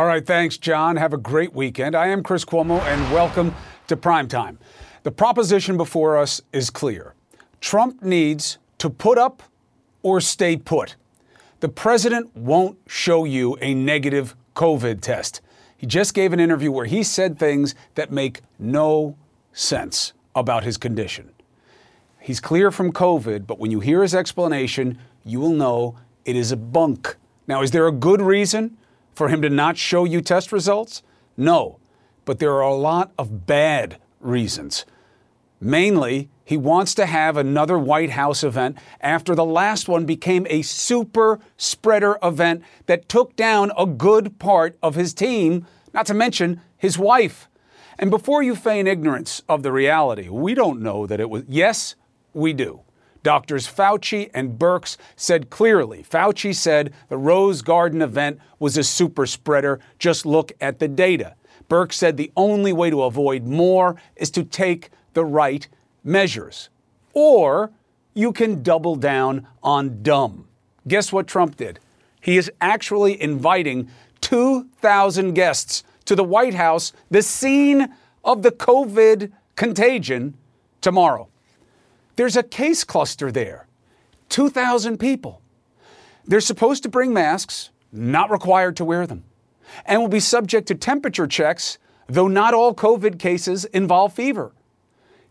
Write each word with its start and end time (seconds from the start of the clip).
All 0.00 0.06
right, 0.06 0.26
thanks, 0.26 0.56
John. 0.56 0.96
Have 0.96 1.12
a 1.12 1.18
great 1.18 1.52
weekend. 1.52 1.94
I 1.94 2.06
am 2.06 2.22
Chris 2.22 2.42
Cuomo, 2.42 2.80
and 2.84 3.12
welcome 3.12 3.54
to 3.86 3.98
Primetime. 3.98 4.56
The 5.02 5.10
proposition 5.10 5.76
before 5.76 6.16
us 6.16 6.40
is 6.54 6.70
clear 6.70 7.12
Trump 7.60 8.02
needs 8.02 8.56
to 8.78 8.88
put 8.88 9.18
up 9.18 9.42
or 10.02 10.22
stay 10.22 10.56
put. 10.56 10.96
The 11.60 11.68
president 11.68 12.34
won't 12.34 12.78
show 12.86 13.26
you 13.26 13.58
a 13.60 13.74
negative 13.74 14.34
COVID 14.56 15.02
test. 15.02 15.42
He 15.76 15.86
just 15.86 16.14
gave 16.14 16.32
an 16.32 16.40
interview 16.40 16.72
where 16.72 16.86
he 16.86 17.02
said 17.02 17.38
things 17.38 17.74
that 17.94 18.10
make 18.10 18.40
no 18.58 19.18
sense 19.52 20.14
about 20.34 20.64
his 20.64 20.78
condition. 20.78 21.28
He's 22.18 22.40
clear 22.40 22.70
from 22.70 22.90
COVID, 22.90 23.46
but 23.46 23.58
when 23.58 23.70
you 23.70 23.80
hear 23.80 24.00
his 24.00 24.14
explanation, 24.14 24.98
you 25.26 25.40
will 25.40 25.52
know 25.52 25.98
it 26.24 26.36
is 26.36 26.52
a 26.52 26.56
bunk. 26.56 27.16
Now, 27.46 27.60
is 27.60 27.72
there 27.72 27.86
a 27.86 27.92
good 27.92 28.22
reason 28.22 28.78
for 29.14 29.28
him 29.28 29.42
to 29.42 29.50
not 29.50 29.76
show 29.76 30.04
you 30.04 30.20
test 30.20 30.52
results? 30.52 31.02
No, 31.36 31.78
but 32.24 32.38
there 32.38 32.54
are 32.54 32.60
a 32.62 32.74
lot 32.74 33.12
of 33.18 33.46
bad 33.46 33.98
reasons. 34.20 34.84
Mainly, 35.60 36.30
he 36.44 36.56
wants 36.56 36.94
to 36.94 37.06
have 37.06 37.36
another 37.36 37.78
White 37.78 38.10
House 38.10 38.42
event 38.42 38.76
after 39.00 39.34
the 39.34 39.44
last 39.44 39.88
one 39.88 40.04
became 40.06 40.46
a 40.48 40.62
super 40.62 41.38
spreader 41.56 42.18
event 42.22 42.62
that 42.86 43.08
took 43.08 43.36
down 43.36 43.70
a 43.76 43.86
good 43.86 44.38
part 44.38 44.76
of 44.82 44.94
his 44.94 45.12
team, 45.14 45.66
not 45.92 46.06
to 46.06 46.14
mention 46.14 46.60
his 46.76 46.98
wife. 46.98 47.48
And 47.98 48.10
before 48.10 48.42
you 48.42 48.56
feign 48.56 48.86
ignorance 48.86 49.42
of 49.48 49.62
the 49.62 49.70
reality, 49.70 50.28
we 50.28 50.54
don't 50.54 50.80
know 50.80 51.06
that 51.06 51.20
it 51.20 51.28
was, 51.28 51.44
yes, 51.46 51.94
we 52.32 52.54
do. 52.54 52.80
Doctors 53.22 53.66
Fauci 53.66 54.30
and 54.32 54.58
Birx 54.58 54.96
said 55.14 55.50
clearly 55.50 56.02
Fauci 56.02 56.54
said 56.54 56.92
the 57.08 57.18
Rose 57.18 57.62
Garden 57.62 58.00
event 58.00 58.38
was 58.58 58.76
a 58.76 58.84
super 58.84 59.26
spreader. 59.26 59.80
Just 59.98 60.24
look 60.24 60.52
at 60.60 60.78
the 60.78 60.88
data. 60.88 61.34
Birx 61.68 61.92
said 61.94 62.16
the 62.16 62.32
only 62.36 62.72
way 62.72 62.90
to 62.90 63.02
avoid 63.02 63.44
more 63.44 63.96
is 64.16 64.30
to 64.30 64.42
take 64.42 64.90
the 65.14 65.24
right 65.24 65.68
measures. 66.02 66.68
Or 67.12 67.70
you 68.14 68.32
can 68.32 68.62
double 68.62 68.96
down 68.96 69.46
on 69.62 70.02
dumb. 70.02 70.46
Guess 70.88 71.12
what 71.12 71.26
Trump 71.26 71.56
did? 71.56 71.78
He 72.20 72.36
is 72.36 72.50
actually 72.60 73.20
inviting 73.20 73.88
2,000 74.20 75.34
guests 75.34 75.84
to 76.04 76.14
the 76.14 76.24
White 76.24 76.54
House, 76.54 76.92
the 77.10 77.22
scene 77.22 77.94
of 78.24 78.42
the 78.42 78.50
COVID 78.50 79.30
contagion, 79.56 80.34
tomorrow. 80.80 81.29
There's 82.20 82.36
a 82.36 82.42
case 82.42 82.84
cluster 82.84 83.32
there 83.32 83.66
2,000 84.28 84.98
people. 84.98 85.40
They're 86.26 86.42
supposed 86.42 86.82
to 86.82 86.90
bring 86.90 87.14
masks, 87.14 87.70
not 87.92 88.30
required 88.30 88.76
to 88.76 88.84
wear 88.84 89.06
them, 89.06 89.24
and 89.86 90.02
will 90.02 90.08
be 90.08 90.20
subject 90.20 90.68
to 90.68 90.74
temperature 90.74 91.26
checks, 91.26 91.78
though 92.08 92.28
not 92.28 92.52
all 92.52 92.74
COVID 92.74 93.18
cases 93.18 93.64
involve 93.64 94.12
fever. 94.12 94.52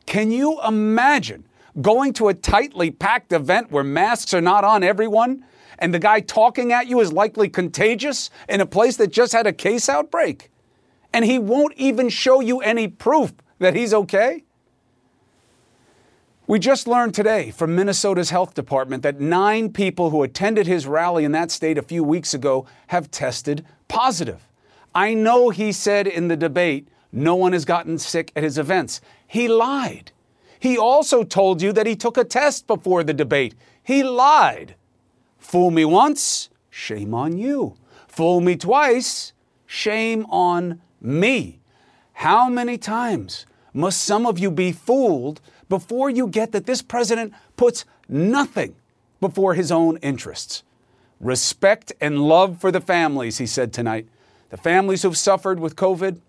Can 0.08 0.32
you 0.32 0.60
imagine 0.68 1.46
going 1.80 2.12
to 2.14 2.28
a 2.28 2.34
tightly 2.34 2.90
packed 2.90 3.34
event 3.34 3.70
where 3.70 3.84
masks 3.84 4.34
are 4.34 4.42
not 4.42 4.64
on 4.64 4.82
everyone 4.82 5.46
and 5.78 5.94
the 5.94 6.00
guy 6.00 6.22
talking 6.22 6.74
at 6.74 6.88
you 6.88 7.02
is 7.02 7.14
likely 7.14 7.50
contagious 7.50 8.32
in 8.50 8.62
a 8.62 8.66
place 8.66 8.98
that 8.98 9.12
just 9.12 9.32
had 9.32 9.46
a 9.46 9.54
case 9.54 9.90
outbreak? 9.90 10.50
And 11.14 11.24
he 11.24 11.38
won't 11.38 11.76
even 11.76 12.10
show 12.10 12.40
you 12.40 12.62
any 12.62 12.88
proof 12.88 13.36
that 13.60 13.76
he's 13.76 13.94
okay? 13.94 14.44
We 16.50 16.58
just 16.58 16.88
learned 16.88 17.14
today 17.14 17.52
from 17.52 17.76
Minnesota's 17.76 18.32
health 18.32 18.56
department 18.56 19.04
that 19.04 19.20
nine 19.20 19.72
people 19.72 20.10
who 20.10 20.24
attended 20.24 20.66
his 20.66 20.88
rally 20.88 21.24
in 21.24 21.32
that 21.34 21.52
state 21.52 21.78
a 21.78 21.84
few 21.84 22.04
weeks 22.04 22.34
ago 22.34 22.66
have 22.88 23.12
tested 23.12 23.64
positive. 23.88 24.48
I 24.96 25.14
know 25.14 25.52
he 25.52 25.72
said 25.72 26.08
in 26.08 26.28
the 26.28 26.36
debate 26.36 26.88
no 27.12 27.36
one 27.36 27.54
has 27.54 27.66
gotten 27.66 28.00
sick 28.00 28.32
at 28.36 28.42
his 28.42 28.58
events. 28.58 29.00
He 29.28 29.48
lied. 29.48 30.12
He 30.60 30.76
also 30.76 31.24
told 31.24 31.62
you 31.62 31.72
that 31.72 31.86
he 31.86 31.96
took 31.96 32.18
a 32.18 32.24
test 32.24 32.66
before 32.66 33.04
the 33.04 33.14
debate. 33.14 33.54
He 33.84 34.02
lied. 34.02 34.74
Fool 35.38 35.70
me 35.70 35.86
once, 35.86 36.50
shame 36.72 37.14
on 37.14 37.38
you. 37.38 37.76
Fool 38.08 38.42
me 38.42 38.56
twice, 38.56 39.34
shame 39.68 40.26
on 40.32 40.82
me. 41.00 41.60
How 42.14 42.50
many 42.50 42.80
times 42.80 43.46
must 43.72 44.02
some 44.02 44.26
of 44.26 44.40
you 44.40 44.50
be 44.50 44.72
fooled 44.72 45.42
before 45.70 46.10
you 46.10 46.28
get 46.28 46.52
that 46.52 46.66
this 46.66 46.82
president 46.82 47.34
puts 47.56 47.86
nothing 48.08 48.76
before 49.22 49.54
his 49.54 49.72
own 49.72 49.98
interests? 49.98 50.64
Respect 51.20 51.94
and 52.02 52.20
love 52.22 52.60
for 52.60 52.72
the 52.72 52.82
families, 52.82 53.38
he 53.38 53.46
said 53.46 53.72
tonight. 53.72 54.08
The 54.50 54.58
families 54.58 55.04
who've 55.04 55.18
suffered 55.18 55.60
with 55.60 55.76
COVID, 55.76 56.20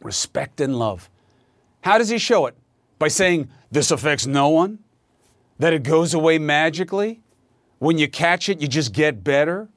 respect 0.00 0.60
and 0.60 0.78
love. 0.78 1.08
How 1.82 1.98
does 1.98 2.10
he 2.10 2.18
show 2.18 2.46
it? 2.46 2.56
By 2.98 3.08
saying 3.08 3.48
this 3.70 3.90
affects 3.90 4.26
no 4.26 4.48
one? 4.48 4.78
That 5.58 5.72
it 5.72 5.82
goes 5.82 6.14
away 6.14 6.38
magically? 6.38 7.20
When 7.78 7.98
you 7.98 8.08
catch 8.08 8.48
it, 8.48 8.60
you 8.60 8.68
just 8.68 8.92
get 8.92 9.24
better? 9.24 9.68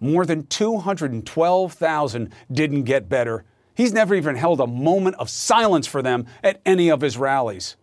More 0.00 0.26
than 0.26 0.46
212,000 0.46 2.32
didn't 2.50 2.82
get 2.82 3.08
better. 3.08 3.44
He's 3.76 3.92
never 3.92 4.14
even 4.14 4.36
held 4.36 4.60
a 4.60 4.66
moment 4.66 5.16
of 5.16 5.28
silence 5.28 5.86
for 5.86 6.02
them 6.02 6.26
at 6.42 6.60
any 6.64 6.88
of 6.90 7.02
his 7.02 7.16
rallies. 7.16 7.76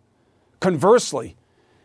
Conversely, 0.60 1.36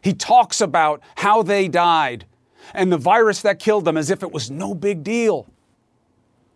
he 0.01 0.13
talks 0.13 0.61
about 0.61 1.01
how 1.17 1.43
they 1.43 1.67
died 1.67 2.25
and 2.73 2.91
the 2.91 2.97
virus 2.97 3.41
that 3.43 3.59
killed 3.59 3.85
them 3.85 3.97
as 3.97 4.09
if 4.09 4.23
it 4.23 4.31
was 4.31 4.49
no 4.49 4.73
big 4.73 5.03
deal. 5.03 5.47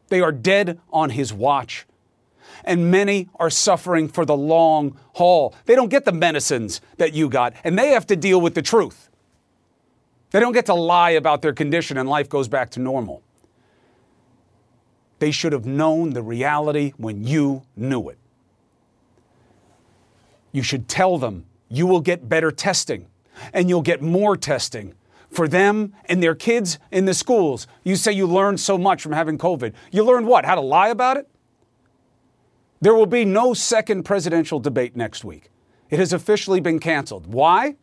They 0.10 0.22
are 0.22 0.32
dead 0.32 0.80
on 0.92 1.12
his 1.12 1.32
watch 1.32 1.86
and 2.66 2.90
many 2.92 3.30
are 3.36 3.50
suffering 3.50 4.08
for 4.08 4.26
the 4.26 4.36
long 4.36 4.98
haul. 5.14 5.54
They 5.66 5.76
don't 5.76 5.90
get 5.90 6.06
the 6.06 6.12
medicines 6.12 6.82
that 6.98 7.14
you 7.14 7.30
got, 7.30 7.54
and 7.64 7.78
they 7.78 7.90
have 7.90 8.08
to 8.08 8.16
deal 8.16 8.40
with 8.42 8.56
the 8.56 8.62
truth. 8.62 9.10
They 10.32 10.40
don't 10.40 10.54
get 10.54 10.66
to 10.68 10.74
lie 10.74 11.12
about 11.12 11.42
their 11.42 11.54
condition 11.54 11.98
and 11.98 12.10
life 12.10 12.30
goes 12.30 12.48
back 12.48 12.72
to 12.72 12.80
normal. 12.80 13.22
They 15.24 15.32
should 15.32 15.54
have 15.54 15.66
known 15.66 16.10
the 16.10 16.22
reality 16.22 16.92
when 16.98 17.24
you 17.24 17.62
knew 17.78 18.10
it. 18.10 18.18
You 20.52 20.62
should 20.62 20.90
tell 20.90 21.18
them 21.18 21.46
you 21.70 21.88
will 21.88 22.02
get 22.02 22.28
better 22.28 22.52
testing 22.52 23.08
and 23.54 23.70
you'll 23.70 23.84
get 23.84 24.02
more 24.02 24.36
testing 24.36 24.96
for 25.30 25.48
them 25.48 25.94
and 26.10 26.22
their 26.22 26.36
kids 26.36 26.78
in 26.92 27.06
the 27.06 27.14
schools. 27.14 27.68
You 27.86 27.96
say 27.96 28.12
you 28.12 28.28
learned 28.28 28.60
so 28.60 28.78
much 28.78 29.02
from 29.02 29.14
having 29.14 29.38
COVID. 29.38 29.72
You 29.94 30.04
learned 30.04 30.28
what? 30.28 30.44
How 30.44 30.56
to 30.56 30.62
lie 30.62 30.90
about 30.90 31.16
it? 31.16 31.30
There 32.82 32.94
will 32.94 33.06
be 33.06 33.24
no 33.24 33.54
second 33.54 34.04
presidential 34.04 34.60
debate 34.60 34.98
next 34.98 35.24
week. 35.24 35.52
It 35.90 36.00
has 36.00 36.12
officially 36.12 36.60
been 36.60 36.80
canceled. 36.80 37.28
Why? 37.28 37.78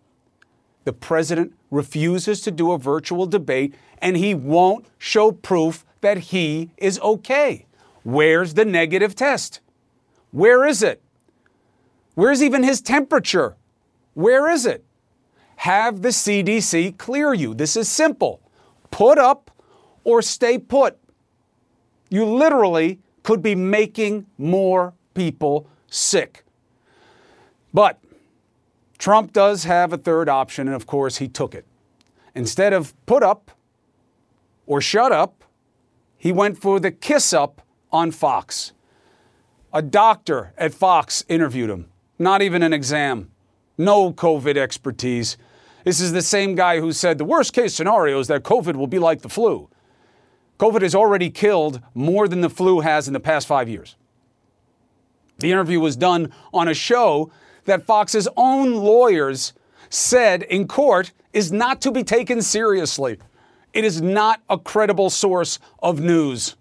The 0.85 0.93
president 0.93 1.55
refuses 1.71 2.41
to 2.43 2.51
do 2.51 2.73
a 2.73 2.79
virtual 2.79 3.27
debate 3.27 3.75
and 3.99 4.17
he 4.17 4.35
won't 4.35 4.87
show 4.99 5.33
proof 5.33 5.85
that 6.01 6.19
he 6.19 6.71
is 6.77 6.99
okay. 7.01 7.67
Where's 8.03 8.55
the 8.55 8.65
negative 8.65 9.15
test? 9.15 9.61
Where 10.33 10.67
is 10.67 10.83
it? 10.83 11.03
Where's 12.15 12.43
even 12.43 12.63
his 12.63 12.81
temperature? 12.81 13.57
Where 14.15 14.51
is 14.51 14.67
it? 14.67 14.85
Have 15.57 16.03
the 16.03 16.09
CDC 16.09 16.97
clear 16.97 17.35
you. 17.35 17.55
This 17.55 17.77
is 17.77 17.89
simple. 17.89 18.41
Put 18.91 19.19
up 19.19 19.51
or 20.05 20.23
stay 20.23 20.59
put. 20.59 20.99
You 22.09 22.25
literally 22.25 22.99
could 23.23 23.43
be 23.43 23.55
making 23.55 24.27
more 24.39 24.95
people 25.15 25.69
sick. 25.89 26.45
But 27.73 28.00
Trump 29.01 29.33
does 29.33 29.65
have 29.65 29.95
a 29.95 29.97
third 29.97 30.29
option, 30.29 30.69
and 30.69 30.77
of 30.77 30.87
course, 30.87 31.17
he 31.17 31.27
took 31.27 31.55
it. 31.55 31.65
Instead 32.35 32.75
of 32.75 32.95
put 33.07 33.23
up 33.23 33.51
or 34.67 34.83
shut 34.83 35.11
up, 35.11 35.43
he 36.19 36.31
went 36.31 36.61
for 36.61 36.79
the 36.79 36.91
kiss 36.91 37.33
up 37.33 37.63
on 37.91 38.11
Fox. 38.11 38.73
A 39.73 39.81
doctor 39.81 40.53
at 40.59 40.75
Fox 40.75 41.25
interviewed 41.29 41.71
him, 41.71 41.89
not 42.19 42.43
even 42.43 42.63
an 42.63 42.75
exam, 42.75 43.31
no 43.79 44.13
COVID 44.13 44.59
expertise. 44.59 45.39
This 45.83 45.99
is 45.99 46.13
the 46.13 46.21
same 46.21 46.55
guy 46.55 46.79
who 46.79 46.93
said 46.93 47.17
the 47.17 47.25
worst 47.25 47.55
case 47.55 47.75
scenario 47.75 48.21
is 48.21 48.27
that 48.27 48.43
COVID 48.43 48.77
will 48.77 48.87
be 48.87 48.99
like 48.99 49.23
the 49.23 49.31
flu. 49.31 49.71
COVID 50.59 50.83
has 50.83 50.95
already 50.95 51.31
killed 51.31 51.81
more 51.95 52.29
than 52.29 52.43
the 52.43 52.51
flu 52.51 52.81
has 52.81 53.09
in 53.09 53.15
the 53.15 53.21
past 53.21 53.47
five 53.47 53.67
years. 53.67 53.97
The 55.39 55.51
interview 55.51 55.81
was 55.81 55.97
done 55.97 56.35
on 56.53 56.69
a 56.69 56.75
show 56.75 57.33
that 57.65 57.85
Fox's 57.85 58.29
own 58.37 58.75
lawyers 58.75 59.53
said 59.89 60.43
in 60.45 60.67
court 60.67 61.13
is 61.33 61.53
not 61.53 61.81
to 61.83 61.93
be 61.93 62.03
taken 62.03 62.43
seriously. 62.43 63.19
It 63.73 63.85
is 63.85 64.01
not 64.01 64.41
a 64.49 64.59
credible 64.59 65.11
source 65.11 65.59
of 65.83 66.01
news. 66.01 66.57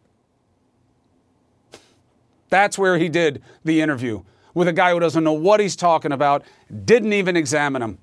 That's 2.49 2.77
where 2.77 2.97
he 2.97 3.09
did 3.09 3.41
the 3.63 3.81
interview 3.81 4.23
with 4.53 4.67
a 4.67 4.73
guy 4.73 4.91
who 4.91 4.99
doesn't 4.99 5.23
know 5.23 5.33
what 5.33 5.59
he's 5.59 5.75
talking 5.75 6.11
about, 6.11 6.43
didn't 6.85 7.13
even 7.13 7.37
examine 7.37 7.81
him. 7.81 7.97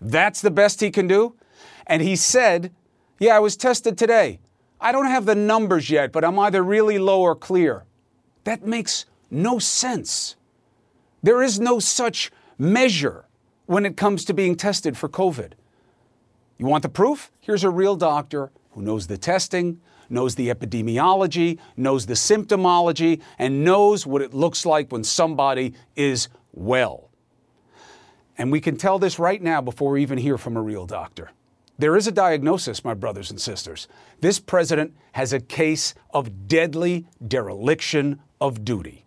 That's 0.00 0.40
the 0.40 0.50
best 0.50 0.80
he 0.80 0.90
can 0.90 1.06
do. 1.06 1.34
And 1.86 2.02
he 2.02 2.16
said, 2.16 2.72
Yeah, 3.18 3.36
I 3.36 3.38
was 3.38 3.56
tested 3.56 3.96
today. 3.96 4.38
I 4.80 4.92
don't 4.92 5.06
have 5.06 5.24
the 5.24 5.34
numbers 5.34 5.88
yet, 5.88 6.12
but 6.12 6.24
I'm 6.24 6.38
either 6.38 6.62
really 6.62 6.98
low 6.98 7.22
or 7.22 7.34
clear. 7.34 7.84
That 8.44 8.66
makes 8.66 9.06
no 9.30 9.58
sense. 9.58 10.36
There 11.24 11.42
is 11.42 11.58
no 11.58 11.78
such 11.78 12.30
measure 12.58 13.24
when 13.64 13.86
it 13.86 13.96
comes 13.96 14.26
to 14.26 14.34
being 14.34 14.56
tested 14.56 14.94
for 14.94 15.08
COVID. 15.08 15.52
You 16.58 16.66
want 16.66 16.82
the 16.82 16.90
proof? 16.90 17.32
Here's 17.40 17.64
a 17.64 17.70
real 17.70 17.96
doctor 17.96 18.52
who 18.72 18.82
knows 18.82 19.06
the 19.06 19.16
testing, 19.16 19.80
knows 20.10 20.34
the 20.34 20.50
epidemiology, 20.50 21.58
knows 21.78 22.04
the 22.04 22.12
symptomology, 22.12 23.22
and 23.38 23.64
knows 23.64 24.06
what 24.06 24.20
it 24.20 24.34
looks 24.34 24.66
like 24.66 24.92
when 24.92 25.02
somebody 25.02 25.72
is 25.96 26.28
well. 26.52 27.08
And 28.36 28.52
we 28.52 28.60
can 28.60 28.76
tell 28.76 28.98
this 28.98 29.18
right 29.18 29.40
now 29.40 29.62
before 29.62 29.92
we 29.92 30.02
even 30.02 30.18
hear 30.18 30.36
from 30.36 30.58
a 30.58 30.62
real 30.62 30.84
doctor. 30.84 31.30
There 31.78 31.96
is 31.96 32.06
a 32.06 32.12
diagnosis, 32.12 32.84
my 32.84 32.92
brothers 32.92 33.30
and 33.30 33.40
sisters. 33.40 33.88
This 34.20 34.38
president 34.38 34.94
has 35.12 35.32
a 35.32 35.40
case 35.40 35.94
of 36.10 36.48
deadly 36.48 37.06
dereliction 37.26 38.20
of 38.42 38.62
duty. 38.62 39.03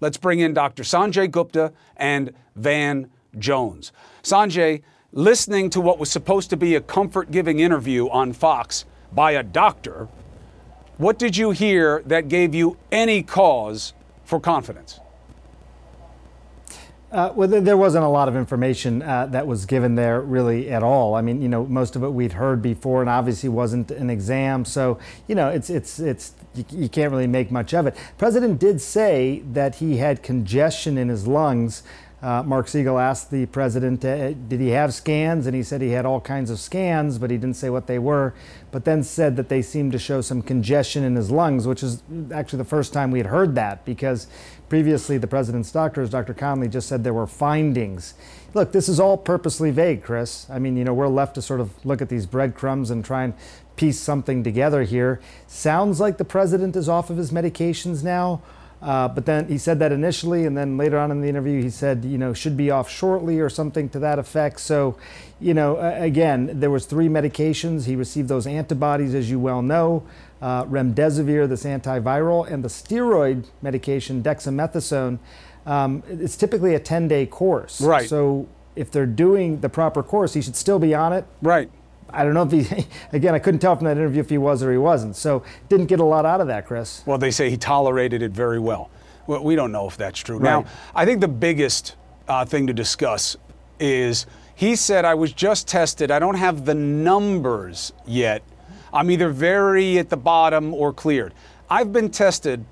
Let's 0.00 0.16
bring 0.16 0.40
in 0.40 0.54
Dr. 0.54 0.82
Sanjay 0.82 1.30
Gupta 1.30 1.72
and 1.96 2.32
Van 2.56 3.10
Jones. 3.38 3.92
Sanjay, 4.22 4.82
listening 5.12 5.70
to 5.70 5.80
what 5.80 5.98
was 5.98 6.10
supposed 6.10 6.50
to 6.50 6.56
be 6.56 6.74
a 6.74 6.80
comfort 6.80 7.30
giving 7.30 7.60
interview 7.60 8.08
on 8.08 8.32
Fox 8.32 8.86
by 9.12 9.32
a 9.32 9.42
doctor, 9.42 10.08
what 10.96 11.18
did 11.18 11.36
you 11.36 11.50
hear 11.50 12.02
that 12.06 12.28
gave 12.28 12.54
you 12.54 12.76
any 12.90 13.22
cause 13.22 13.92
for 14.24 14.40
confidence? 14.40 15.00
Uh, 17.12 17.32
well, 17.34 17.48
there 17.48 17.76
wasn't 17.76 18.04
a 18.04 18.08
lot 18.08 18.28
of 18.28 18.36
information 18.36 19.02
uh, 19.02 19.26
that 19.26 19.44
was 19.44 19.66
given 19.66 19.96
there 19.96 20.20
really 20.20 20.70
at 20.70 20.84
all. 20.84 21.16
I 21.16 21.22
mean, 21.22 21.42
you 21.42 21.48
know, 21.48 21.66
most 21.66 21.96
of 21.96 22.04
it 22.04 22.10
we'd 22.10 22.34
heard 22.34 22.62
before, 22.62 23.00
and 23.00 23.10
obviously 23.10 23.48
wasn't 23.48 23.90
an 23.90 24.10
exam. 24.10 24.64
So, 24.64 24.96
you 25.26 25.34
know, 25.34 25.48
it's 25.48 25.70
it's 25.70 25.98
it's 25.98 26.34
you, 26.54 26.64
you 26.70 26.88
can't 26.88 27.10
really 27.10 27.26
make 27.26 27.50
much 27.50 27.74
of 27.74 27.88
it. 27.88 27.96
President 28.16 28.60
did 28.60 28.80
say 28.80 29.42
that 29.52 29.76
he 29.76 29.96
had 29.96 30.22
congestion 30.22 30.96
in 30.96 31.08
his 31.08 31.26
lungs. 31.26 31.82
Uh, 32.22 32.42
Mark 32.42 32.68
Siegel 32.68 32.98
asked 32.98 33.30
the 33.30 33.46
president, 33.46 34.04
uh, 34.04 34.32
did 34.32 34.60
he 34.60 34.68
have 34.68 34.92
scans? 34.92 35.46
And 35.46 35.56
he 35.56 35.62
said 35.62 35.80
he 35.80 35.90
had 35.90 36.04
all 36.04 36.20
kinds 36.20 36.50
of 36.50 36.60
scans, 36.60 37.18
but 37.18 37.30
he 37.30 37.38
didn't 37.38 37.56
say 37.56 37.70
what 37.70 37.86
they 37.86 37.98
were. 37.98 38.34
But 38.70 38.84
then 38.84 39.02
said 39.02 39.36
that 39.36 39.48
they 39.48 39.62
seemed 39.62 39.92
to 39.92 39.98
show 39.98 40.20
some 40.20 40.42
congestion 40.42 41.02
in 41.02 41.16
his 41.16 41.30
lungs, 41.30 41.66
which 41.66 41.82
is 41.82 42.02
actually 42.32 42.58
the 42.58 42.64
first 42.64 42.92
time 42.92 43.10
we 43.10 43.18
had 43.20 43.28
heard 43.28 43.54
that 43.54 43.86
because 43.86 44.26
previously 44.68 45.16
the 45.16 45.26
president's 45.26 45.72
doctors, 45.72 46.10
Dr. 46.10 46.34
Conley, 46.34 46.68
just 46.68 46.88
said 46.88 47.04
there 47.04 47.14
were 47.14 47.26
findings. 47.26 48.12
Look, 48.52 48.72
this 48.72 48.88
is 48.88 49.00
all 49.00 49.16
purposely 49.16 49.70
vague, 49.70 50.02
Chris. 50.02 50.48
I 50.50 50.58
mean, 50.58 50.76
you 50.76 50.84
know, 50.84 50.92
we're 50.92 51.08
left 51.08 51.36
to 51.36 51.42
sort 51.42 51.60
of 51.60 51.84
look 51.86 52.02
at 52.02 52.10
these 52.10 52.26
breadcrumbs 52.26 52.90
and 52.90 53.02
try 53.02 53.24
and 53.24 53.34
piece 53.76 53.98
something 53.98 54.44
together 54.44 54.82
here. 54.82 55.20
Sounds 55.46 56.00
like 56.00 56.18
the 56.18 56.24
president 56.24 56.76
is 56.76 56.86
off 56.86 57.08
of 57.08 57.16
his 57.16 57.30
medications 57.30 58.04
now. 58.04 58.42
Uh, 58.82 59.08
but 59.08 59.26
then 59.26 59.46
he 59.48 59.58
said 59.58 59.78
that 59.78 59.92
initially, 59.92 60.46
and 60.46 60.56
then 60.56 60.78
later 60.78 60.98
on 60.98 61.10
in 61.10 61.20
the 61.20 61.28
interview, 61.28 61.62
he 61.62 61.68
said, 61.68 62.04
you 62.04 62.16
know, 62.16 62.32
should 62.32 62.56
be 62.56 62.70
off 62.70 62.88
shortly 62.90 63.38
or 63.38 63.50
something 63.50 63.88
to 63.90 63.98
that 63.98 64.18
effect. 64.18 64.58
So, 64.60 64.96
you 65.38 65.52
know, 65.52 65.76
again, 65.78 66.60
there 66.60 66.70
was 66.70 66.86
three 66.86 67.08
medications. 67.08 67.84
He 67.84 67.94
received 67.94 68.28
those 68.28 68.46
antibodies, 68.46 69.14
as 69.14 69.30
you 69.30 69.38
well 69.38 69.60
know, 69.60 70.02
uh, 70.40 70.64
remdesivir, 70.64 71.46
this 71.46 71.64
antiviral, 71.64 72.50
and 72.50 72.64
the 72.64 72.68
steroid 72.68 73.46
medication, 73.60 74.22
dexamethasone. 74.22 75.18
Um, 75.66 76.02
it's 76.08 76.36
typically 76.36 76.74
a 76.74 76.80
10-day 76.80 77.26
course. 77.26 77.82
Right. 77.82 78.08
So 78.08 78.48
if 78.76 78.90
they're 78.90 79.04
doing 79.04 79.60
the 79.60 79.68
proper 79.68 80.02
course, 80.02 80.32
he 80.32 80.40
should 80.40 80.56
still 80.56 80.78
be 80.78 80.94
on 80.94 81.12
it. 81.12 81.26
Right. 81.42 81.70
I 82.12 82.24
don't 82.24 82.34
know 82.34 82.42
if 82.42 82.52
he, 82.52 82.86
again, 83.12 83.34
I 83.34 83.38
couldn't 83.38 83.60
tell 83.60 83.76
from 83.76 83.86
that 83.86 83.96
interview 83.96 84.20
if 84.20 84.30
he 84.30 84.38
was 84.38 84.62
or 84.62 84.70
he 84.70 84.78
wasn't. 84.78 85.16
So 85.16 85.42
didn't 85.68 85.86
get 85.86 86.00
a 86.00 86.04
lot 86.04 86.26
out 86.26 86.40
of 86.40 86.46
that, 86.48 86.66
Chris. 86.66 87.02
Well, 87.06 87.18
they 87.18 87.30
say 87.30 87.50
he 87.50 87.56
tolerated 87.56 88.22
it 88.22 88.32
very 88.32 88.58
well. 88.58 88.90
well 89.26 89.42
we 89.42 89.56
don't 89.56 89.72
know 89.72 89.86
if 89.88 89.96
that's 89.96 90.18
true. 90.20 90.36
Right. 90.36 90.44
Now, 90.44 90.64
I 90.94 91.04
think 91.04 91.20
the 91.20 91.28
biggest 91.28 91.96
uh, 92.28 92.44
thing 92.44 92.66
to 92.66 92.72
discuss 92.72 93.36
is 93.78 94.26
he 94.54 94.76
said, 94.76 95.04
I 95.04 95.14
was 95.14 95.32
just 95.32 95.66
tested. 95.66 96.10
I 96.10 96.18
don't 96.18 96.34
have 96.34 96.64
the 96.66 96.74
numbers 96.74 97.92
yet. 98.06 98.42
I'm 98.92 99.10
either 99.10 99.30
very 99.30 99.98
at 99.98 100.10
the 100.10 100.16
bottom 100.16 100.74
or 100.74 100.92
cleared. 100.92 101.32
I've 101.70 101.92
been 101.92 102.10
tested 102.10 102.64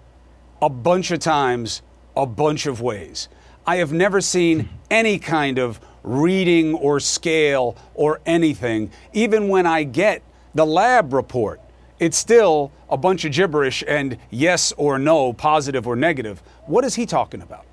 a 0.61 0.69
bunch 0.69 1.11
of 1.11 1.21
times, 1.21 1.83
a 2.17 2.27
bunch 2.27 2.67
of 2.67 2.81
ways. 2.81 3.29
I 3.67 3.77
have 3.77 3.93
never 3.93 4.21
seen 4.21 4.69
any 4.91 5.19
kind 5.19 5.59
of 5.59 5.81
reading 6.03 6.75
or 6.75 7.01
scale 7.01 7.77
or 7.95 8.21
anything. 8.27 8.91
Even 9.13 9.49
when 9.49 9.67
I 9.67 9.85
get 9.85 10.23
the 10.55 10.67
lab 10.67 11.13
report, 11.13 11.61
it's 11.99 12.17
still 12.17 12.73
a 12.89 12.97
bunch 12.97 13.25
of 13.25 13.33
gibberish 13.33 13.85
and 13.87 14.17
yes 14.31 14.73
or 14.77 14.99
no, 14.99 15.33
positive 15.33 15.87
or 15.87 15.97
negative. 15.97 16.43
What 16.67 16.85
is 16.85 16.95
he 16.95 17.07
talking 17.07 17.43
about? 17.43 17.65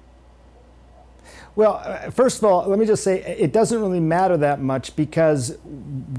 Well, 1.56 1.82
uh, 1.86 2.10
first 2.10 2.40
of 2.40 2.44
all, 2.44 2.68
let 2.68 2.78
me 2.78 2.86
just 2.86 3.04
say 3.04 3.22
it 3.22 3.54
doesn't 3.54 3.80
really 3.80 4.02
matter 4.02 4.36
that 4.38 4.62
much 4.62 4.96
because 4.96 5.58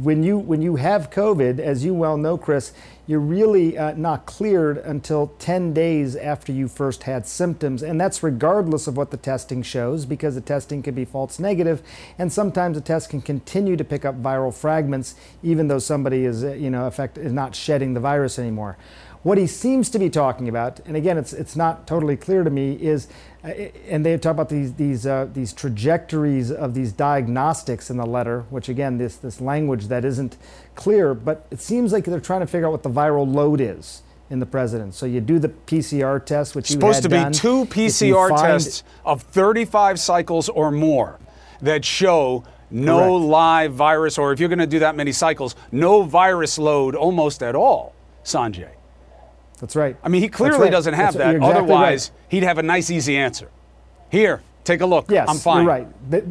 when 0.07 0.23
you 0.23 0.39
when 0.39 0.63
you 0.63 0.77
have 0.77 1.11
COVID, 1.11 1.59
as 1.59 1.85
you 1.85 1.93
well 1.93 2.17
know, 2.17 2.39
Chris, 2.39 2.73
you're 3.09 3.19
really 3.19 3.77
uh, 3.77 3.93
not 3.95 4.25
cleared 4.25 4.79
until 4.79 5.33
10 5.41 5.75
days 5.75 6.15
after 6.15 6.53
you 6.53 6.69
first 6.69 7.03
had 7.03 7.27
symptoms, 7.27 7.83
and 7.83 8.01
that's 8.01 8.23
regardless 8.23 8.87
of 8.87 8.97
what 8.97 9.11
the 9.11 9.17
testing 9.17 9.63
shows 9.63 10.07
because 10.07 10.37
the 10.37 10.41
testing 10.41 10.81
can 10.81 10.95
be 10.95 11.05
false 11.05 11.41
negative, 11.41 11.83
and 12.19 12.33
sometimes 12.33 12.77
the 12.77 12.81
test 12.81 13.11
can 13.11 13.21
continue 13.21 13.77
to 13.77 13.83
pick 13.83 14.05
up 14.05 14.23
viral 14.23 14.55
fragments 14.55 15.17
even 15.43 15.67
though 15.67 15.81
somebody 15.81 16.25
is 16.25 16.45
uh, 16.45 16.53
you 16.53 16.71
know 16.71 16.87
effect 16.87 17.19
is 17.19 17.33
not 17.33 17.57
shedding 17.57 17.93
the 17.93 18.01
virus 18.01 18.39
anymore. 18.39 18.79
What 19.27 19.39
he 19.39 19.49
seems 19.49 19.91
to 19.91 19.99
be 19.99 20.09
talking 20.09 20.49
about, 20.49 20.79
and 20.87 20.97
again, 20.97 21.19
it's 21.19 21.33
it's 21.33 21.57
not 21.57 21.85
totally 21.85 22.17
clear 22.17 22.45
to 22.45 22.51
me, 22.51 22.75
is 22.75 23.09
uh, 23.43 23.49
and 23.89 24.07
they 24.07 24.17
talk 24.19 24.31
about 24.31 24.49
these 24.49 24.75
these 24.75 25.05
uh, 25.05 25.27
these 25.33 25.53
trajectories 25.53 26.53
of 26.53 26.75
these 26.75 26.93
diagnostics 26.93 27.91
in 27.91 27.97
the 27.97 28.07
letter, 28.07 28.43
which 28.51 28.69
again, 28.69 28.99
this 28.99 29.17
this 29.17 29.41
language 29.41 29.89
that 29.89 30.05
isn't 30.05 30.37
clear, 30.77 31.13
but 31.13 31.45
it 31.51 31.59
seems 31.59 31.93
like 31.93 32.05
they're 32.05 32.21
trying 32.21 32.43
to 32.43 32.47
figure 32.47 32.69
out 32.69 32.71
what 32.71 32.85
the 32.85 32.89
viral 32.89 33.27
load 33.27 33.61
is 33.61 34.03
in 34.31 34.39
the 34.39 34.47
president. 34.47 34.95
So 34.95 35.07
you 35.07 35.21
do 35.21 35.41
the 35.41 35.49
PCR 35.49 36.25
test, 36.25 36.55
which 36.55 36.69
supposed 36.69 37.03
to 37.03 37.09
be 37.09 37.17
done. 37.17 37.33
two 37.33 37.65
PCR 37.65 38.29
tests 38.41 38.85
of 39.05 39.23
35 39.23 39.99
cycles 39.99 40.49
or 40.49 40.71
more 40.71 41.19
that 41.63 41.85
show 41.85 42.45
no 42.71 42.99
Correct. 42.99 43.25
live 43.25 43.75
virus, 43.75 44.19
or 44.19 44.33
if 44.33 44.39
you're 44.39 44.49
going 44.49 44.61
to 44.61 44.69
do 44.69 44.79
that 44.79 44.95
many 44.95 45.11
cycles, 45.11 45.57
no 45.73 46.03
virus 46.03 46.59
load 46.59 46.95
almost 46.95 47.43
at 47.43 47.57
all, 47.57 47.93
Sanjay. 48.23 48.76
That's 49.61 49.77
right. 49.77 49.97
I 50.03 50.09
mean, 50.09 50.23
he 50.23 50.29
clearly 50.29 50.65
right. 50.65 50.71
doesn't 50.71 50.95
have 50.95 51.15
That's, 51.15 51.17
that. 51.17 51.35
Exactly 51.37 51.59
Otherwise, 51.63 52.11
right. 52.11 52.31
he'd 52.31 52.43
have 52.43 52.59
a 52.59 52.63
nice, 52.63 52.91
easy 52.91 53.17
answer. 53.17 53.51
Here, 54.11 54.43
take 54.65 54.81
a 54.81 54.87
look. 54.87 55.11
Yes, 55.11 55.29
I'm 55.29 55.37
fine. 55.37 55.65
You're 55.65 55.73
right. 55.73 56.11
The, 56.11 56.27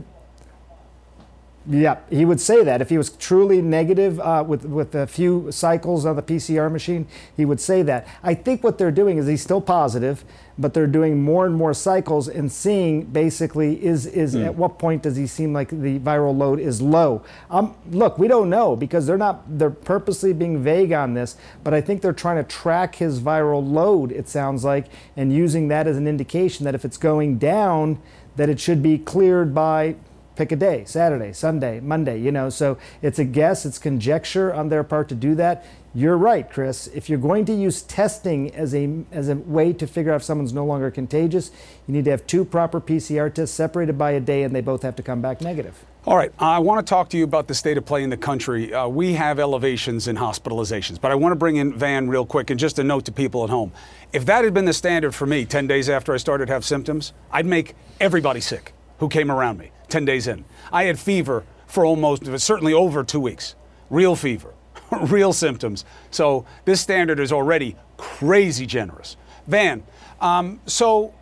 yeah, 1.68 1.98
he 2.12 2.26
would 2.26 2.40
say 2.40 2.64
that 2.64 2.82
if 2.82 2.90
he 2.90 2.98
was 2.98 3.10
truly 3.10 3.62
negative 3.62 4.20
uh, 4.20 4.44
with 4.48 4.66
with 4.66 4.94
a 4.94 5.08
few 5.08 5.52
cycles 5.52 6.06
on 6.06 6.16
the 6.16 6.22
PCR 6.22 6.72
machine, 6.72 7.08
he 7.36 7.44
would 7.44 7.60
say 7.60 7.82
that. 7.82 8.08
I 8.22 8.36
think 8.36 8.64
what 8.64 8.78
they're 8.78 8.92
doing 8.92 9.18
is 9.18 9.26
he's 9.26 9.42
still 9.42 9.62
positive, 9.62 10.24
but 10.58 10.74
they're 10.74 10.88
doing 10.88 11.22
more 11.22 11.46
and 11.46 11.56
more 11.56 11.74
cycles 11.74 12.28
and 12.28 12.52
seeing 12.52 13.04
basically 13.06 13.84
is 13.84 14.06
is 14.06 14.36
mm. 14.36 14.46
at 14.46 14.56
what 14.56 14.80
point 14.80 15.04
does 15.04 15.16
he 15.16 15.28
seem 15.28 15.54
like 15.54 15.70
the 15.70 16.00
viral 16.00 16.36
load 16.36 16.60
is 16.60 16.82
low. 16.82 17.24
Um, 17.50 17.76
look, 17.92 18.18
we 18.18 18.28
don't 18.28 18.50
know 18.50 18.76
because 18.76 19.06
they're 19.06 19.18
not 19.18 19.44
they're 19.60 19.70
purposely 19.70 20.34
being 20.34 20.64
vague 20.64 20.92
on 20.92 21.14
this, 21.14 21.36
but 21.64 21.74
I 21.74 21.82
think 21.82 22.02
they're 22.02 22.14
trying 22.14 22.38
to 22.38 22.44
track 22.44 22.96
his 22.96 23.20
viral 23.20 23.70
load. 23.70 24.12
It 24.12 24.30
sounds 24.30 24.64
like 24.64 24.88
and 25.18 25.34
using 25.34 25.68
that 25.70 25.88
as 25.88 25.98
an 25.98 26.08
indication 26.08 26.64
that 26.66 26.76
if 26.76 26.86
it's 26.86 26.98
going 26.98 27.38
down, 27.38 28.02
that 28.38 28.50
it 28.50 28.60
should 28.60 28.82
be 28.82 28.98
cleared 28.98 29.54
by 29.54 29.96
pick 30.36 30.52
a 30.52 30.56
day 30.56 30.84
Saturday, 30.86 31.34
Sunday, 31.34 31.80
Monday, 31.80 32.20
you 32.20 32.32
know. 32.32 32.50
So 32.50 32.78
it's 33.02 33.20
a 33.20 33.26
guess, 33.26 33.66
it's 33.66 33.80
conjecture 33.80 34.54
on 34.54 34.70
their 34.70 34.84
part 34.84 35.10
to 35.10 35.16
do 35.16 35.36
that. 35.36 35.66
You're 35.98 36.18
right, 36.18 36.50
Chris. 36.52 36.88
If 36.88 37.10
you're 37.10 37.18
going 37.18 37.46
to 37.46 37.54
use 37.54 37.82
testing 37.82 38.54
as 38.54 38.76
a, 38.76 39.06
as 39.14 39.30
a 39.30 39.36
way 39.36 39.72
to 39.72 39.88
figure 39.88 40.12
out 40.12 40.18
if 40.18 40.24
someone's 40.24 40.52
no 40.52 40.66
longer 40.66 40.92
contagious, 40.92 41.52
you 41.88 41.94
need 41.94 42.04
to 42.04 42.12
have 42.12 42.28
two 42.28 42.44
proper 42.44 42.82
PCR 42.82 43.34
tests 43.34 43.56
separated 43.56 43.98
by 43.98 44.12
a 44.12 44.20
day 44.20 44.44
and 44.44 44.54
they 44.54 44.60
both 44.60 44.82
have 44.82 44.98
to 44.98 45.04
come 45.04 45.22
back 45.22 45.40
negative. 45.40 45.86
All 46.06 46.18
right, 46.18 46.34
I 46.38 46.60
want 46.60 46.86
to 46.86 46.90
talk 46.90 47.10
to 47.10 47.18
you 47.18 47.24
about 47.24 47.48
the 47.48 47.56
state 47.56 47.78
of 47.78 47.86
play 47.86 48.04
in 48.04 48.10
the 48.10 48.18
country. 48.18 48.74
Uh, 48.74 48.88
we 48.90 49.14
have 49.14 49.40
elevations 49.40 50.10
in 50.10 50.18
hospitalizations, 50.18 51.00
but 51.00 51.12
I 51.12 51.16
want 51.16 51.32
to 51.32 51.36
bring 51.36 51.56
in 51.56 51.74
Van 51.74 52.10
real 52.10 52.26
quick 52.26 52.50
and 52.50 52.60
just 52.60 52.78
a 52.78 52.84
note 52.84 53.06
to 53.06 53.14
people 53.14 53.46
at 53.46 53.50
home. 53.50 53.72
If 54.12 54.26
that 54.26 54.44
had 54.44 54.54
been 54.54 54.66
the 54.66 54.74
standard 54.74 55.16
for 55.16 55.26
me 55.26 55.46
10 55.46 55.66
days 55.66 55.90
after 55.90 56.14
I 56.14 56.18
started 56.18 56.48
to 56.48 56.54
have 56.54 56.66
symptoms, 56.66 57.14
I'd 57.32 57.46
make 57.46 57.74
everybody 58.02 58.42
sick 58.42 58.74
who 59.00 59.08
came 59.08 59.32
around 59.32 59.58
me. 59.60 59.72
10 59.90 60.06
days 60.06 60.28
in. 60.28 60.46
I 60.72 60.84
had 60.84 61.00
fever 61.00 61.44
for 61.68 61.86
almost, 61.86 62.26
certainly 62.40 62.74
over 62.74 63.04
two 63.04 63.20
weeks. 63.20 63.56
Real 63.90 64.16
fever, 64.16 64.54
real 65.02 65.34
symptoms. 65.34 65.86
So 66.12 66.46
this 66.66 66.82
standard 66.82 67.20
is 67.20 67.32
already 67.32 67.76
crazy 67.98 68.66
generous. 68.66 69.18
Van, 69.48 69.84
um, 70.22 70.60
so 70.66 71.14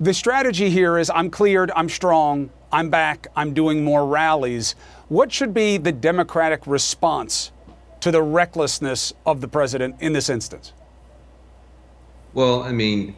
the 0.00 0.12
strategy 0.12 0.70
here 0.70 0.98
is 0.98 1.10
I'm 1.10 1.30
cleared, 1.30 1.70
I'm 1.74 1.88
strong, 1.88 2.50
I'm 2.72 2.90
back, 2.90 3.28
I'm 3.36 3.54
doing 3.54 3.84
more 3.84 4.06
rallies. 4.06 4.74
What 5.08 5.32
should 5.32 5.54
be 5.54 5.78
the 5.78 5.92
Democratic 5.92 6.66
response 6.66 7.52
to 8.00 8.10
the 8.10 8.22
recklessness 8.22 9.12
of 9.26 9.40
the 9.40 9.48
president 9.48 9.96
in 10.00 10.12
this 10.12 10.28
instance? 10.28 10.72
Well, 12.34 12.62
I 12.62 12.72
mean, 12.72 13.16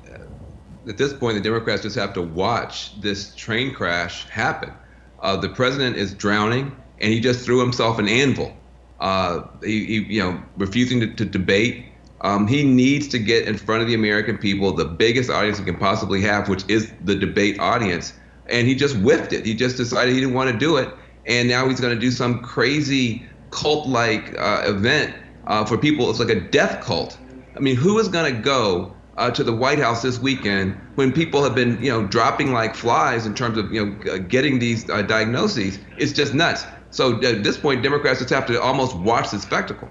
at 0.88 0.96
this 0.96 1.12
point, 1.12 1.36
the 1.36 1.42
Democrats 1.42 1.82
just 1.82 1.96
have 1.96 2.14
to 2.14 2.22
watch 2.22 3.00
this 3.00 3.34
train 3.34 3.74
crash 3.74 4.28
happen. 4.28 4.72
Uh, 5.20 5.36
the 5.36 5.48
president 5.48 5.96
is 5.96 6.14
drowning, 6.14 6.74
and 7.00 7.12
he 7.12 7.20
just 7.20 7.44
threw 7.44 7.60
himself 7.60 7.98
an 7.98 8.08
anvil. 8.08 8.56
Uh, 9.00 9.42
he, 9.62 9.86
he, 9.86 9.94
you 10.14 10.22
know, 10.22 10.42
refusing 10.56 11.00
to, 11.00 11.14
to 11.14 11.24
debate. 11.24 11.86
Um, 12.22 12.46
he 12.46 12.64
needs 12.64 13.08
to 13.08 13.18
get 13.18 13.48
in 13.48 13.56
front 13.56 13.80
of 13.82 13.88
the 13.88 13.94
American 13.94 14.36
people, 14.36 14.72
the 14.74 14.84
biggest 14.84 15.30
audience 15.30 15.58
he 15.58 15.64
can 15.64 15.76
possibly 15.76 16.20
have, 16.22 16.48
which 16.48 16.64
is 16.68 16.92
the 17.04 17.14
debate 17.14 17.58
audience. 17.58 18.12
And 18.46 18.66
he 18.66 18.74
just 18.74 18.96
whiffed 18.96 19.32
it. 19.32 19.46
He 19.46 19.54
just 19.54 19.76
decided 19.76 20.12
he 20.12 20.20
didn't 20.20 20.34
want 20.34 20.50
to 20.50 20.58
do 20.58 20.76
it, 20.76 20.92
and 21.26 21.48
now 21.48 21.68
he's 21.68 21.80
going 21.80 21.94
to 21.94 22.00
do 22.00 22.10
some 22.10 22.40
crazy 22.40 23.24
cult-like 23.50 24.38
uh, 24.38 24.64
event 24.66 25.14
uh, 25.46 25.64
for 25.64 25.78
people. 25.78 26.10
It's 26.10 26.20
like 26.20 26.28
a 26.28 26.40
death 26.40 26.84
cult. 26.84 27.18
I 27.56 27.60
mean, 27.60 27.76
who 27.76 27.98
is 27.98 28.08
going 28.08 28.34
to 28.34 28.40
go 28.40 28.94
uh, 29.16 29.30
to 29.30 29.44
the 29.44 29.54
White 29.54 29.78
House 29.78 30.02
this 30.02 30.18
weekend 30.18 30.78
when 30.94 31.12
people 31.12 31.42
have 31.42 31.54
been, 31.54 31.82
you 31.82 31.90
know, 31.90 32.06
dropping 32.06 32.52
like 32.52 32.74
flies 32.74 33.26
in 33.26 33.34
terms 33.34 33.58
of, 33.58 33.72
you 33.72 33.86
know, 33.86 34.18
getting 34.18 34.58
these 34.58 34.88
uh, 34.90 35.02
diagnoses. 35.02 35.78
It's 35.98 36.12
just 36.12 36.34
nuts. 36.34 36.64
So 36.90 37.22
at 37.22 37.44
this 37.44 37.56
point, 37.56 37.82
Democrats 37.82 38.18
just 38.18 38.30
have 38.30 38.46
to 38.46 38.60
almost 38.60 38.96
watch 38.96 39.30
the 39.30 39.38
spectacle. 39.38 39.88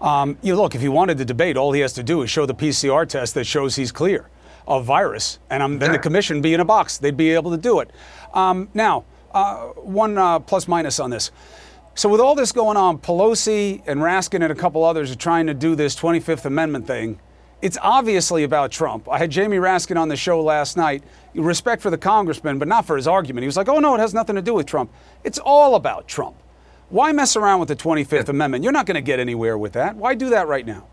Um, 0.00 0.36
you 0.42 0.56
look, 0.56 0.74
if 0.74 0.80
he 0.80 0.88
wanted 0.88 1.18
to 1.18 1.24
debate, 1.24 1.56
all 1.56 1.72
he 1.72 1.80
has 1.80 1.92
to 1.94 2.02
do 2.02 2.22
is 2.22 2.30
show 2.30 2.44
the 2.44 2.54
PCR 2.54 3.08
test 3.08 3.34
that 3.34 3.44
shows 3.44 3.76
he's 3.76 3.92
clear 3.92 4.28
of 4.66 4.84
virus, 4.84 5.38
and 5.50 5.62
um, 5.62 5.78
then 5.78 5.92
the 5.92 5.98
commission 5.98 6.40
be 6.40 6.54
in 6.54 6.60
a 6.60 6.64
box. 6.64 6.98
They'd 6.98 7.16
be 7.16 7.30
able 7.30 7.50
to 7.50 7.56
do 7.56 7.80
it. 7.80 7.90
Um, 8.32 8.68
now, 8.74 9.04
uh, 9.32 9.66
one 9.68 10.18
uh, 10.18 10.38
plus 10.38 10.68
minus 10.68 11.00
on 11.00 11.10
this. 11.10 11.30
So 11.94 12.08
with 12.08 12.20
all 12.20 12.34
this 12.34 12.52
going 12.52 12.76
on, 12.76 12.98
Pelosi 12.98 13.82
and 13.86 14.00
Raskin 14.00 14.42
and 14.42 14.52
a 14.52 14.54
couple 14.54 14.82
others 14.84 15.10
are 15.10 15.16
trying 15.16 15.46
to 15.48 15.54
do 15.54 15.74
this 15.74 15.94
25th 15.94 16.46
Amendment 16.46 16.86
thing. 16.86 17.20
It's 17.62 17.78
obviously 17.80 18.42
about 18.42 18.72
Trump. 18.72 19.08
I 19.08 19.18
had 19.18 19.30
Jamie 19.30 19.58
Raskin 19.58 19.96
on 19.96 20.08
the 20.08 20.16
show 20.16 20.42
last 20.42 20.76
night. 20.76 21.04
Respect 21.34 21.80
for 21.80 21.90
the 21.90 21.98
congressman, 21.98 22.58
but 22.58 22.66
not 22.66 22.84
for 22.84 22.96
his 22.96 23.06
argument. 23.06 23.44
He 23.44 23.46
was 23.46 23.56
like, 23.56 23.68
oh, 23.68 23.78
no, 23.78 23.94
it 23.94 24.00
has 24.00 24.12
nothing 24.12 24.34
to 24.34 24.42
do 24.42 24.52
with 24.52 24.66
Trump. 24.66 24.92
It's 25.22 25.38
all 25.38 25.76
about 25.76 26.08
Trump. 26.08 26.36
Why 26.88 27.12
mess 27.12 27.36
around 27.36 27.60
with 27.60 27.68
the 27.68 27.76
25th 27.76 28.28
Amendment? 28.28 28.64
You're 28.64 28.72
not 28.72 28.84
going 28.84 28.96
to 28.96 29.00
get 29.00 29.20
anywhere 29.20 29.56
with 29.56 29.72
that. 29.74 29.96
Why 29.96 30.14
do 30.14 30.30
that 30.30 30.48
right 30.48 30.66
now? 30.66 30.88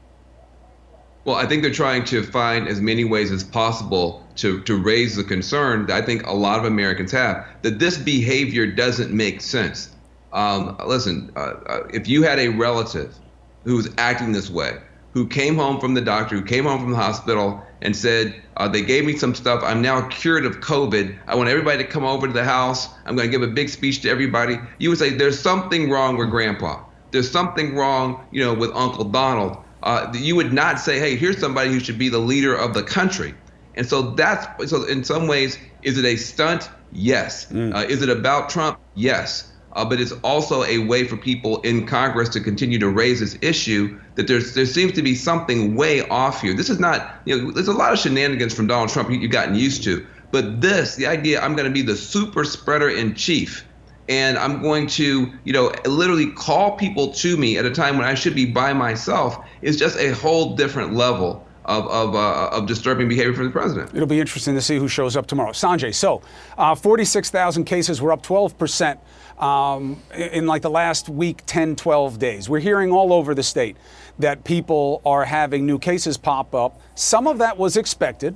Well, 1.25 1.35
I 1.35 1.45
think 1.47 1.63
they're 1.63 1.71
trying 1.71 2.05
to 2.05 2.23
find 2.23 2.67
as 2.67 2.79
many 2.79 3.03
ways 3.03 3.31
as 3.31 3.43
possible 3.43 4.25
to, 4.37 4.61
to 4.61 4.77
raise 4.77 5.15
the 5.15 5.23
concern 5.23 5.87
that 5.87 6.01
I 6.01 6.05
think 6.05 6.25
a 6.25 6.33
lot 6.33 6.59
of 6.59 6.65
Americans 6.65 7.11
have 7.11 7.45
that 7.63 7.79
this 7.79 7.97
behavior 7.97 8.65
doesn't 8.67 9.11
make 9.11 9.41
sense. 9.41 9.89
Um, 10.31 10.77
listen, 10.85 11.31
uh, 11.35 11.39
uh, 11.39 11.87
if 11.93 12.07
you 12.07 12.23
had 12.23 12.39
a 12.39 12.49
relative 12.49 13.15
who 13.63 13.75
was 13.75 13.89
acting 13.97 14.31
this 14.31 14.49
way, 14.49 14.77
who 15.13 15.27
came 15.27 15.55
home 15.55 15.79
from 15.79 15.93
the 15.93 16.01
doctor, 16.01 16.35
who 16.35 16.43
came 16.43 16.65
home 16.65 16.79
from 16.79 16.91
the 16.91 16.97
hospital 16.97 17.63
and 17.81 17.95
said, 17.95 18.41
uh, 18.57 18.67
They 18.67 18.81
gave 18.81 19.05
me 19.05 19.17
some 19.17 19.33
stuff. 19.33 19.63
I'm 19.63 19.81
now 19.81 20.07
cured 20.07 20.45
of 20.45 20.59
COVID. 20.59 21.17
I 21.27 21.35
want 21.35 21.49
everybody 21.49 21.83
to 21.83 21.89
come 21.89 22.03
over 22.03 22.27
to 22.27 22.33
the 22.33 22.43
house. 22.43 22.87
I'm 23.05 23.15
going 23.15 23.27
to 23.27 23.31
give 23.31 23.47
a 23.47 23.51
big 23.51 23.69
speech 23.69 24.01
to 24.01 24.09
everybody. 24.09 24.57
You 24.77 24.89
would 24.89 24.99
say, 24.99 25.11
There's 25.11 25.39
something 25.39 25.89
wrong 25.89 26.17
with 26.17 26.29
grandpa. 26.29 26.83
There's 27.11 27.31
something 27.31 27.75
wrong, 27.75 28.27
you 28.31 28.43
know, 28.43 28.53
with 28.53 28.71
Uncle 28.75 29.05
Donald. 29.05 29.57
Uh, 29.81 30.11
you 30.13 30.35
would 30.35 30.53
not 30.53 30.79
say, 30.79 30.99
Hey, 30.99 31.15
here's 31.15 31.39
somebody 31.39 31.71
who 31.71 31.79
should 31.79 31.97
be 31.97 32.09
the 32.09 32.19
leader 32.19 32.55
of 32.55 32.73
the 32.73 32.83
country. 32.83 33.33
And 33.75 33.87
so 33.87 34.11
that's 34.11 34.69
so 34.69 34.83
in 34.83 35.03
some 35.03 35.27
ways, 35.27 35.57
is 35.83 35.97
it 35.97 36.05
a 36.05 36.17
stunt? 36.17 36.69
Yes. 36.91 37.45
Mm. 37.47 37.73
Uh, 37.73 37.87
is 37.87 38.01
it 38.01 38.09
about 38.09 38.49
Trump? 38.49 38.79
Yes 38.93 39.49
uh, 39.73 39.85
but 39.85 39.99
it's 39.99 40.11
also 40.23 40.63
a 40.63 40.79
way 40.79 41.03
for 41.03 41.15
people 41.15 41.61
in 41.61 41.85
Congress 41.85 42.29
to 42.29 42.39
continue 42.39 42.79
to 42.79 42.89
raise 42.89 43.19
this 43.19 43.37
issue 43.41 43.99
that 44.15 44.27
there's 44.27 44.53
there 44.53 44.65
seems 44.65 44.93
to 44.93 45.01
be 45.01 45.15
something 45.15 45.75
way 45.75 46.07
off 46.09 46.41
here. 46.41 46.53
This 46.53 46.69
is 46.69 46.79
not, 46.79 47.21
you 47.25 47.37
know, 47.37 47.51
there's 47.51 47.67
a 47.67 47.73
lot 47.73 47.93
of 47.93 47.99
shenanigans 47.99 48.53
from 48.53 48.67
Donald 48.67 48.89
Trump 48.89 49.09
you've 49.09 49.31
gotten 49.31 49.55
used 49.55 49.83
to, 49.83 50.05
but 50.31 50.61
this, 50.61 50.95
the 50.95 51.07
idea 51.07 51.41
I'm 51.41 51.55
going 51.55 51.67
to 51.67 51.73
be 51.73 51.81
the 51.81 51.95
super 51.95 52.43
spreader 52.43 52.89
in 52.89 53.15
chief, 53.15 53.65
and 54.07 54.37
I'm 54.37 54.61
going 54.61 54.87
to, 54.87 55.31
you 55.43 55.53
know, 55.53 55.71
literally 55.85 56.31
call 56.31 56.77
people 56.77 57.13
to 57.13 57.37
me 57.37 57.57
at 57.57 57.65
a 57.65 57.71
time 57.71 57.97
when 57.97 58.07
I 58.07 58.15
should 58.15 58.35
be 58.35 58.45
by 58.45 58.73
myself, 58.73 59.37
is 59.61 59.77
just 59.77 59.97
a 59.97 60.13
whole 60.15 60.55
different 60.55 60.93
level 60.93 61.47
of, 61.69 61.87
of, 61.87 62.15
uh, 62.15 62.49
of, 62.51 62.65
disturbing 62.65 63.07
behavior 63.07 63.33
from 63.33 63.45
the 63.45 63.51
president. 63.51 63.93
It'll 63.93 64.07
be 64.07 64.19
interesting 64.19 64.55
to 64.55 64.61
see 64.61 64.77
who 64.77 64.87
shows 64.87 65.15
up 65.15 65.27
tomorrow. 65.27 65.51
Sanjay, 65.51 65.93
so 65.93 66.21
uh, 66.57 66.73
46,000 66.73 67.63
cases 67.63 68.01
were 68.01 68.11
up 68.11 68.23
12 68.23 68.57
percent 68.57 68.99
um, 69.37 70.01
in 70.13 70.47
like 70.47 70.63
the 70.63 70.69
last 70.69 71.09
week, 71.09 71.43
10, 71.45 71.75
12 71.75 72.19
days. 72.19 72.49
We're 72.49 72.59
hearing 72.59 72.91
all 72.91 73.13
over 73.13 73.35
the 73.35 73.43
state 73.43 73.77
that 74.17 74.43
people 74.43 75.01
are 75.05 75.23
having 75.23 75.65
new 75.65 75.79
cases 75.79 76.17
pop 76.17 76.53
up. 76.53 76.81
Some 76.95 77.27
of 77.27 77.37
that 77.37 77.57
was 77.57 77.77
expected 77.77 78.35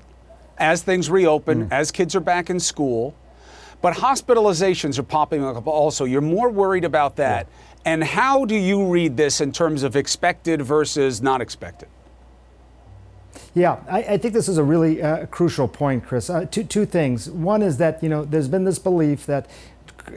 as 0.58 0.84
things 0.84 1.10
reopen, 1.10 1.68
mm. 1.68 1.72
as 1.72 1.92
kids 1.92 2.16
are 2.16 2.22
back 2.22 2.50
in 2.50 2.60
school. 2.60 3.16
But 3.82 3.96
hospitalizations 3.96 4.98
are 4.98 5.04
popping 5.04 5.44
up 5.44 5.68
also. 5.68 6.06
You're 6.06 6.22
more 6.22 6.50
worried 6.50 6.86
about 6.86 7.18
that. 7.18 7.48
Yeah. 7.48 7.92
And 7.94 8.04
how 8.04 8.46
do 8.46 8.56
you 8.56 8.88
read 8.88 9.18
this 9.18 9.42
in 9.42 9.52
terms 9.52 9.84
of 9.84 9.98
expected 9.98 10.62
versus 10.62 11.22
not 11.22 11.42
expected? 11.42 11.90
Yeah, 13.55 13.79
I, 13.88 14.03
I, 14.03 14.17
think 14.17 14.33
this 14.33 14.50
is 14.50 14.57
a 14.57 14.63
really 14.63 15.01
uh, 15.01 15.27
crucial 15.27 15.67
point, 15.67 16.05
Chris. 16.05 16.27
Uh, 16.27 16.45
two, 16.45 16.63
two 16.63 16.88
things. 16.88 17.29
One 17.29 17.62
is 17.62 17.77
that, 17.77 18.01
you 18.01 18.10
know, 18.10 18.25
there's 18.25 18.48
been 18.48 18.63
this 18.63 18.79
belief 18.79 19.27
that 19.27 19.48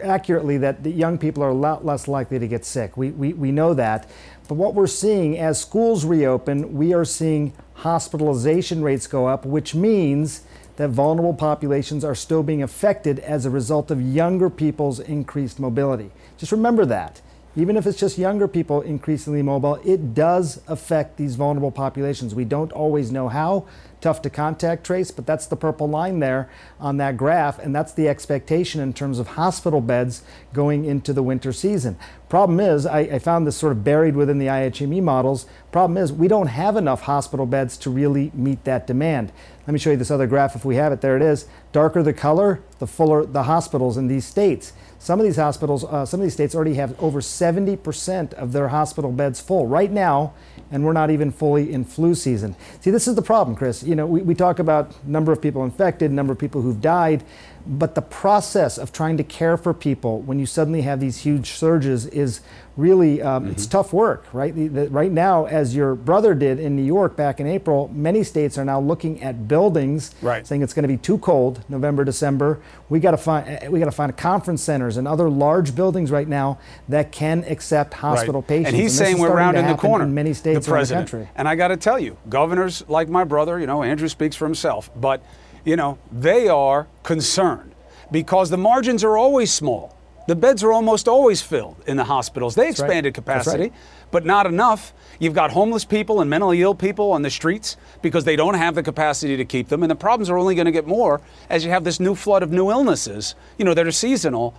accurately 0.03 0.57
that 0.59 0.83
the 0.83 0.91
young 0.91 1.19
people 1.19 1.43
are 1.43 1.51
a 1.51 1.55
lot 1.55 1.85
less 1.85 2.09
likely 2.09 2.39
to 2.39 2.49
get 2.49 2.65
sick. 2.65 2.97
We, 2.97 3.11
we, 3.11 3.35
we 3.35 3.53
know 3.53 3.75
that. 3.75 4.09
But 4.49 4.55
what 4.55 4.75
we're 4.75 4.87
seeing 4.87 5.39
as 5.39 5.61
schools 5.61 6.05
reopen, 6.05 6.75
we 6.75 6.95
are 6.95 7.05
seeing 7.05 7.53
hospitalization 7.75 8.83
rates 8.83 9.07
go 9.07 9.27
up, 9.27 9.45
which 9.45 9.75
means 9.75 10.43
that 10.77 10.91
vulnerable 10.91 11.35
populations 11.35 12.05
are 12.05 12.15
still 12.15 12.43
being 12.43 12.63
affected 12.63 13.19
as 13.19 13.45
a 13.45 13.51
result 13.51 13.91
of 13.91 14.01
younger 14.01 14.49
people's 14.49 15.01
increased 15.01 15.59
mobility. 15.59 16.11
Just 16.39 16.53
remember 16.53 16.87
that. 16.87 17.21
Even 17.59 17.79
if 17.79 17.87
it's 17.87 17.99
just 17.99 18.19
younger 18.19 18.47
people 18.47 18.83
increasingly 18.83 19.41
mobile, 19.41 19.77
it 19.77 20.13
does 20.13 20.61
affect 20.69 21.17
these 21.17 21.37
vulnerable 21.37 21.71
populations. 21.71 22.35
We 22.35 22.45
don't 22.45 22.71
always 22.71 23.11
know 23.11 23.29
how, 23.29 23.65
tough 24.03 24.21
to 24.23 24.31
contact 24.31 24.85
trace, 24.85 25.11
but 25.11 25.25
that's 25.25 25.47
the 25.47 25.57
purple 25.57 25.89
line 25.89 26.21
there 26.21 26.51
on 26.79 26.99
that 26.99 27.17
graph, 27.17 27.59
and 27.59 27.75
that's 27.75 27.95
the 27.95 28.09
expectation 28.09 28.83
in 28.83 28.93
terms 28.93 29.19
of 29.19 29.29
hospital 29.29 29.81
beds 29.81 30.23
going 30.53 30.85
into 30.85 31.15
the 31.15 31.23
winter 31.23 31.51
season. 31.51 31.97
Problem 32.29 32.61
is, 32.61 32.85
I, 32.85 33.01
I 33.01 33.19
found 33.19 33.47
this 33.47 33.57
sort 33.57 33.73
of 33.73 33.83
buried 33.83 34.17
within 34.17 34.39
the 34.39 34.49
IHME 34.49 35.03
models. 35.03 35.47
Problem 35.73 35.97
is, 35.97 36.13
we 36.13 36.29
don't 36.29 36.49
have 36.49 36.77
enough 36.77 37.03
hospital 37.03 37.47
beds 37.47 37.79
to 37.79 37.91
really 37.91 38.33
meet 38.35 38.65
that 38.65 38.87
demand. 38.87 39.33
Let 39.67 39.73
me 39.73 39.79
show 39.79 39.93
you 39.93 39.97
this 39.97 40.11
other 40.11 40.27
graph 40.27 40.55
if 40.55 40.65
we 40.67 40.77
have 40.77 40.93
it. 40.93 41.01
There 41.01 41.17
it 41.17 41.23
is. 41.23 41.47
Darker 41.73 42.03
the 42.03 42.13
color, 42.13 42.61
the 42.79 42.87
fuller 42.87 43.25
the 43.25 43.45
hospitals 43.45 43.97
in 43.97 44.09
these 44.09 44.27
states. 44.27 44.75
Some 45.07 45.21
of 45.21 45.25
these 45.25 45.37
hospitals, 45.37 45.85
uh, 45.85 46.05
some 46.05 46.19
of 46.19 46.25
these 46.25 46.33
states 46.33 46.53
already 46.53 46.75
have 46.75 47.01
over 47.01 47.21
70% 47.21 48.35
of 48.35 48.51
their 48.51 48.67
hospital 48.67 49.13
beds 49.13 49.41
full 49.41 49.65
right 49.69 49.93
now, 49.93 50.35
and 50.73 50.85
we're 50.85 50.95
not 50.95 51.13
even 51.13 51.31
fully 51.31 51.73
in 51.73 51.85
flu 51.85 52.13
season. 52.17 52.57
See, 52.81 52.91
this 52.91 53.07
is 53.07 53.15
the 53.15 53.23
problem, 53.23 53.57
Chris. 53.57 53.85
You 53.85 53.95
know, 53.95 54.05
we, 54.05 54.23
we 54.23 54.35
talk 54.35 54.59
about 54.59 55.07
number 55.07 55.31
of 55.31 55.41
people 55.41 55.63
infected, 55.63 56.11
number 56.11 56.33
of 56.33 56.41
people 56.41 56.61
who've 56.61 56.81
died, 56.81 57.23
but 57.69 57.95
the 57.95 58.03
process 58.03 58.79
of 58.79 58.91
trying 58.91 59.17
to 59.19 59.23
care 59.23 59.57
for 59.57 59.73
people 59.73 60.23
when 60.23 60.41
you 60.41 60.47
suddenly 60.47 60.83
have 60.83 60.99
these 60.99 61.19
huge 61.19 61.51
surges 61.51 62.07
is 62.07 62.41
really 62.77 63.23
um, 63.23 63.45
mm-hmm. 63.45 63.53
it's 63.53 63.67
tough 63.67 63.93
work 63.93 64.27
right 64.33 64.55
the, 64.55 64.69
the, 64.69 64.89
right 64.91 65.11
now 65.11 65.47
as 65.47 65.75
your 65.75 65.95
brother 65.95 66.35
did 66.35 66.59
in 66.59 66.77
new 66.77 66.83
york 66.85 67.17
back 67.17 67.41
in 67.41 67.47
april 67.47 67.89
many 67.93 68.23
states 68.23 68.59
are 68.59 68.65
now 68.65 68.79
looking 68.79 69.23
at 69.23 69.49
buildings 69.49 70.15
right. 70.21 70.47
saying 70.47 70.63
it's 70.63 70.75
going 70.75 70.83
to 70.83 70.89
be 70.89 70.97
too 70.97 71.19
cold 71.19 71.65
november 71.69 72.05
december 72.05 72.61
we 72.89 73.01
got 73.01 73.13
to 73.13 73.17
find 73.17 73.49
eh, 73.49 73.69
we 73.69 73.79
got 73.79 73.87
to 73.87 73.93
find 73.93 74.15
conference 74.17 74.63
centers 74.63 74.97
and 74.97 75.09
other 75.09 75.31
large 75.31 75.75
buildings 75.75 76.11
right 76.11 76.29
now 76.29 76.59
that 76.89 77.11
can 77.11 77.45
accept 77.45 77.95
hospital 77.95 78.43
right. 78.43 78.49
patients 78.49 78.69
and 78.69 78.77
he's 78.77 78.99
and 79.01 79.07
saying 79.07 79.19
we're 79.19 79.35
rounding 79.35 79.67
the 79.67 79.77
corner 79.77 80.05
in 80.05 80.15
many 80.15 80.35
states 80.35 80.67
the 80.67 80.71
president. 80.71 81.07
the 81.07 81.17
country 81.17 81.31
and 81.37 81.49
i 81.49 81.57
got 81.57 81.69
to 81.69 81.77
tell 81.77 81.99
you 81.99 82.17
governors 82.29 82.85
like 82.89 83.09
my 83.09 83.25
brother 83.25 83.59
you 83.59 83.67
know 83.67 83.83
andrew 83.83 84.09
speaks 84.09 84.37
for 84.37 84.45
himself 84.45 84.91
but 84.97 85.23
you 85.65 85.77
know 85.77 85.99
they 86.13 86.49
are 86.49 86.87
concerned 87.03 87.73
because 88.11 88.51
the 88.51 88.59
margins 88.59 89.03
are 89.03 89.17
always 89.17 89.53
small 89.53 89.96
the 90.27 90.35
beds 90.37 90.63
are 90.65 90.73
almost 90.73 91.09
always 91.09 91.41
filled 91.41 91.77
in 91.87 91.97
the 91.97 92.05
hospitals. 92.05 92.55
They 92.55 92.67
That's 92.67 92.81
expanded 92.81 93.11
right. 93.11 93.15
capacity, 93.15 93.63
right. 93.65 93.73
but 94.11 94.25
not 94.25 94.47
enough. 94.47 94.93
You've 95.19 95.35
got 95.35 95.53
homeless 95.53 95.85
people 95.85 96.21
and 96.21 96.29
mentally 96.29 96.61
ill 96.63 96.75
people 96.75 97.13
on 97.13 97.23
the 97.23 97.31
streets 97.31 97.77
because 98.03 98.25
they 98.25 98.37
don't 98.37 98.55
have 98.55 98.75
the 98.75 98.83
capacity 98.83 99.37
to 99.37 99.45
keep 99.45 99.69
them. 99.69 99.83
And 99.83 99.91
the 99.91 99.97
problems 99.97 100.29
are 100.29 100.37
only 100.37 100.55
going 100.55 100.67
to 100.67 100.73
get 100.73 100.87
more 100.87 101.21
as 101.49 101.65
you 101.65 101.71
have 101.71 101.85
this 101.85 102.01
new 102.01 102.15
flood 102.15 102.43
of 102.43 102.51
new 102.51 102.71
illnesses, 102.71 103.35
you 103.57 103.65
know, 103.65 103.75
that 103.75 103.87
are 103.87 103.93
seasonal. 103.93 104.55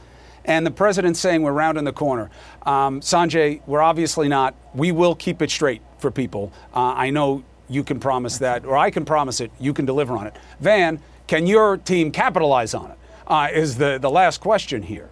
And 0.45 0.65
the 0.65 0.71
president's 0.71 1.19
saying 1.19 1.41
we're 1.41 1.51
rounding 1.51 1.83
the 1.83 1.91
corner. 1.91 2.29
Um, 2.63 3.01
Sanjay, 3.01 3.61
we're 3.67 3.81
obviously 3.81 4.29
not. 4.29 4.55
We 4.73 4.93
will 4.93 5.15
keep 5.15 5.41
it 5.41 5.51
straight 5.51 5.81
for 5.99 6.09
people. 6.09 6.53
Uh, 6.73 6.93
I 6.93 7.09
know 7.09 7.43
you 7.67 7.83
can 7.83 7.99
promise 7.99 8.37
that, 8.37 8.65
or 8.65 8.77
I 8.77 8.89
can 8.89 9.03
promise 9.03 9.41
it. 9.41 9.51
You 9.59 9.73
can 9.73 9.85
deliver 9.85 10.15
on 10.15 10.27
it. 10.27 10.35
Van, 10.61 11.01
can 11.27 11.45
your 11.45 11.75
team 11.75 12.11
capitalize 12.11 12.73
on 12.73 12.91
it? 12.91 12.97
Uh, 13.27 13.49
is 13.53 13.75
the, 13.75 13.97
the 13.99 14.09
last 14.09 14.39
question 14.39 14.81
here 14.81 15.09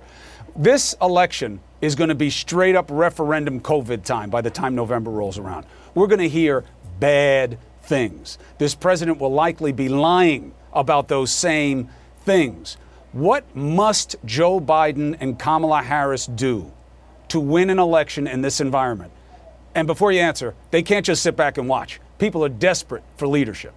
This 0.55 0.95
election 1.01 1.59
is 1.81 1.95
going 1.95 2.07
to 2.07 2.15
be 2.15 2.29
straight 2.29 2.75
up 2.75 2.85
referendum 2.89 3.59
COVID 3.59 4.03
time 4.03 4.29
by 4.29 4.39
the 4.39 4.49
time 4.49 4.73
November 4.73 5.11
rolls 5.11 5.37
around. 5.37 5.65
We're 5.93 6.07
going 6.07 6.19
to 6.19 6.29
hear 6.29 6.63
bad 6.99 7.59
things. 7.83 8.37
This 8.57 8.73
president 8.73 9.19
will 9.19 9.33
likely 9.33 9.73
be 9.73 9.89
lying 9.89 10.53
about 10.71 11.09
those 11.09 11.31
same 11.31 11.89
things. 12.21 12.77
What 13.11 13.53
must 13.53 14.15
Joe 14.23 14.61
Biden 14.61 15.17
and 15.19 15.37
Kamala 15.37 15.81
Harris 15.81 16.25
do 16.25 16.71
to 17.27 17.39
win 17.41 17.69
an 17.69 17.79
election 17.79 18.25
in 18.25 18.41
this 18.41 18.61
environment? 18.61 19.11
And 19.73 19.87
before 19.87 20.13
you 20.13 20.21
answer, 20.21 20.55
they 20.71 20.81
can't 20.81 21.05
just 21.05 21.21
sit 21.21 21.35
back 21.35 21.57
and 21.57 21.67
watch. 21.67 21.99
People 22.17 22.45
are 22.45 22.49
desperate 22.49 23.03
for 23.17 23.27
leadership. 23.27 23.73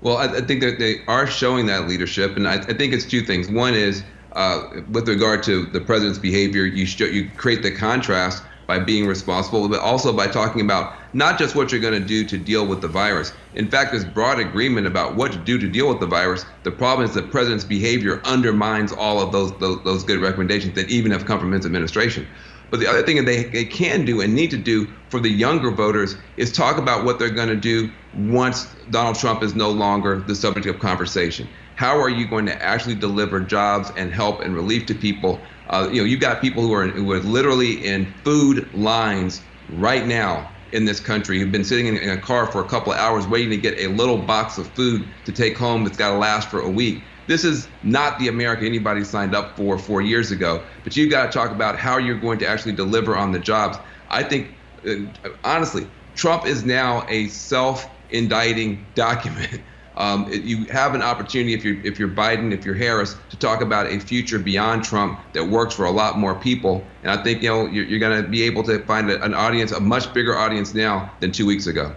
Well, 0.00 0.16
I, 0.16 0.40
think 0.40 0.62
that 0.62 0.80
they 0.80 0.96
are 1.06 1.28
showing 1.28 1.66
that 1.66 1.86
leadership, 1.86 2.36
and 2.36 2.48
I 2.48 2.58
think 2.58 2.92
it's 2.92 3.04
two 3.04 3.20
things. 3.20 3.48
One 3.48 3.72
is 3.72 4.02
uh, 4.34 4.82
with 4.90 5.08
regard 5.08 5.42
to 5.44 5.66
the 5.66 5.80
president's 5.80 6.18
behavior, 6.18 6.64
you 6.64 6.86
show, 6.86 7.04
you 7.04 7.30
create 7.36 7.62
the 7.62 7.70
contrast 7.70 8.42
by 8.66 8.78
being 8.78 9.06
responsible, 9.06 9.68
but 9.68 9.80
also 9.80 10.12
by 10.12 10.26
talking 10.26 10.60
about 10.60 10.94
not 11.12 11.38
just 11.38 11.54
what 11.54 11.72
you're 11.72 11.80
going 11.80 12.00
to 12.00 12.06
do 12.06 12.24
to 12.24 12.38
deal 12.38 12.66
with 12.66 12.80
the 12.80 12.88
virus. 12.88 13.32
In 13.54 13.68
fact, 13.68 13.90
there's 13.92 14.04
broad 14.04 14.38
agreement 14.38 14.86
about 14.86 15.14
what 15.14 15.32
to 15.32 15.38
do 15.38 15.58
to 15.58 15.68
deal 15.68 15.88
with 15.88 16.00
the 16.00 16.06
virus. 16.06 16.46
The 16.62 16.70
problem 16.70 17.06
is 17.06 17.14
the 17.14 17.22
president's 17.22 17.64
behavior 17.64 18.22
undermines 18.24 18.92
all 18.92 19.20
of 19.20 19.32
those 19.32 19.52
those, 19.58 19.82
those 19.84 20.04
good 20.04 20.20
recommendations 20.20 20.74
that 20.76 20.88
even 20.88 21.10
have 21.12 21.26
come 21.26 21.38
from 21.38 21.52
his 21.52 21.66
administration. 21.66 22.26
But 22.70 22.80
the 22.80 22.88
other 22.88 23.02
thing 23.02 23.16
that 23.16 23.26
they, 23.26 23.44
they 23.44 23.66
can 23.66 24.06
do 24.06 24.22
and 24.22 24.34
need 24.34 24.50
to 24.52 24.56
do 24.56 24.88
for 25.10 25.20
the 25.20 25.28
younger 25.28 25.70
voters 25.70 26.16
is 26.38 26.50
talk 26.50 26.78
about 26.78 27.04
what 27.04 27.18
they're 27.18 27.28
going 27.28 27.50
to 27.50 27.56
do 27.56 27.90
once 28.16 28.66
Donald 28.90 29.16
Trump 29.16 29.42
is 29.42 29.54
no 29.54 29.70
longer 29.70 30.20
the 30.20 30.34
subject 30.34 30.66
of 30.66 30.78
conversation. 30.78 31.46
How 31.74 31.98
are 31.98 32.08
you 32.08 32.28
going 32.28 32.46
to 32.46 32.62
actually 32.62 32.94
deliver 32.94 33.40
jobs 33.40 33.90
and 33.96 34.12
help 34.12 34.40
and 34.42 34.54
relief 34.54 34.86
to 34.86 34.94
people? 34.94 35.46
Uh, 35.68 35.88
you 35.90 36.00
know, 36.00 36.04
you've 36.04 36.20
got 36.20 36.40
people 36.40 36.62
who 36.62 36.72
are 36.72 36.88
who 36.88 37.10
are 37.12 37.20
literally 37.20 37.84
in 37.84 38.20
food 38.24 38.72
lines 38.74 39.46
right 39.68 40.06
now 40.06 40.52
in 40.72 40.84
this 40.86 41.00
country 41.00 41.38
who've 41.38 41.52
been 41.52 41.64
sitting 41.64 41.86
in, 41.86 41.96
in 41.98 42.10
a 42.10 42.18
car 42.18 42.50
for 42.50 42.60
a 42.60 42.68
couple 42.68 42.92
of 42.92 42.98
hours 42.98 43.26
waiting 43.26 43.50
to 43.50 43.56
get 43.56 43.78
a 43.78 43.88
little 43.88 44.18
box 44.22 44.58
of 44.58 44.74
food 44.74 45.12
to 45.24 45.32
take 45.32 45.56
home 45.56 45.84
that's 45.84 45.96
got 45.96 46.12
to 46.12 46.18
last 46.18 46.50
for 46.50 46.60
a 46.60 46.70
week. 46.70 47.06
This 47.26 47.44
is 47.44 47.68
not 47.82 48.18
the 48.18 48.28
America 48.28 48.66
anybody 48.66 49.04
signed 49.04 49.34
up 49.34 49.56
for 49.56 49.78
four 49.78 50.00
years 50.02 50.30
ago. 50.30 50.66
But 50.82 50.96
you've 50.96 51.10
got 51.10 51.30
to 51.30 51.38
talk 51.38 51.50
about 51.50 51.78
how 51.78 51.98
you're 51.98 52.18
going 52.18 52.38
to 52.40 52.46
actually 52.46 52.72
deliver 52.72 53.16
on 53.16 53.32
the 53.32 53.38
jobs. 53.38 53.78
I 54.08 54.22
think, 54.22 54.58
uh, 54.86 55.30
honestly, 55.44 55.88
Trump 56.14 56.46
is 56.46 56.64
now 56.64 57.06
a 57.08 57.28
self-indicting 57.28 58.90
document. 58.94 59.62
Um, 59.96 60.30
it, 60.32 60.42
you 60.42 60.64
have 60.66 60.94
an 60.94 61.02
opportunity 61.02 61.54
if 61.54 61.64
you're 61.64 61.84
if 61.84 61.98
you're 61.98 62.08
Biden, 62.08 62.52
if 62.52 62.64
you're 62.64 62.74
Harris, 62.74 63.16
to 63.30 63.36
talk 63.36 63.60
about 63.60 63.86
a 63.86 64.00
future 64.00 64.38
beyond 64.38 64.84
Trump 64.84 65.20
that 65.34 65.44
works 65.44 65.74
for 65.74 65.84
a 65.84 65.90
lot 65.90 66.18
more 66.18 66.34
people. 66.34 66.84
And 67.02 67.10
I 67.10 67.22
think 67.22 67.42
you 67.42 67.48
know 67.48 67.66
you're, 67.66 67.84
you're 67.84 68.00
going 68.00 68.22
to 68.22 68.28
be 68.28 68.42
able 68.42 68.62
to 68.64 68.84
find 68.86 69.10
a, 69.10 69.22
an 69.22 69.34
audience, 69.34 69.72
a 69.72 69.80
much 69.80 70.12
bigger 70.14 70.36
audience 70.36 70.74
now 70.74 71.12
than 71.20 71.32
two 71.32 71.46
weeks 71.46 71.66
ago. 71.66 71.94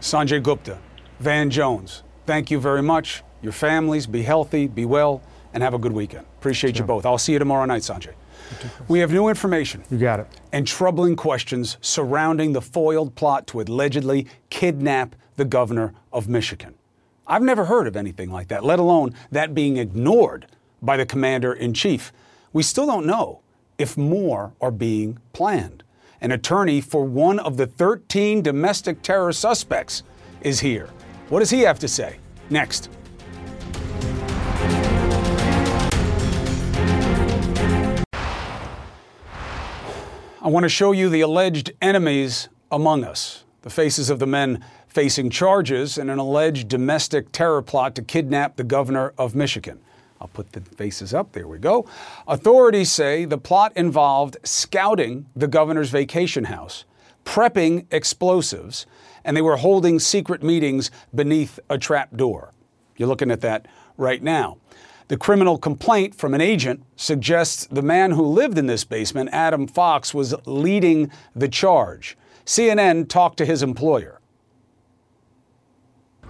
Sanjay 0.00 0.42
Gupta, 0.42 0.78
Van 1.20 1.50
Jones, 1.50 2.02
thank 2.26 2.50
you 2.50 2.60
very 2.60 2.82
much 2.82 3.22
your 3.42 3.52
families. 3.52 4.06
Be 4.06 4.22
healthy, 4.22 4.66
be 4.66 4.84
well, 4.84 5.22
and 5.52 5.62
have 5.62 5.74
a 5.74 5.78
good 5.78 5.92
weekend. 5.92 6.26
Appreciate 6.38 6.76
sure. 6.76 6.84
you 6.84 6.86
both. 6.86 7.06
I'll 7.06 7.18
see 7.18 7.32
you 7.32 7.38
tomorrow 7.38 7.64
night, 7.64 7.82
Sanjay. 7.82 8.14
We 8.88 9.00
have 9.00 9.12
new 9.12 9.28
information. 9.28 9.84
You 9.90 9.98
got 9.98 10.20
it. 10.20 10.26
And 10.52 10.66
troubling 10.66 11.16
questions 11.16 11.76
surrounding 11.80 12.52
the 12.52 12.62
foiled 12.62 13.14
plot 13.14 13.46
to 13.48 13.60
allegedly 13.60 14.26
kidnap 14.50 15.14
the 15.36 15.44
governor 15.44 15.94
of 16.12 16.28
Michigan. 16.28 16.74
I've 17.30 17.42
never 17.42 17.66
heard 17.66 17.86
of 17.86 17.94
anything 17.94 18.30
like 18.30 18.48
that, 18.48 18.64
let 18.64 18.78
alone 18.78 19.12
that 19.30 19.54
being 19.54 19.76
ignored 19.76 20.46
by 20.80 20.96
the 20.96 21.04
commander 21.04 21.52
in 21.52 21.74
chief. 21.74 22.10
We 22.54 22.62
still 22.62 22.86
don't 22.86 23.04
know 23.04 23.42
if 23.76 23.98
more 23.98 24.54
are 24.62 24.70
being 24.70 25.18
planned. 25.34 25.82
An 26.22 26.32
attorney 26.32 26.80
for 26.80 27.04
one 27.04 27.38
of 27.38 27.58
the 27.58 27.66
13 27.66 28.40
domestic 28.40 29.02
terror 29.02 29.34
suspects 29.34 30.02
is 30.40 30.60
here. 30.60 30.88
What 31.28 31.40
does 31.40 31.50
he 31.50 31.60
have 31.60 31.78
to 31.80 31.88
say? 31.88 32.16
Next. 32.48 32.88
I 40.40 40.48
want 40.48 40.64
to 40.64 40.70
show 40.70 40.92
you 40.92 41.10
the 41.10 41.20
alleged 41.20 41.72
enemies 41.82 42.48
among 42.72 43.04
us, 43.04 43.44
the 43.60 43.70
faces 43.70 44.08
of 44.08 44.18
the 44.18 44.26
men 44.26 44.64
facing 44.88 45.30
charges 45.30 45.98
in 45.98 46.10
an 46.10 46.18
alleged 46.18 46.68
domestic 46.68 47.30
terror 47.32 47.62
plot 47.62 47.94
to 47.94 48.02
kidnap 48.02 48.56
the 48.56 48.64
governor 48.64 49.12
of 49.18 49.34
Michigan. 49.34 49.80
I'll 50.20 50.28
put 50.28 50.52
the 50.52 50.60
faces 50.60 51.14
up. 51.14 51.32
There 51.32 51.46
we 51.46 51.58
go. 51.58 51.86
Authorities 52.26 52.90
say 52.90 53.24
the 53.24 53.38
plot 53.38 53.72
involved 53.76 54.36
scouting 54.42 55.26
the 55.36 55.46
governor's 55.46 55.90
vacation 55.90 56.44
house, 56.44 56.84
prepping 57.24 57.86
explosives, 57.90 58.86
and 59.24 59.36
they 59.36 59.42
were 59.42 59.58
holding 59.58 59.98
secret 59.98 60.42
meetings 60.42 60.90
beneath 61.14 61.60
a 61.70 61.78
trap 61.78 62.16
door. 62.16 62.52
You're 62.96 63.08
looking 63.08 63.30
at 63.30 63.42
that 63.42 63.66
right 63.96 64.22
now. 64.22 64.58
The 65.08 65.16
criminal 65.16 65.56
complaint 65.56 66.14
from 66.14 66.34
an 66.34 66.40
agent 66.40 66.84
suggests 66.96 67.66
the 67.66 67.82
man 67.82 68.10
who 68.10 68.22
lived 68.22 68.58
in 68.58 68.66
this 68.66 68.84
basement, 68.84 69.30
Adam 69.32 69.66
Fox, 69.66 70.12
was 70.12 70.34
leading 70.44 71.10
the 71.34 71.48
charge. 71.48 72.18
CNN 72.44 73.08
talked 73.08 73.38
to 73.38 73.46
his 73.46 73.62
employer. 73.62 74.17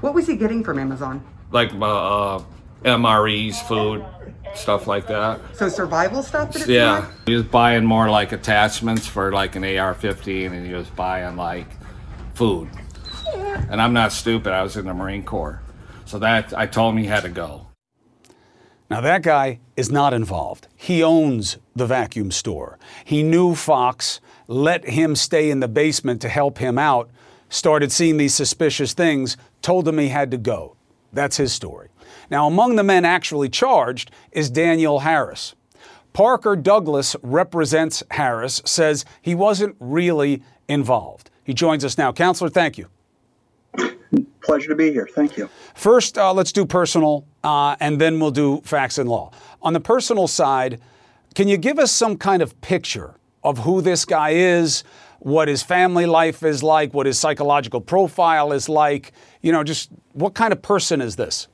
What 0.01 0.15
was 0.15 0.27
he 0.27 0.37
getting 0.37 0.63
from 0.63 0.79
Amazon? 0.79 1.25
Like 1.51 1.73
uh, 1.73 2.41
MREs, 2.85 3.57
food, 3.67 4.05
stuff 4.55 4.87
like 4.87 5.07
that. 5.09 5.41
So 5.55 5.69
survival 5.69 6.23
stuff? 6.23 6.67
yeah. 6.67 6.99
Like? 6.99 7.09
He 7.27 7.35
was 7.35 7.45
buying 7.45 7.85
more 7.85 8.09
like 8.11 8.33
attachments 8.33 9.07
for 9.07 9.33
like 9.33 9.57
an 9.57 9.65
AR-15 9.65 10.53
and 10.53 10.67
he 10.67 10.73
was 10.73 10.89
buying 10.91 11.37
like 11.37 11.67
food. 12.35 12.69
And 13.35 13.83
I'm 13.83 13.93
not 13.93 14.13
stupid. 14.13 14.53
I 14.53 14.63
was 14.63 14.77
in 14.77 14.87
the 14.87 14.95
Marine 14.95 15.25
Corps. 15.25 15.61
So 16.07 16.19
that 16.21 16.57
I 16.57 16.67
told 16.67 16.95
him 16.95 17.03
he 17.03 17.07
had 17.07 17.25
to 17.25 17.29
go. 17.29 17.67
Now, 18.91 19.03
that 19.03 19.23
guy 19.23 19.61
is 19.77 19.91
not 19.91 20.15
involved. 20.15 20.67
He 20.75 21.03
owns 21.03 21.59
the 21.77 21.85
vacuum 21.85 22.31
store. 22.31 22.79
He 23.05 23.23
knew 23.23 23.55
Fox, 23.55 24.19
let 24.47 24.89
him 24.89 25.15
stay 25.15 25.51
in 25.51 25.61
the 25.61 25.69
basement 25.69 26.23
to 26.23 26.29
help 26.31 26.57
him 26.57 26.79
out, 26.79 27.11
started 27.51 27.93
seeing 27.93 28.17
these 28.17 28.35
suspicious 28.35 28.95
things, 28.95 29.37
told 29.69 29.87
him 29.87 29.99
he 29.99 30.09
had 30.09 30.31
to 30.31 30.39
go. 30.39 30.77
That's 31.13 31.37
his 31.37 31.53
story. 31.53 31.91
Now, 32.31 32.47
among 32.47 32.77
the 32.77 32.83
men 32.83 33.05
actually 33.05 33.51
charged 33.51 34.11
is 34.33 34.49
Daniel 34.49 35.01
Harris. 35.01 35.55
Parker 36.15 36.57
Douglas 36.57 37.15
represents 37.23 38.03
Harris, 38.13 38.63
says 38.65 39.05
he 39.21 39.35
wasn't 39.35 39.77
really 39.79 40.43
involved. 40.69 41.31
He 41.45 41.53
joins 41.53 41.85
us 41.85 41.99
now. 41.99 42.13
Counselor, 42.13 42.49
thank 42.49 42.79
you 42.79 42.89
pleasure 44.41 44.71
to 44.71 44.75
be 44.75 44.91
here. 44.91 45.07
Thank 45.15 45.37
you. 45.37 45.51
First, 45.75 46.17
uh, 46.17 46.33
let's 46.33 46.53
do 46.53 46.65
personal, 46.65 47.27
uh, 47.45 47.77
and 47.81 48.01
then 48.01 48.19
we'll 48.19 48.31
do 48.31 48.63
facts 48.63 48.97
and 48.97 49.07
law. 49.07 49.31
On 49.61 49.75
the 49.75 49.81
personal 49.81 50.27
side, 50.27 50.81
can 51.35 51.49
you 51.49 51.59
give 51.59 51.79
us 51.79 51.93
some 51.93 52.17
kind 52.17 52.41
of 52.41 52.59
picture 52.63 53.17
of 53.45 53.59
who 53.59 53.83
this 53.83 54.07
guy 54.07 54.31
is, 54.31 54.85
what 55.21 55.49
his 55.49 55.63
family 55.63 56.07
life 56.07 56.43
is 56.43 56.63
like, 56.63 56.95
what 56.95 57.07
his 57.07 57.19
psychological 57.19 57.81
profile 57.81 58.53
is 58.53 58.69
like? 58.69 59.13
You 59.43 59.53
know, 59.53 59.65
just 59.65 59.91
what 60.13 60.35
kind 60.35 60.53
of 60.53 60.63
person 60.63 61.01
is 61.01 61.17
this? 61.17 61.49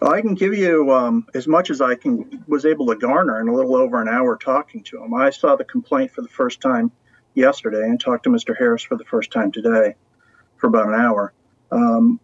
Well, 0.00 0.12
I 0.12 0.20
can 0.20 0.34
give 0.34 0.54
you 0.54 0.92
um, 0.92 1.26
as 1.34 1.48
much 1.48 1.70
as 1.70 1.80
I 1.80 1.94
can 1.94 2.44
was 2.46 2.66
able 2.66 2.86
to 2.86 2.96
garner 2.96 3.40
in 3.40 3.48
a 3.48 3.54
little 3.54 3.76
over 3.76 4.00
an 4.00 4.08
hour 4.08 4.36
talking 4.36 4.82
to 4.84 5.02
him. 5.02 5.14
I 5.14 5.30
saw 5.30 5.56
the 5.56 5.64
complaint 5.64 6.10
for 6.10 6.20
the 6.20 6.28
first 6.28 6.60
time 6.60 6.92
yesterday 7.34 7.82
and 7.82 7.98
talked 7.98 8.24
to 8.24 8.30
Mr. 8.30 8.56
Harris 8.56 8.82
for 8.82 8.96
the 8.96 9.04
first 9.04 9.30
time 9.30 9.52
today 9.52 9.94
for 10.56 10.66
about 10.66 10.88
an 10.88 10.94
hour. 10.94 11.32
Um, 11.70 12.20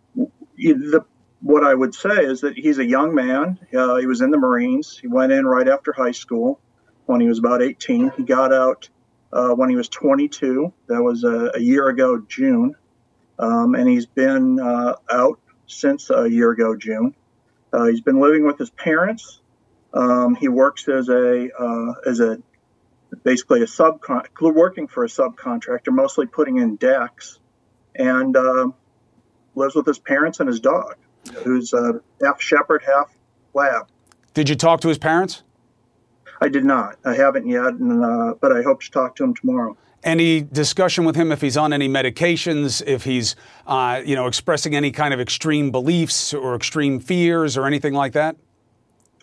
the, 0.56 1.04
what 1.40 1.64
I 1.64 1.74
would 1.74 1.94
say 1.94 2.24
is 2.24 2.42
that 2.42 2.56
he's 2.56 2.78
a 2.78 2.84
young 2.84 3.14
man. 3.14 3.58
Uh, 3.74 3.96
he 3.96 4.06
was 4.06 4.20
in 4.20 4.30
the 4.30 4.38
Marines. 4.38 4.98
He 4.98 5.08
went 5.08 5.32
in 5.32 5.46
right 5.46 5.68
after 5.68 5.92
high 5.92 6.12
school 6.12 6.60
when 7.06 7.20
he 7.20 7.28
was 7.28 7.38
about 7.38 7.62
18. 7.62 8.12
He 8.16 8.22
got 8.22 8.52
out 8.52 8.88
uh, 9.32 9.50
when 9.50 9.70
he 9.70 9.76
was 9.76 9.88
22. 9.88 10.72
That 10.88 11.02
was 11.02 11.24
a, 11.24 11.52
a 11.54 11.60
year 11.60 11.88
ago, 11.88 12.22
June. 12.28 12.74
Um, 13.38 13.74
and 13.74 13.88
he's 13.88 14.06
been 14.06 14.60
uh, 14.60 14.94
out 15.10 15.40
since 15.66 16.10
a 16.10 16.28
year 16.28 16.50
ago, 16.50 16.76
June. 16.76 17.14
Uh, 17.72 17.86
he's 17.86 18.02
been 18.02 18.20
living 18.20 18.46
with 18.46 18.58
his 18.58 18.70
parents. 18.70 19.40
Um, 19.94 20.34
he 20.34 20.48
works 20.48 20.88
as 20.88 21.08
a 21.08 21.48
uh, 21.58 21.92
as 22.06 22.20
a 22.20 22.38
basically 23.24 23.62
a 23.62 23.66
subcon 23.66 24.24
working 24.40 24.86
for 24.86 25.04
a 25.04 25.08
subcontractor, 25.08 25.88
mostly 25.92 26.26
putting 26.26 26.58
in 26.58 26.76
decks. 26.76 27.38
And 27.94 28.36
uh, 28.36 28.68
lives 29.54 29.74
with 29.74 29.86
his 29.86 29.98
parents 29.98 30.40
and 30.40 30.48
his 30.48 30.60
dog, 30.60 30.96
who's 31.44 31.74
uh, 31.74 31.92
half 32.22 32.40
shepherd, 32.40 32.82
half 32.86 33.14
lab. 33.54 33.88
Did 34.34 34.48
you 34.48 34.54
talk 34.54 34.80
to 34.80 34.88
his 34.88 34.98
parents? 34.98 35.42
I 36.42 36.48
did 36.48 36.64
not. 36.64 36.96
I 37.04 37.14
haven't 37.14 37.46
yet, 37.46 37.74
and, 37.74 38.04
uh, 38.04 38.34
but 38.40 38.50
I 38.50 38.62
hope 38.62 38.82
to 38.82 38.90
talk 38.90 39.14
to 39.16 39.24
him 39.24 39.32
tomorrow. 39.32 39.76
Any 40.02 40.40
discussion 40.40 41.04
with 41.04 41.14
him 41.14 41.30
if 41.30 41.40
he's 41.40 41.56
on 41.56 41.72
any 41.72 41.88
medications, 41.88 42.82
if 42.84 43.04
he's, 43.04 43.36
uh, 43.68 44.02
you 44.04 44.16
know, 44.16 44.26
expressing 44.26 44.74
any 44.74 44.90
kind 44.90 45.14
of 45.14 45.20
extreme 45.20 45.70
beliefs 45.70 46.34
or 46.34 46.56
extreme 46.56 46.98
fears 46.98 47.56
or 47.56 47.64
anything 47.64 47.94
like 47.94 48.14
that? 48.14 48.34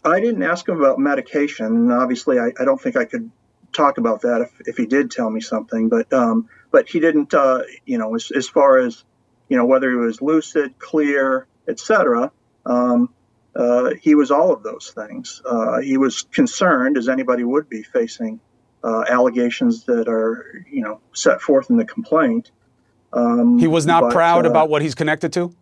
I 0.06 0.22
didn't 0.22 0.44
ask 0.44 0.66
him 0.66 0.80
about 0.80 0.98
medication, 0.98 1.66
and 1.66 1.92
obviously, 1.92 2.40
I, 2.40 2.54
I 2.58 2.64
don't 2.64 2.80
think 2.80 2.96
I 2.96 3.04
could 3.04 3.30
talk 3.74 3.98
about 3.98 4.22
that 4.22 4.40
if, 4.40 4.70
if 4.70 4.78
he 4.78 4.86
did 4.86 5.12
tell 5.12 5.30
me 5.30 5.42
something. 5.42 5.90
But 5.90 6.14
um, 6.14 6.48
but 6.72 6.88
he 6.88 7.02
didn't, 7.02 7.34
uh, 7.34 7.64
you 7.86 7.98
know, 7.98 8.16
as, 8.16 8.32
as 8.32 8.48
far 8.48 8.78
as 8.78 9.04
you 9.50 9.58
know, 9.58 9.66
whether 9.66 9.90
he 9.90 9.98
was 9.98 10.22
lucid, 10.22 10.80
clear, 10.80 11.48
etc. 11.68 12.32
Um, 12.66 13.10
uh, 13.60 13.94
he 14.02 14.16
was 14.16 14.32
all 14.32 14.54
of 14.54 14.64
those 14.64 14.94
things. 14.96 15.42
Uh, 15.46 15.80
he 15.80 15.98
was 15.98 16.22
concerned, 16.22 16.98
as 16.98 17.10
anybody 17.10 17.44
would 17.44 17.68
be, 17.68 17.84
facing 17.84 18.40
uh, 18.86 19.04
allegations 19.10 19.84
that 19.84 20.08
are, 20.08 20.66
you 20.72 20.82
know, 20.82 21.02
set 21.14 21.42
forth 21.42 21.70
in 21.70 21.76
the 21.76 21.84
complaint. 21.84 22.52
Um, 23.12 23.60
he 23.60 23.68
was 23.68 23.86
not 23.86 24.02
but, 24.02 24.14
proud 24.14 24.46
uh, 24.46 24.50
about 24.50 24.70
what 24.70 24.82
he's 24.82 24.96
connected 24.96 25.34
to. 25.34 25.54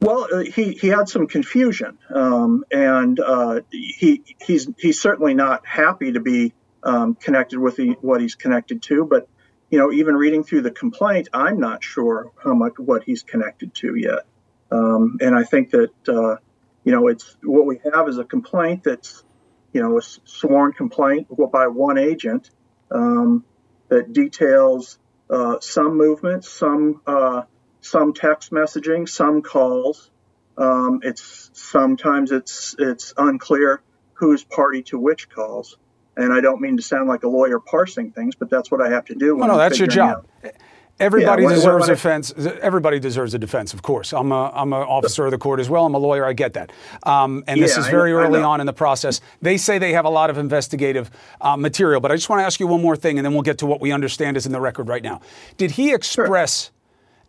Well, 0.00 0.26
uh, 0.32 0.38
he, 0.38 0.72
he 0.72 0.88
had 0.88 1.08
some 1.10 1.26
confusion, 1.26 1.98
um, 2.08 2.64
and 2.70 3.20
uh, 3.20 3.60
he 3.70 4.22
he's 4.40 4.68
he's 4.78 5.00
certainly 5.00 5.34
not 5.34 5.66
happy 5.66 6.12
to 6.12 6.20
be 6.20 6.54
um, 6.82 7.14
connected 7.14 7.58
with 7.58 7.76
the, 7.76 7.90
what 8.00 8.22
he's 8.22 8.36
connected 8.36 8.80
to. 8.84 9.04
But 9.04 9.28
you 9.68 9.78
know, 9.78 9.92
even 9.92 10.14
reading 10.14 10.44
through 10.44 10.62
the 10.62 10.70
complaint, 10.70 11.28
I'm 11.34 11.60
not 11.60 11.84
sure 11.84 12.30
how 12.42 12.54
much 12.54 12.74
what 12.78 13.02
he's 13.04 13.22
connected 13.22 13.74
to 13.74 13.96
yet. 13.96 14.24
Um, 14.70 15.18
and 15.20 15.34
I 15.34 15.44
think 15.44 15.70
that 15.70 16.08
uh, 16.08 16.36
you 16.84 16.92
know, 16.92 17.08
it's 17.08 17.36
what 17.42 17.66
we 17.66 17.80
have 17.92 18.08
is 18.08 18.18
a 18.18 18.24
complaint 18.24 18.84
that's 18.84 19.24
you 19.72 19.82
know 19.82 19.98
a 19.98 20.02
sworn 20.02 20.72
complaint 20.72 21.26
by 21.52 21.66
one 21.66 21.98
agent 21.98 22.50
um, 22.90 23.44
that 23.88 24.12
details 24.12 24.98
uh, 25.28 25.56
some 25.60 25.96
movements, 25.96 26.48
some 26.48 27.00
uh, 27.06 27.42
some 27.80 28.14
text 28.14 28.52
messaging, 28.52 29.08
some 29.08 29.42
calls. 29.42 30.10
Um, 30.56 31.00
it's 31.02 31.50
sometimes 31.54 32.32
it's 32.32 32.76
it's 32.78 33.12
unclear 33.16 33.82
who's 34.14 34.44
party 34.44 34.82
to 34.84 34.98
which 34.98 35.28
calls. 35.28 35.76
And 36.16 36.32
I 36.32 36.40
don't 36.40 36.60
mean 36.62 36.78
to 36.78 36.82
sound 36.82 37.08
like 37.08 37.24
a 37.24 37.28
lawyer 37.28 37.60
parsing 37.60 38.10
things, 38.10 38.34
but 38.34 38.48
that's 38.48 38.70
what 38.70 38.80
I 38.80 38.90
have 38.90 39.04
to 39.06 39.14
do. 39.14 39.36
No, 39.36 39.46
no, 39.46 39.58
that's 39.58 39.78
your 39.78 39.88
job. 39.88 40.26
Out. 40.44 40.54
Everybody 40.98 41.42
yeah, 41.42 41.50
deserves 41.50 41.88
a 41.88 41.92
defense. 41.92 42.32
Everybody 42.62 42.98
deserves 42.98 43.34
a 43.34 43.38
defense, 43.38 43.74
of 43.74 43.82
course. 43.82 44.14
I'm 44.14 44.32
a 44.32 44.50
I'm 44.54 44.72
an 44.72 44.80
officer 44.80 45.26
of 45.26 45.30
the 45.30 45.36
court 45.36 45.60
as 45.60 45.68
well. 45.68 45.84
I'm 45.84 45.94
a 45.94 45.98
lawyer. 45.98 46.24
I 46.24 46.32
get 46.32 46.54
that. 46.54 46.72
Um, 47.02 47.44
and 47.46 47.60
this 47.60 47.76
is 47.76 47.86
very 47.88 48.12
I, 48.12 48.14
early 48.14 48.40
I 48.40 48.44
on 48.44 48.60
in 48.60 48.66
the 48.66 48.72
process. 48.72 49.20
They 49.42 49.58
say 49.58 49.76
they 49.78 49.92
have 49.92 50.06
a 50.06 50.10
lot 50.10 50.30
of 50.30 50.38
investigative 50.38 51.10
uh, 51.42 51.54
material, 51.56 52.00
but 52.00 52.12
I 52.12 52.16
just 52.16 52.30
want 52.30 52.40
to 52.40 52.44
ask 52.44 52.60
you 52.60 52.66
one 52.66 52.80
more 52.80 52.96
thing, 52.96 53.18
and 53.18 53.26
then 53.26 53.34
we'll 53.34 53.42
get 53.42 53.58
to 53.58 53.66
what 53.66 53.82
we 53.82 53.92
understand 53.92 54.38
is 54.38 54.46
in 54.46 54.52
the 54.52 54.60
record 54.60 54.88
right 54.88 55.02
now. 55.02 55.20
Did 55.58 55.72
he 55.72 55.92
express 55.92 56.64
sure. 56.64 56.72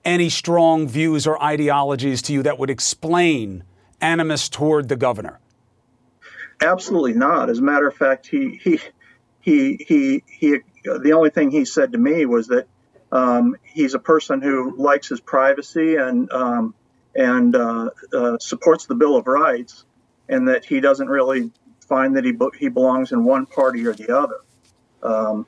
any 0.05 0.29
strong 0.29 0.87
views 0.87 1.27
or 1.27 1.41
ideologies 1.43 2.21
to 2.23 2.33
you 2.33 2.43
that 2.43 2.57
would 2.57 2.69
explain 2.69 3.65
animus 3.99 4.47
toward 4.47 4.87
the 4.87 4.95
governor? 4.95 5.41
Absolutely 6.61 7.13
not. 7.13 7.49
As 7.49 7.59
a 7.59 7.63
matter 7.63 7.87
of 7.87 7.95
fact, 7.95 8.27
he 8.27 8.61
he 8.63 8.79
he 9.41 9.85
he 9.85 10.23
he. 10.25 10.59
The 10.85 11.11
only 11.11 11.31
thing 11.31 11.51
he 11.51 11.65
said 11.65 11.91
to 11.91 11.97
me 11.97 12.25
was 12.25 12.47
that 12.47 12.67
um, 13.11 13.55
he's 13.63 13.93
a 13.93 13.99
person 13.99 14.41
who 14.41 14.75
likes 14.77 15.07
his 15.07 15.19
privacy 15.19 15.95
and 15.95 16.31
um, 16.31 16.73
and 17.15 17.55
uh, 17.55 17.89
uh, 18.13 18.37
supports 18.39 18.85
the 18.85 18.95
Bill 18.95 19.15
of 19.15 19.27
Rights, 19.27 19.85
and 20.29 20.47
that 20.47 20.65
he 20.65 20.79
doesn't 20.79 21.07
really 21.07 21.51
find 21.87 22.15
that 22.17 22.25
he 22.25 22.33
he 22.59 22.69
belongs 22.69 23.11
in 23.11 23.23
one 23.23 23.45
party 23.45 23.85
or 23.85 23.93
the 23.93 24.15
other. 24.15 24.39
Um, 25.01 25.47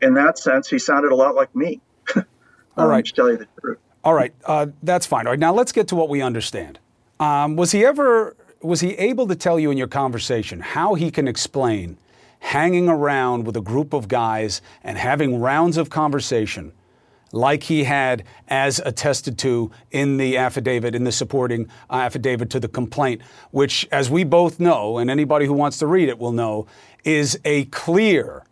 in 0.00 0.14
that 0.14 0.38
sense, 0.38 0.68
he 0.68 0.78
sounded 0.78 1.12
a 1.12 1.16
lot 1.16 1.34
like 1.34 1.54
me. 1.54 1.80
All 2.76 2.86
right, 2.86 3.04
to 3.04 3.12
tell 3.12 3.30
you 3.30 3.38
the 3.38 3.48
truth. 3.60 3.78
All 4.04 4.14
right, 4.14 4.32
uh, 4.44 4.68
that's 4.82 5.06
fine. 5.06 5.26
All 5.26 5.32
right, 5.32 5.38
now 5.38 5.52
let's 5.52 5.72
get 5.72 5.88
to 5.88 5.96
what 5.96 6.08
we 6.08 6.22
understand. 6.22 6.78
Um, 7.20 7.56
was 7.56 7.72
he 7.72 7.84
ever 7.84 8.36
was 8.62 8.80
he 8.80 8.92
able 8.94 9.26
to 9.28 9.36
tell 9.36 9.60
you 9.60 9.70
in 9.70 9.78
your 9.78 9.86
conversation 9.86 10.60
how 10.60 10.94
he 10.94 11.10
can 11.10 11.28
explain 11.28 11.98
hanging 12.40 12.88
around 12.88 13.44
with 13.44 13.56
a 13.56 13.60
group 13.60 13.92
of 13.92 14.08
guys 14.08 14.60
and 14.82 14.98
having 14.98 15.40
rounds 15.40 15.76
of 15.76 15.90
conversation 15.90 16.72
like 17.36 17.64
he 17.64 17.84
had 17.84 18.24
as 18.48 18.80
attested 18.84 19.38
to 19.38 19.70
in 19.90 20.16
the 20.16 20.36
affidavit, 20.36 20.94
in 20.94 21.04
the 21.04 21.12
supporting 21.12 21.68
affidavit 21.90 22.50
to 22.50 22.58
the 22.58 22.68
complaint, 22.68 23.20
which, 23.50 23.86
as 23.92 24.10
we 24.10 24.24
both 24.24 24.58
know, 24.58 24.98
and 24.98 25.10
anybody 25.10 25.46
who 25.46 25.52
wants 25.52 25.78
to 25.78 25.86
read 25.86 26.08
it 26.08 26.18
will 26.18 26.32
know, 26.32 26.66
is 27.04 27.38
a 27.44 27.66
clear 27.66 28.44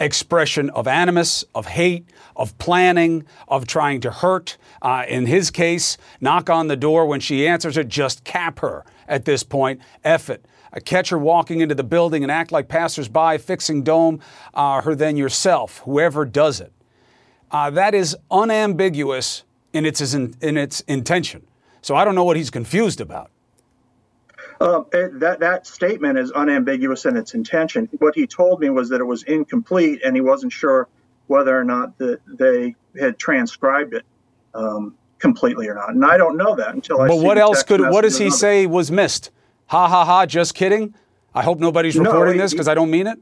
expression 0.00 0.70
of 0.70 0.88
animus, 0.88 1.44
of 1.54 1.66
hate, 1.66 2.08
of 2.34 2.56
planning, 2.58 3.24
of 3.46 3.66
trying 3.66 4.00
to 4.00 4.10
hurt. 4.10 4.56
Uh, 4.80 5.04
in 5.06 5.26
his 5.26 5.50
case, 5.50 5.98
knock 6.20 6.48
on 6.48 6.68
the 6.68 6.76
door 6.76 7.04
when 7.04 7.20
she 7.20 7.46
answers 7.46 7.76
it, 7.76 7.88
just 7.88 8.24
cap 8.24 8.60
her 8.60 8.84
at 9.06 9.26
this 9.26 9.42
point. 9.42 9.80
F 10.02 10.30
it. 10.30 10.44
Uh, 10.72 10.80
catch 10.82 11.10
her 11.10 11.18
walking 11.18 11.60
into 11.60 11.74
the 11.74 11.84
building 11.84 12.22
and 12.22 12.32
act 12.32 12.50
like 12.50 12.68
passersby, 12.68 13.36
fixing 13.38 13.82
dome 13.82 14.20
uh, 14.54 14.80
her 14.80 14.94
then 14.94 15.16
yourself, 15.16 15.78
whoever 15.84 16.24
does 16.24 16.60
it. 16.60 16.72
Uh, 17.50 17.70
that 17.70 17.94
is 17.94 18.16
unambiguous 18.30 19.44
in 19.72 19.86
its, 19.86 20.14
in, 20.14 20.34
in 20.40 20.56
its 20.56 20.80
intention. 20.82 21.46
So 21.82 21.96
I 21.96 22.04
don't 22.04 22.14
know 22.14 22.24
what 22.24 22.36
he's 22.36 22.50
confused 22.50 23.00
about. 23.00 23.30
Uh, 24.60 24.82
it, 24.92 25.20
that 25.20 25.40
that 25.40 25.66
statement 25.66 26.18
is 26.18 26.30
unambiguous 26.32 27.06
in 27.06 27.16
its 27.16 27.32
intention. 27.32 27.88
What 27.98 28.14
he 28.14 28.26
told 28.26 28.60
me 28.60 28.68
was 28.68 28.90
that 28.90 29.00
it 29.00 29.04
was 29.04 29.22
incomplete, 29.22 30.02
and 30.04 30.14
he 30.14 30.20
wasn't 30.20 30.52
sure 30.52 30.86
whether 31.28 31.58
or 31.58 31.64
not 31.64 31.96
that 31.98 32.20
they 32.26 32.74
had 32.98 33.18
transcribed 33.18 33.94
it 33.94 34.04
um, 34.54 34.94
completely 35.18 35.68
or 35.68 35.74
not. 35.74 35.90
And 35.90 36.04
I 36.04 36.18
don't 36.18 36.36
know 36.36 36.56
that 36.56 36.74
until 36.74 37.00
I. 37.00 37.08
But 37.08 37.20
what 37.20 37.38
else 37.38 37.62
could? 37.62 37.80
What 37.80 38.02
does 38.02 38.18
he 38.18 38.30
say 38.30 38.66
was 38.66 38.90
missed? 38.90 39.30
Ha 39.68 39.88
ha 39.88 40.04
ha! 40.04 40.26
Just 40.26 40.54
kidding. 40.54 40.94
I 41.34 41.42
hope 41.42 41.58
nobody's 41.58 41.96
reporting 41.96 42.32
no, 42.32 42.32
he, 42.32 42.38
this 42.38 42.52
because 42.52 42.68
I 42.68 42.74
don't 42.74 42.90
mean 42.90 43.06
it. 43.06 43.18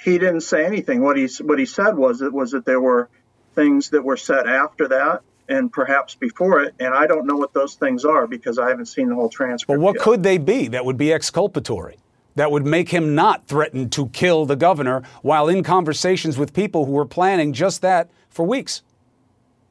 He 0.00 0.18
didn't 0.18 0.42
say 0.42 0.64
anything. 0.64 1.02
What 1.02 1.16
he 1.16 1.26
what 1.42 1.58
he 1.58 1.66
said 1.66 1.96
was 1.96 2.22
it 2.22 2.32
was 2.32 2.52
that 2.52 2.64
there 2.64 2.80
were 2.80 3.08
things 3.54 3.90
that 3.90 4.04
were 4.04 4.16
said 4.16 4.46
after 4.46 4.88
that 4.88 5.22
and 5.48 5.72
perhaps 5.72 6.14
before 6.14 6.62
it. 6.62 6.74
And 6.80 6.94
I 6.94 7.06
don't 7.06 7.26
know 7.26 7.36
what 7.36 7.52
those 7.52 7.74
things 7.74 8.04
are 8.04 8.26
because 8.26 8.58
I 8.58 8.68
haven't 8.68 8.86
seen 8.86 9.08
the 9.08 9.14
whole 9.14 9.28
transcript. 9.28 9.78
But 9.78 9.82
what 9.82 9.96
yet. 9.96 10.02
could 10.02 10.22
they 10.22 10.38
be 10.38 10.68
that 10.68 10.84
would 10.84 10.96
be 10.96 11.12
exculpatory? 11.12 11.98
That 12.36 12.50
would 12.50 12.66
make 12.66 12.88
him 12.88 13.14
not 13.14 13.46
threaten 13.46 13.88
to 13.90 14.08
kill 14.08 14.44
the 14.44 14.56
governor 14.56 15.02
while 15.22 15.48
in 15.48 15.62
conversations 15.62 16.36
with 16.36 16.52
people 16.52 16.84
who 16.84 16.92
were 16.92 17.06
planning 17.06 17.52
just 17.52 17.80
that 17.82 18.10
for 18.28 18.44
weeks. 18.44 18.82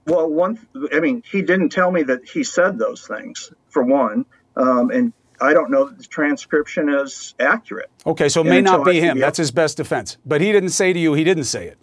Well, 0.08 0.30
one, 0.30 0.65
I 0.93 1.00
mean, 1.00 1.24
he 1.30 1.41
didn't 1.41 1.69
tell 1.69 1.91
me 1.91 2.04
that 2.04 2.28
he 2.28 2.43
said 2.43 2.78
those 2.78 3.06
things, 3.06 3.52
for 3.69 3.84
one. 3.84 4.26
Um, 4.56 4.91
and 4.91 5.13
I 5.41 5.54
don't 5.54 5.72
know 5.72 5.86
that 5.86 5.98
the 5.98 6.06
transcription 6.06 6.89
is 6.89 7.36
accurate. 7.39 7.89
Okay, 8.06 8.30
so 8.30 8.41
it 8.41 8.46
may 8.46 8.62
not 8.62 8.86
be 8.86 9.00
him. 9.00 9.19
That's 9.19 9.38
his 9.38 9.52
best 9.52 9.78
defense. 9.78 10.17
But 10.26 10.41
he 10.41 10.52
didn't 10.52 10.69
say 10.69 10.93
to 10.93 11.00
you 11.00 11.13
he 11.13 11.24
didn't 11.24 11.46
say 11.46 11.67
it. 11.67 11.78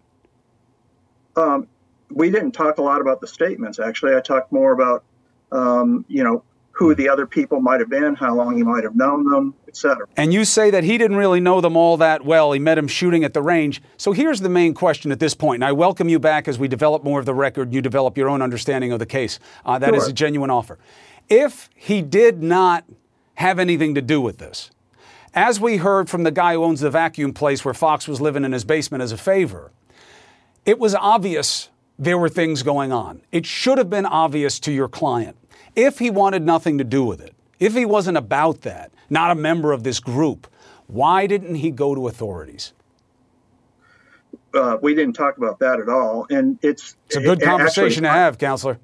Um, 1.36 1.68
we 2.10 2.30
didn't 2.30 2.52
talk 2.52 2.78
a 2.78 2.82
lot 2.82 3.00
about 3.00 3.20
the 3.20 3.26
statements. 3.26 3.78
Actually, 3.78 4.16
I 4.16 4.20
talked 4.20 4.52
more 4.52 4.72
about, 4.72 5.04
um, 5.52 6.04
you 6.08 6.24
know, 6.24 6.42
who 6.72 6.94
the 6.94 7.08
other 7.08 7.26
people 7.26 7.60
might 7.60 7.78
have 7.78 7.90
been, 7.90 8.14
how 8.14 8.34
long 8.34 8.56
he 8.56 8.62
might 8.62 8.84
have 8.84 8.96
known 8.96 9.28
them, 9.28 9.54
etc. 9.68 10.06
And 10.16 10.32
you 10.32 10.46
say 10.46 10.70
that 10.70 10.82
he 10.82 10.96
didn't 10.96 11.18
really 11.18 11.40
know 11.40 11.60
them 11.60 11.76
all 11.76 11.98
that 11.98 12.24
well. 12.24 12.52
He 12.52 12.58
met 12.58 12.78
him 12.78 12.88
shooting 12.88 13.22
at 13.22 13.34
the 13.34 13.42
range. 13.42 13.82
So 13.98 14.12
here's 14.12 14.40
the 14.40 14.48
main 14.48 14.72
question 14.72 15.12
at 15.12 15.20
this 15.20 15.34
point, 15.34 15.56
and 15.56 15.64
I 15.64 15.72
welcome 15.72 16.08
you 16.08 16.18
back 16.18 16.48
as 16.48 16.58
we 16.58 16.68
develop 16.68 17.04
more 17.04 17.20
of 17.20 17.26
the 17.26 17.34
record. 17.34 17.74
You 17.74 17.82
develop 17.82 18.16
your 18.16 18.30
own 18.30 18.40
understanding 18.40 18.92
of 18.92 18.98
the 18.98 19.06
case. 19.06 19.38
Uh, 19.66 19.78
that 19.78 19.88
sure. 19.88 19.96
is 19.96 20.08
a 20.08 20.12
genuine 20.12 20.48
offer. 20.48 20.78
If 21.28 21.68
he 21.74 22.00
did 22.00 22.42
not 22.42 22.84
have 23.34 23.58
anything 23.58 23.94
to 23.94 24.02
do 24.02 24.20
with 24.20 24.38
this, 24.38 24.70
as 25.34 25.60
we 25.60 25.76
heard 25.76 26.08
from 26.08 26.22
the 26.22 26.32
guy 26.32 26.54
who 26.54 26.64
owns 26.64 26.80
the 26.80 26.90
vacuum 26.90 27.34
place 27.34 27.62
where 27.62 27.74
Fox 27.74 28.08
was 28.08 28.22
living 28.22 28.44
in 28.44 28.52
his 28.52 28.64
basement 28.64 29.02
as 29.02 29.12
a 29.12 29.18
favor, 29.18 29.70
it 30.64 30.78
was 30.78 30.94
obvious 30.94 31.68
there 32.00 32.16
were 32.16 32.30
things 32.30 32.62
going 32.62 32.90
on. 32.90 33.20
It 33.30 33.44
should 33.44 33.76
have 33.76 33.90
been 33.90 34.06
obvious 34.06 34.58
to 34.60 34.72
your 34.72 34.88
client. 34.88 35.36
If 35.76 35.98
he 35.98 36.10
wanted 36.10 36.42
nothing 36.42 36.78
to 36.78 36.84
do 36.84 37.04
with 37.04 37.20
it, 37.20 37.34
if 37.60 37.74
he 37.74 37.84
wasn't 37.84 38.16
about 38.16 38.62
that, 38.62 38.90
not 39.10 39.30
a 39.30 39.34
member 39.34 39.70
of 39.70 39.84
this 39.84 40.00
group, 40.00 40.46
why 40.86 41.26
didn't 41.26 41.56
he 41.56 41.70
go 41.70 41.94
to 41.94 42.08
authorities? 42.08 42.72
Uh, 44.54 44.78
we 44.80 44.94
didn't 44.94 45.12
talk 45.12 45.36
about 45.36 45.58
that 45.60 45.78
at 45.78 45.88
all, 45.88 46.26
and 46.30 46.58
it's 46.62 46.96
it's 47.06 47.16
a 47.16 47.20
good 47.20 47.40
it, 47.40 47.44
conversation 47.44 48.04
actually, 48.04 48.18
to 48.18 48.24
have, 48.24 48.38
counselor. 48.38 48.78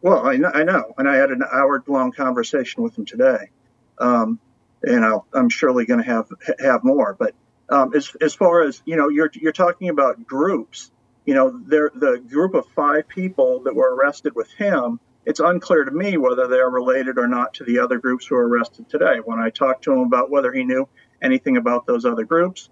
Well, 0.00 0.26
I 0.26 0.36
know, 0.36 0.50
I 0.52 0.64
know, 0.64 0.94
and 0.98 1.08
I 1.08 1.16
had 1.16 1.30
an 1.30 1.42
hour-long 1.52 2.12
conversation 2.12 2.82
with 2.82 2.98
him 2.98 3.04
today, 3.04 3.50
um, 3.98 4.40
and 4.82 5.04
i 5.04 5.18
am 5.34 5.48
surely 5.50 5.84
going 5.84 6.02
to 6.02 6.06
have 6.06 6.28
have 6.58 6.82
more. 6.82 7.14
But 7.16 7.34
um, 7.68 7.94
as 7.94 8.16
as 8.20 8.34
far 8.34 8.62
as 8.62 8.82
you 8.84 8.96
know, 8.96 9.08
you're 9.08 9.30
you're 9.34 9.52
talking 9.52 9.88
about 9.88 10.26
groups 10.26 10.90
you 11.24 11.34
know, 11.34 11.50
the 11.50 12.22
group 12.28 12.54
of 12.54 12.66
five 12.74 13.06
people 13.08 13.60
that 13.60 13.74
were 13.74 13.94
arrested 13.94 14.34
with 14.34 14.50
him, 14.52 14.98
it's 15.24 15.40
unclear 15.40 15.84
to 15.84 15.90
me 15.90 16.16
whether 16.16 16.48
they're 16.48 16.70
related 16.70 17.18
or 17.18 17.28
not 17.28 17.54
to 17.54 17.64
the 17.64 17.78
other 17.78 17.98
groups 17.98 18.26
who 18.26 18.34
were 18.34 18.48
arrested 18.48 18.88
today. 18.88 19.18
When 19.24 19.38
I 19.38 19.50
talked 19.50 19.84
to 19.84 19.92
him 19.92 20.00
about 20.00 20.30
whether 20.30 20.52
he 20.52 20.64
knew 20.64 20.88
anything 21.22 21.56
about 21.56 21.86
those 21.86 22.04
other 22.04 22.24
groups, 22.24 22.70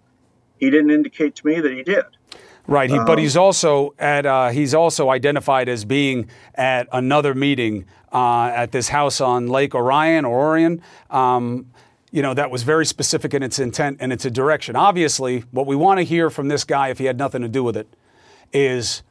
he 0.58 0.68
didn't 0.68 0.90
indicate 0.90 1.36
to 1.36 1.46
me 1.46 1.60
that 1.60 1.72
he 1.72 1.82
did. 1.82 2.04
Right, 2.66 2.90
he, 2.90 2.98
um, 2.98 3.04
but 3.06 3.18
he's 3.18 3.36
also 3.36 3.94
at 3.98 4.26
uh, 4.26 4.48
he's 4.50 4.74
also 4.74 5.10
identified 5.10 5.68
as 5.68 5.84
being 5.84 6.28
at 6.54 6.88
another 6.92 7.34
meeting 7.34 7.86
uh, 8.12 8.52
at 8.54 8.70
this 8.70 8.88
house 8.88 9.20
on 9.20 9.48
Lake 9.48 9.74
Orion 9.74 10.24
or 10.24 10.38
Orion. 10.38 10.82
Um, 11.08 11.72
you 12.12 12.22
know, 12.22 12.34
that 12.34 12.50
was 12.50 12.62
very 12.62 12.84
specific 12.84 13.34
in 13.34 13.42
its 13.42 13.58
intent 13.58 13.98
and 14.00 14.12
its 14.12 14.24
direction. 14.24 14.76
Obviously, 14.76 15.40
what 15.52 15.66
we 15.66 15.76
want 15.76 15.98
to 15.98 16.02
hear 16.02 16.28
from 16.28 16.48
this 16.48 16.64
guy, 16.64 16.88
if 16.88 16.98
he 16.98 17.04
had 17.06 17.16
nothing 17.16 17.42
to 17.42 17.48
do 17.48 17.64
with 17.64 17.76
it, 17.76 17.88
is 18.52 19.02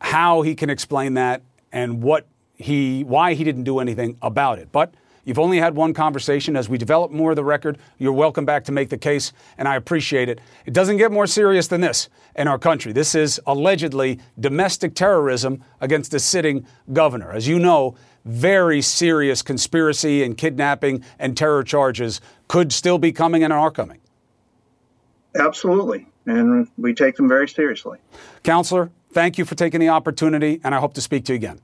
how 0.00 0.42
he 0.42 0.54
can 0.54 0.70
explain 0.70 1.14
that 1.14 1.42
and 1.72 2.02
what 2.02 2.26
he, 2.56 3.04
why 3.04 3.34
he 3.34 3.44
didn't 3.44 3.64
do 3.64 3.78
anything 3.78 4.16
about 4.22 4.58
it. 4.58 4.70
But 4.72 4.94
You've 5.24 5.38
only 5.38 5.58
had 5.58 5.76
one 5.76 5.92
conversation. 5.92 6.56
As 6.56 6.68
we 6.68 6.78
develop 6.78 7.10
more 7.10 7.30
of 7.30 7.36
the 7.36 7.44
record, 7.44 7.78
you're 7.98 8.12
welcome 8.12 8.44
back 8.44 8.64
to 8.64 8.72
make 8.72 8.88
the 8.88 8.98
case, 8.98 9.32
and 9.58 9.68
I 9.68 9.76
appreciate 9.76 10.28
it. 10.28 10.40
It 10.66 10.72
doesn't 10.72 10.96
get 10.96 11.12
more 11.12 11.26
serious 11.26 11.68
than 11.68 11.80
this 11.80 12.08
in 12.36 12.48
our 12.48 12.58
country. 12.58 12.92
This 12.92 13.14
is 13.14 13.40
allegedly 13.46 14.18
domestic 14.38 14.94
terrorism 14.94 15.62
against 15.80 16.14
a 16.14 16.18
sitting 16.18 16.66
governor. 16.92 17.32
As 17.32 17.46
you 17.46 17.58
know, 17.58 17.96
very 18.24 18.80
serious 18.80 19.42
conspiracy 19.42 20.24
and 20.24 20.36
kidnapping 20.36 21.04
and 21.18 21.36
terror 21.36 21.62
charges 21.62 22.20
could 22.48 22.72
still 22.72 22.98
be 22.98 23.12
coming 23.12 23.44
and 23.44 23.52
are 23.52 23.70
coming. 23.70 24.00
Absolutely. 25.38 26.06
And 26.26 26.68
we 26.76 26.94
take 26.94 27.16
them 27.16 27.28
very 27.28 27.48
seriously. 27.48 27.98
Counselor, 28.42 28.90
thank 29.12 29.38
you 29.38 29.44
for 29.44 29.54
taking 29.54 29.80
the 29.80 29.88
opportunity, 29.88 30.60
and 30.62 30.74
I 30.74 30.78
hope 30.78 30.94
to 30.94 31.00
speak 31.00 31.24
to 31.26 31.32
you 31.32 31.36
again. 31.36 31.60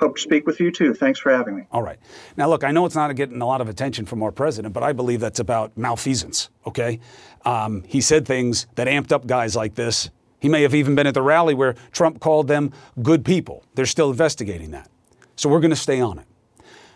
Hope 0.00 0.16
to 0.16 0.22
speak 0.22 0.46
with 0.46 0.58
you 0.58 0.72
too. 0.72 0.94
Thanks 0.94 1.20
for 1.20 1.30
having 1.30 1.54
me. 1.54 1.62
All 1.70 1.82
right. 1.82 1.98
Now, 2.36 2.48
look, 2.48 2.64
I 2.64 2.72
know 2.72 2.84
it's 2.86 2.96
not 2.96 3.14
getting 3.14 3.40
a 3.40 3.46
lot 3.46 3.60
of 3.60 3.68
attention 3.68 4.04
from 4.04 4.20
our 4.24 4.32
president, 4.32 4.74
but 4.74 4.82
I 4.82 4.92
believe 4.92 5.20
that's 5.20 5.38
about 5.38 5.76
malfeasance, 5.78 6.50
okay? 6.66 6.98
Um, 7.44 7.84
he 7.86 8.00
said 8.00 8.26
things 8.26 8.66
that 8.74 8.88
amped 8.88 9.12
up 9.12 9.28
guys 9.28 9.54
like 9.54 9.76
this. 9.76 10.10
He 10.40 10.48
may 10.48 10.62
have 10.62 10.74
even 10.74 10.96
been 10.96 11.06
at 11.06 11.14
the 11.14 11.22
rally 11.22 11.54
where 11.54 11.76
Trump 11.92 12.18
called 12.18 12.48
them 12.48 12.72
good 13.00 13.24
people. 13.24 13.64
They're 13.76 13.86
still 13.86 14.10
investigating 14.10 14.72
that. 14.72 14.90
So 15.36 15.48
we're 15.48 15.60
going 15.60 15.70
to 15.70 15.76
stay 15.76 16.00
on 16.00 16.18
it. 16.18 16.26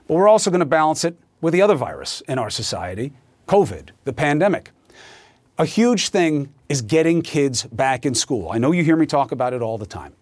But 0.08 0.14
we're 0.14 0.28
also 0.28 0.50
going 0.50 0.58
to 0.60 0.66
balance 0.66 1.04
it 1.04 1.16
with 1.40 1.52
the 1.52 1.62
other 1.62 1.76
virus 1.76 2.22
in 2.26 2.40
our 2.40 2.50
society 2.50 3.12
COVID, 3.46 3.90
the 4.04 4.12
pandemic. 4.12 4.72
A 5.58 5.64
huge 5.64 6.08
thing 6.08 6.52
is 6.68 6.82
getting 6.82 7.22
kids 7.22 7.64
back 7.64 8.06
in 8.06 8.14
school. 8.14 8.50
I 8.50 8.58
know 8.58 8.72
you 8.72 8.82
hear 8.82 8.96
me 8.96 9.06
talk 9.06 9.32
about 9.32 9.52
it 9.52 9.62
all 9.62 9.78
the 9.78 9.86
time. 9.86 10.14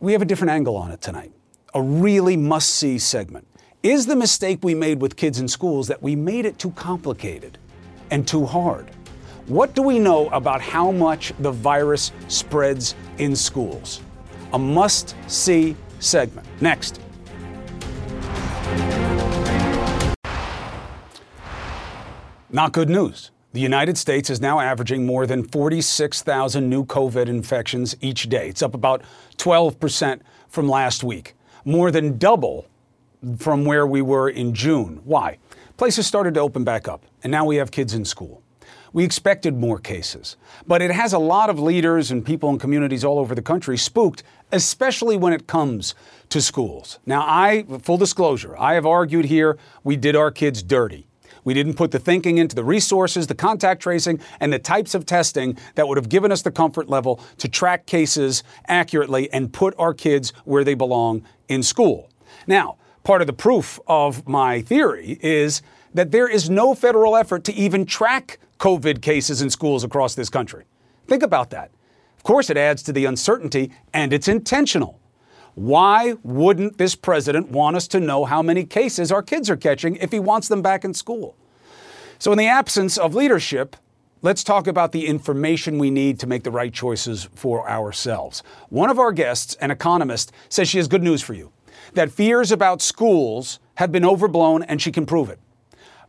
We 0.00 0.12
have 0.12 0.22
a 0.22 0.26
different 0.26 0.50
angle 0.50 0.76
on 0.76 0.90
it 0.90 1.00
tonight 1.00 1.32
a 1.74 1.82
really 1.82 2.36
must 2.36 2.70
see 2.70 2.98
segment. 2.98 3.46
Is 3.82 4.06
the 4.06 4.16
mistake 4.16 4.60
we 4.62 4.74
made 4.74 5.02
with 5.02 5.16
kids 5.16 5.40
in 5.40 5.48
schools 5.48 5.88
that 5.88 6.00
we 6.02 6.14
made 6.14 6.46
it 6.46 6.58
too 6.58 6.70
complicated 6.70 7.58
and 8.10 8.26
too 8.26 8.46
hard? 8.46 8.90
What 9.46 9.74
do 9.74 9.82
we 9.82 9.98
know 9.98 10.28
about 10.28 10.60
how 10.60 10.90
much 10.90 11.34
the 11.40 11.50
virus 11.50 12.12
spreads 12.28 12.94
in 13.18 13.36
schools? 13.36 14.00
A 14.52 14.58
must 14.58 15.16
see 15.26 15.76
segment. 15.98 16.46
Next. 16.60 17.00
Not 22.50 22.72
good 22.72 22.88
news. 22.88 23.32
The 23.54 23.60
United 23.60 23.96
States 23.96 24.30
is 24.30 24.40
now 24.40 24.58
averaging 24.58 25.06
more 25.06 25.28
than 25.28 25.44
46,000 25.44 26.68
new 26.68 26.84
COVID 26.84 27.28
infections 27.28 27.94
each 28.00 28.28
day. 28.28 28.48
It's 28.48 28.64
up 28.64 28.74
about 28.74 29.02
12% 29.36 30.20
from 30.48 30.68
last 30.68 31.04
week 31.04 31.36
more 31.64 31.92
than 31.92 32.18
double 32.18 32.66
from 33.38 33.64
where 33.64 33.86
we 33.86 34.02
were 34.02 34.28
in 34.28 34.54
June. 34.54 35.00
Why? 35.04 35.38
Places 35.76 36.04
started 36.04 36.34
to 36.34 36.40
open 36.40 36.64
back 36.64 36.88
up, 36.88 37.06
and 37.22 37.30
now 37.30 37.44
we 37.44 37.54
have 37.54 37.70
kids 37.70 37.94
in 37.94 38.04
school. 38.04 38.42
We 38.92 39.04
expected 39.04 39.56
more 39.56 39.78
cases, 39.78 40.36
but 40.66 40.82
it 40.82 40.90
has 40.90 41.12
a 41.12 41.18
lot 41.20 41.48
of 41.48 41.60
leaders 41.60 42.10
and 42.10 42.26
people 42.26 42.50
in 42.50 42.58
communities 42.58 43.04
all 43.04 43.20
over 43.20 43.36
the 43.36 43.42
country 43.42 43.78
spooked, 43.78 44.24
especially 44.50 45.16
when 45.16 45.32
it 45.32 45.46
comes 45.46 45.94
to 46.30 46.42
schools. 46.42 46.98
Now, 47.06 47.20
I, 47.24 47.64
full 47.82 47.98
disclosure, 47.98 48.56
I 48.58 48.74
have 48.74 48.84
argued 48.84 49.26
here 49.26 49.58
we 49.84 49.94
did 49.94 50.16
our 50.16 50.32
kids 50.32 50.60
dirty. 50.60 51.06
We 51.44 51.54
didn't 51.54 51.74
put 51.74 51.90
the 51.90 51.98
thinking 51.98 52.38
into 52.38 52.56
the 52.56 52.64
resources, 52.64 53.26
the 53.26 53.34
contact 53.34 53.82
tracing, 53.82 54.20
and 54.40 54.52
the 54.52 54.58
types 54.58 54.94
of 54.94 55.06
testing 55.06 55.56
that 55.74 55.86
would 55.86 55.98
have 55.98 56.08
given 56.08 56.32
us 56.32 56.42
the 56.42 56.50
comfort 56.50 56.88
level 56.88 57.20
to 57.38 57.48
track 57.48 57.86
cases 57.86 58.42
accurately 58.66 59.32
and 59.32 59.52
put 59.52 59.74
our 59.78 59.94
kids 59.94 60.32
where 60.44 60.64
they 60.64 60.74
belong 60.74 61.22
in 61.48 61.62
school. 61.62 62.10
Now, 62.46 62.76
part 63.04 63.20
of 63.20 63.26
the 63.26 63.32
proof 63.32 63.78
of 63.86 64.26
my 64.26 64.62
theory 64.62 65.18
is 65.22 65.62
that 65.92 66.10
there 66.10 66.28
is 66.28 66.50
no 66.50 66.74
federal 66.74 67.16
effort 67.16 67.44
to 67.44 67.54
even 67.54 67.86
track 67.86 68.38
COVID 68.58 69.02
cases 69.02 69.42
in 69.42 69.50
schools 69.50 69.84
across 69.84 70.14
this 70.14 70.30
country. 70.30 70.64
Think 71.06 71.22
about 71.22 71.50
that. 71.50 71.70
Of 72.16 72.22
course, 72.22 72.48
it 72.48 72.56
adds 72.56 72.82
to 72.84 72.92
the 72.92 73.04
uncertainty, 73.04 73.70
and 73.92 74.12
it's 74.12 74.28
intentional. 74.28 74.98
Why 75.54 76.14
wouldn't 76.22 76.78
this 76.78 76.96
president 76.96 77.50
want 77.50 77.76
us 77.76 77.86
to 77.88 78.00
know 78.00 78.24
how 78.24 78.42
many 78.42 78.64
cases 78.64 79.12
our 79.12 79.22
kids 79.22 79.48
are 79.48 79.56
catching 79.56 79.96
if 79.96 80.10
he 80.10 80.18
wants 80.18 80.48
them 80.48 80.62
back 80.62 80.84
in 80.84 80.94
school? 80.94 81.36
So, 82.18 82.32
in 82.32 82.38
the 82.38 82.46
absence 82.46 82.98
of 82.98 83.14
leadership, 83.14 83.76
let's 84.22 84.42
talk 84.42 84.66
about 84.66 84.92
the 84.92 85.06
information 85.06 85.78
we 85.78 85.90
need 85.90 86.18
to 86.20 86.26
make 86.26 86.42
the 86.42 86.50
right 86.50 86.72
choices 86.72 87.28
for 87.34 87.68
ourselves. 87.68 88.42
One 88.68 88.90
of 88.90 88.98
our 88.98 89.12
guests, 89.12 89.54
an 89.60 89.70
economist, 89.70 90.32
says 90.48 90.68
she 90.68 90.78
has 90.78 90.88
good 90.88 91.02
news 91.02 91.22
for 91.22 91.34
you 91.34 91.52
that 91.92 92.10
fears 92.10 92.50
about 92.50 92.82
schools 92.82 93.60
have 93.76 93.92
been 93.92 94.04
overblown 94.04 94.62
and 94.64 94.80
she 94.82 94.90
can 94.90 95.06
prove 95.06 95.28
it. 95.28 95.38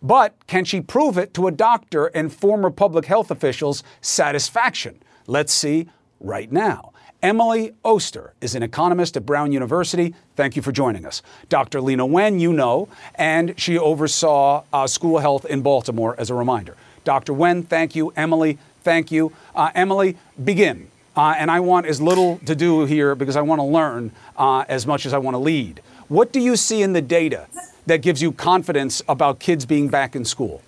But 0.01 0.47
can 0.47 0.65
she 0.65 0.81
prove 0.81 1.17
it 1.17 1.33
to 1.35 1.47
a 1.47 1.51
doctor 1.51 2.07
and 2.07 2.33
former 2.33 2.69
public 2.69 3.05
health 3.05 3.31
officials' 3.31 3.83
satisfaction? 4.01 5.01
Let's 5.27 5.53
see 5.53 5.89
right 6.19 6.51
now. 6.51 6.93
Emily 7.25 7.73
Oster 7.83 8.33
is 8.39 8.53
an 8.53 8.61
economist 8.61 9.17
at 9.17 9.25
Brown 9.25 9.51
University. 9.51 10.13
Thank 10.35 10.55
you 10.55 10.61
for 10.61 10.71
joining 10.71 11.07
us. 11.07 11.23
Dr. 11.49 11.79
Leana 11.79 12.07
Wen, 12.07 12.39
you 12.39 12.53
know, 12.53 12.87
and 13.15 13.59
she 13.59 13.79
oversaw 13.79 14.63
uh, 14.71 14.85
school 14.85 15.17
health 15.17 15.43
in 15.43 15.63
Baltimore 15.63 16.13
as 16.19 16.29
a 16.29 16.35
reminder. 16.35 16.77
Dr. 17.03 17.33
Wen, 17.33 17.63
thank 17.63 17.95
you. 17.95 18.13
Emily, 18.15 18.59
thank 18.83 19.11
you. 19.11 19.31
Uh, 19.55 19.71
Emily, 19.73 20.17
begin. 20.43 20.87
Uh, 21.15 21.33
and 21.35 21.49
I 21.49 21.61
want 21.61 21.87
as 21.87 21.99
little 21.99 22.37
to 22.45 22.55
do 22.55 22.85
here 22.85 23.15
because 23.15 23.35
I 23.35 23.41
want 23.41 23.57
to 23.57 23.65
learn 23.65 24.11
uh, 24.37 24.63
as 24.69 24.85
much 24.85 25.07
as 25.07 25.11
I 25.11 25.17
want 25.17 25.33
to 25.33 25.39
lead. 25.39 25.81
What 26.09 26.31
do 26.31 26.39
you 26.39 26.55
see 26.55 26.83
in 26.83 26.93
the 26.93 27.01
data 27.01 27.47
that 27.87 28.03
gives 28.03 28.21
you 28.21 28.33
confidence 28.33 29.01
about 29.09 29.39
kids 29.39 29.65
being 29.65 29.87
back 29.87 30.15
in 30.15 30.25
school? 30.25 30.61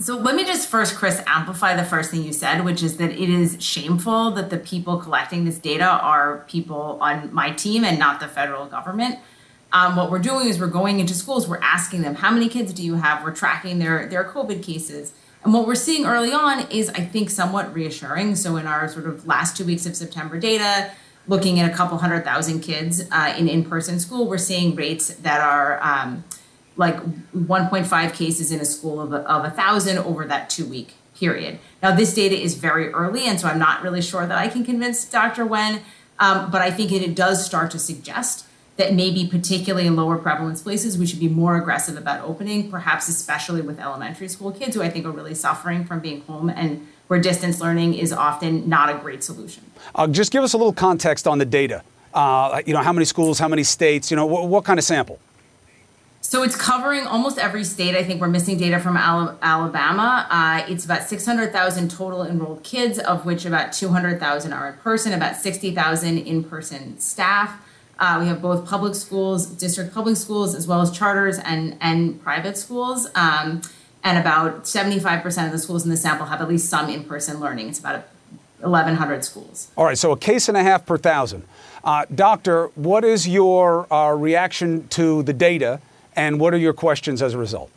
So 0.00 0.18
let 0.18 0.34
me 0.34 0.44
just 0.44 0.68
first, 0.68 0.96
Chris, 0.96 1.22
amplify 1.26 1.76
the 1.76 1.84
first 1.84 2.10
thing 2.10 2.24
you 2.24 2.32
said, 2.32 2.64
which 2.64 2.82
is 2.82 2.96
that 2.96 3.12
it 3.12 3.30
is 3.30 3.56
shameful 3.60 4.32
that 4.32 4.50
the 4.50 4.58
people 4.58 4.98
collecting 4.98 5.44
this 5.44 5.58
data 5.58 5.84
are 5.86 6.44
people 6.48 6.98
on 7.00 7.32
my 7.32 7.52
team 7.52 7.84
and 7.84 7.98
not 7.98 8.20
the 8.20 8.26
federal 8.28 8.66
government. 8.66 9.18
Um, 9.72 9.96
what 9.96 10.10
we're 10.10 10.18
doing 10.18 10.48
is 10.48 10.60
we're 10.60 10.66
going 10.66 11.00
into 11.00 11.14
schools, 11.14 11.48
we're 11.48 11.60
asking 11.62 12.02
them, 12.02 12.16
how 12.16 12.30
many 12.30 12.48
kids 12.48 12.72
do 12.72 12.82
you 12.82 12.94
have? 12.96 13.24
We're 13.24 13.34
tracking 13.34 13.78
their, 13.78 14.06
their 14.06 14.24
COVID 14.24 14.62
cases. 14.62 15.12
And 15.42 15.52
what 15.52 15.66
we're 15.66 15.74
seeing 15.74 16.06
early 16.06 16.32
on 16.32 16.70
is, 16.70 16.90
I 16.90 17.00
think, 17.00 17.30
somewhat 17.30 17.72
reassuring. 17.74 18.36
So 18.36 18.56
in 18.56 18.66
our 18.66 18.88
sort 18.88 19.06
of 19.06 19.26
last 19.26 19.56
two 19.56 19.64
weeks 19.64 19.84
of 19.86 19.94
September 19.94 20.38
data, 20.38 20.90
looking 21.26 21.60
at 21.60 21.70
a 21.70 21.74
couple 21.74 21.98
hundred 21.98 22.24
thousand 22.24 22.60
kids 22.60 23.04
uh, 23.10 23.34
in 23.38 23.48
in-person 23.48 23.98
school, 24.00 24.28
we're 24.28 24.38
seeing 24.38 24.74
rates 24.74 25.08
that 25.14 25.40
are 25.40 25.82
um, 25.82 26.24
like 26.76 26.96
1.5 27.32 28.14
cases 28.14 28.50
in 28.50 28.60
a 28.60 28.64
school 28.64 29.00
of 29.00 29.12
a, 29.12 29.18
of 29.30 29.54
thousand 29.54 29.98
over 29.98 30.24
that 30.26 30.50
two 30.50 30.66
week 30.66 30.94
period. 31.14 31.58
Now, 31.82 31.94
this 31.94 32.14
data 32.14 32.36
is 32.36 32.54
very 32.54 32.92
early, 32.92 33.26
and 33.26 33.40
so 33.40 33.48
I'm 33.48 33.58
not 33.58 33.82
really 33.82 34.02
sure 34.02 34.26
that 34.26 34.36
I 34.36 34.48
can 34.48 34.64
convince 34.64 35.04
Dr. 35.04 35.46
Wen, 35.46 35.82
um, 36.18 36.50
but 36.50 36.60
I 36.60 36.70
think 36.70 36.92
it, 36.92 37.02
it 37.02 37.14
does 37.14 37.44
start 37.44 37.70
to 37.72 37.78
suggest 37.78 38.46
that 38.76 38.92
maybe 38.92 39.26
particularly 39.26 39.86
in 39.86 39.94
lower 39.94 40.18
prevalence 40.18 40.62
places, 40.62 40.98
we 40.98 41.06
should 41.06 41.20
be 41.20 41.28
more 41.28 41.56
aggressive 41.56 41.96
about 41.96 42.24
opening, 42.24 42.70
perhaps 42.70 43.08
especially 43.08 43.60
with 43.60 43.78
elementary 43.78 44.28
school 44.28 44.50
kids 44.50 44.74
who 44.74 44.82
I 44.82 44.90
think 44.90 45.06
are 45.06 45.12
really 45.12 45.34
suffering 45.34 45.84
from 45.84 46.00
being 46.00 46.22
home 46.22 46.48
and 46.48 46.86
where 47.06 47.20
distance 47.20 47.60
learning 47.60 47.94
is 47.94 48.12
often 48.12 48.68
not 48.68 48.90
a 48.90 48.98
great 48.98 49.22
solution. 49.22 49.62
Uh, 49.94 50.08
just 50.08 50.32
give 50.32 50.42
us 50.42 50.54
a 50.54 50.58
little 50.58 50.72
context 50.72 51.28
on 51.28 51.38
the 51.38 51.44
data. 51.44 51.82
Uh, 52.12 52.62
you 52.66 52.72
know, 52.72 52.80
how 52.80 52.92
many 52.92 53.04
schools, 53.04 53.38
how 53.38 53.48
many 53.48 53.62
states, 53.62 54.10
you 54.10 54.16
know, 54.16 54.26
wh- 54.26 54.48
what 54.48 54.64
kind 54.64 54.78
of 54.78 54.84
sample? 54.84 55.20
So 56.34 56.42
it's 56.42 56.56
covering 56.56 57.06
almost 57.06 57.38
every 57.38 57.62
state. 57.62 57.94
I 57.94 58.02
think 58.02 58.20
we're 58.20 58.26
missing 58.26 58.58
data 58.58 58.80
from 58.80 58.96
Alabama. 58.96 60.26
Uh, 60.28 60.66
it's 60.68 60.84
about 60.84 61.04
600,000 61.04 61.88
total 61.88 62.24
enrolled 62.24 62.64
kids, 62.64 62.98
of 62.98 63.24
which 63.24 63.44
about 63.44 63.72
200,000 63.72 64.52
are 64.52 64.70
in 64.70 64.74
person, 64.78 65.12
about 65.12 65.36
60,000 65.36 66.18
in 66.18 66.42
person 66.42 66.98
staff. 66.98 67.64
Uh, 68.00 68.16
we 68.20 68.26
have 68.26 68.42
both 68.42 68.68
public 68.68 68.96
schools, 68.96 69.46
district 69.46 69.94
public 69.94 70.16
schools, 70.16 70.56
as 70.56 70.66
well 70.66 70.80
as 70.80 70.90
charters 70.90 71.38
and, 71.38 71.76
and 71.80 72.20
private 72.20 72.58
schools. 72.58 73.06
Um, 73.14 73.62
and 74.02 74.18
about 74.18 74.64
75% 74.64 75.46
of 75.46 75.52
the 75.52 75.58
schools 75.60 75.84
in 75.84 75.90
the 75.90 75.96
sample 75.96 76.26
have 76.26 76.40
at 76.40 76.48
least 76.48 76.68
some 76.68 76.90
in 76.90 77.04
person 77.04 77.38
learning. 77.38 77.68
It's 77.68 77.78
about 77.78 78.08
1,100 78.58 79.24
schools. 79.24 79.68
All 79.76 79.84
right, 79.84 79.96
so 79.96 80.10
a 80.10 80.18
case 80.18 80.48
and 80.48 80.56
a 80.56 80.64
half 80.64 80.84
per 80.84 80.98
thousand. 80.98 81.44
Uh, 81.84 82.06
doctor, 82.12 82.72
what 82.74 83.04
is 83.04 83.28
your 83.28 83.86
uh, 83.92 84.10
reaction 84.10 84.88
to 84.88 85.22
the 85.22 85.32
data? 85.32 85.80
And 86.16 86.40
what 86.40 86.54
are 86.54 86.58
your 86.58 86.72
questions 86.72 87.22
as 87.22 87.34
a 87.34 87.38
result? 87.38 87.70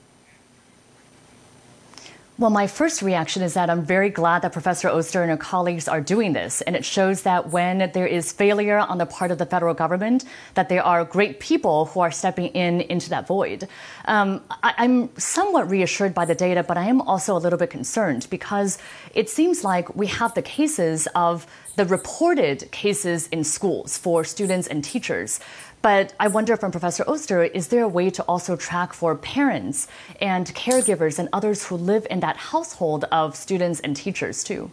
Well, 2.39 2.51
my 2.51 2.67
first 2.67 3.01
reaction 3.01 3.41
is 3.41 3.55
that 3.55 3.67
I'm 3.67 3.83
very 3.83 4.11
glad 4.11 4.43
that 4.43 4.53
Professor 4.53 4.89
Oster 4.89 5.23
and 5.23 5.31
her 5.31 5.37
colleagues 5.37 5.87
are 5.87 5.99
doing 5.99 6.33
this. 6.33 6.61
And 6.61 6.75
it 6.75 6.85
shows 6.85 7.23
that 7.23 7.49
when 7.49 7.89
there 7.95 8.05
is 8.05 8.31
failure 8.31 8.77
on 8.77 8.99
the 8.99 9.07
part 9.07 9.31
of 9.31 9.39
the 9.39 9.45
federal 9.47 9.73
government, 9.73 10.23
that 10.53 10.69
there 10.69 10.83
are 10.83 11.03
great 11.03 11.39
people 11.39 11.85
who 11.85 11.99
are 11.99 12.11
stepping 12.11 12.49
in 12.49 12.81
into 12.81 13.09
that 13.09 13.25
void. 13.25 13.67
Um, 14.05 14.43
I, 14.61 14.75
I'm 14.77 15.17
somewhat 15.17 15.67
reassured 15.67 16.13
by 16.13 16.25
the 16.25 16.35
data, 16.35 16.61
but 16.61 16.77
I 16.77 16.85
am 16.85 17.01
also 17.01 17.35
a 17.35 17.39
little 17.39 17.57
bit 17.57 17.71
concerned 17.71 18.27
because 18.29 18.77
it 19.15 19.31
seems 19.31 19.63
like 19.63 19.95
we 19.95 20.05
have 20.05 20.35
the 20.35 20.43
cases 20.43 21.07
of 21.15 21.47
the 21.75 21.85
reported 21.85 22.69
cases 22.71 23.27
in 23.29 23.43
schools 23.43 23.97
for 23.97 24.23
students 24.23 24.67
and 24.67 24.83
teachers. 24.83 25.39
But 25.81 26.13
I 26.19 26.27
wonder 26.27 26.57
from 26.57 26.71
Professor 26.71 27.03
Oster, 27.07 27.43
is 27.43 27.67
there 27.67 27.83
a 27.83 27.87
way 27.87 28.09
to 28.09 28.23
also 28.23 28.55
track 28.55 28.93
for 28.93 29.15
parents 29.15 29.87
and 30.19 30.47
caregivers 30.55 31.19
and 31.19 31.29
others 31.31 31.67
who 31.67 31.75
live 31.75 32.07
in 32.09 32.19
that 32.21 32.37
household 32.37 33.05
of 33.11 33.35
students 33.35 33.79
and 33.79 33.95
teachers 33.95 34.43
too? 34.43 34.71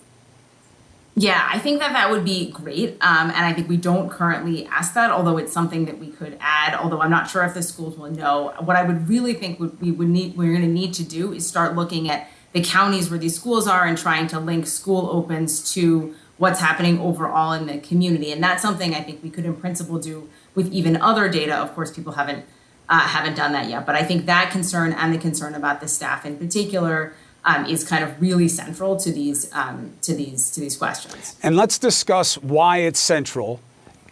Yeah, 1.16 1.48
I 1.48 1.60
think 1.60 1.78
that 1.78 1.92
that 1.92 2.10
would 2.10 2.24
be 2.24 2.50
great. 2.50 2.96
Um, 3.00 3.30
and 3.30 3.46
I 3.46 3.52
think 3.52 3.68
we 3.68 3.76
don't 3.76 4.10
currently 4.10 4.66
ask 4.66 4.94
that, 4.94 5.12
although 5.12 5.38
it's 5.38 5.52
something 5.52 5.84
that 5.84 5.98
we 5.98 6.08
could 6.08 6.36
add, 6.40 6.74
although 6.74 7.00
I'm 7.00 7.10
not 7.10 7.30
sure 7.30 7.44
if 7.44 7.54
the 7.54 7.62
schools 7.62 7.96
will 7.96 8.10
know. 8.10 8.52
What 8.60 8.76
I 8.76 8.82
would 8.82 9.08
really 9.08 9.34
think 9.34 9.60
would, 9.60 9.80
we 9.80 9.92
would 9.92 10.08
need, 10.08 10.36
we're 10.36 10.50
going 10.50 10.62
to 10.62 10.66
need 10.66 10.92
to 10.94 11.04
do 11.04 11.32
is 11.32 11.46
start 11.46 11.76
looking 11.76 12.10
at 12.10 12.28
the 12.52 12.62
counties 12.62 13.10
where 13.10 13.18
these 13.18 13.36
schools 13.36 13.68
are 13.68 13.84
and 13.84 13.96
trying 13.96 14.26
to 14.28 14.40
link 14.40 14.66
school 14.66 15.08
opens 15.10 15.72
to 15.74 16.14
what's 16.44 16.60
happening 16.60 17.00
overall 17.00 17.54
in 17.54 17.66
the 17.66 17.78
community. 17.78 18.30
And 18.30 18.42
that's 18.42 18.60
something 18.60 18.94
I 18.94 19.00
think 19.00 19.22
we 19.22 19.30
could 19.30 19.46
in 19.46 19.56
principle 19.56 19.98
do 19.98 20.28
with 20.54 20.70
even 20.74 20.94
other 20.98 21.26
data. 21.26 21.54
Of 21.56 21.74
course, 21.74 21.90
people 21.90 22.12
haven't 22.12 22.44
uh, 22.86 23.00
haven't 23.00 23.34
done 23.34 23.52
that 23.52 23.66
yet, 23.70 23.86
but 23.86 23.94
I 23.94 24.02
think 24.02 24.26
that 24.26 24.50
concern 24.50 24.92
and 24.92 25.12
the 25.14 25.16
concern 25.16 25.54
about 25.54 25.80
the 25.80 25.88
staff 25.88 26.26
in 26.26 26.36
particular 26.36 27.14
um, 27.46 27.64
is 27.64 27.82
kind 27.82 28.04
of 28.04 28.20
really 28.20 28.46
central 28.46 28.98
to 28.98 29.10
these 29.10 29.50
um, 29.54 29.94
to 30.02 30.14
these 30.14 30.50
to 30.50 30.60
these 30.60 30.76
questions. 30.76 31.34
And 31.42 31.56
let's 31.56 31.78
discuss 31.78 32.36
why 32.36 32.78
it's 32.88 33.00
central 33.00 33.60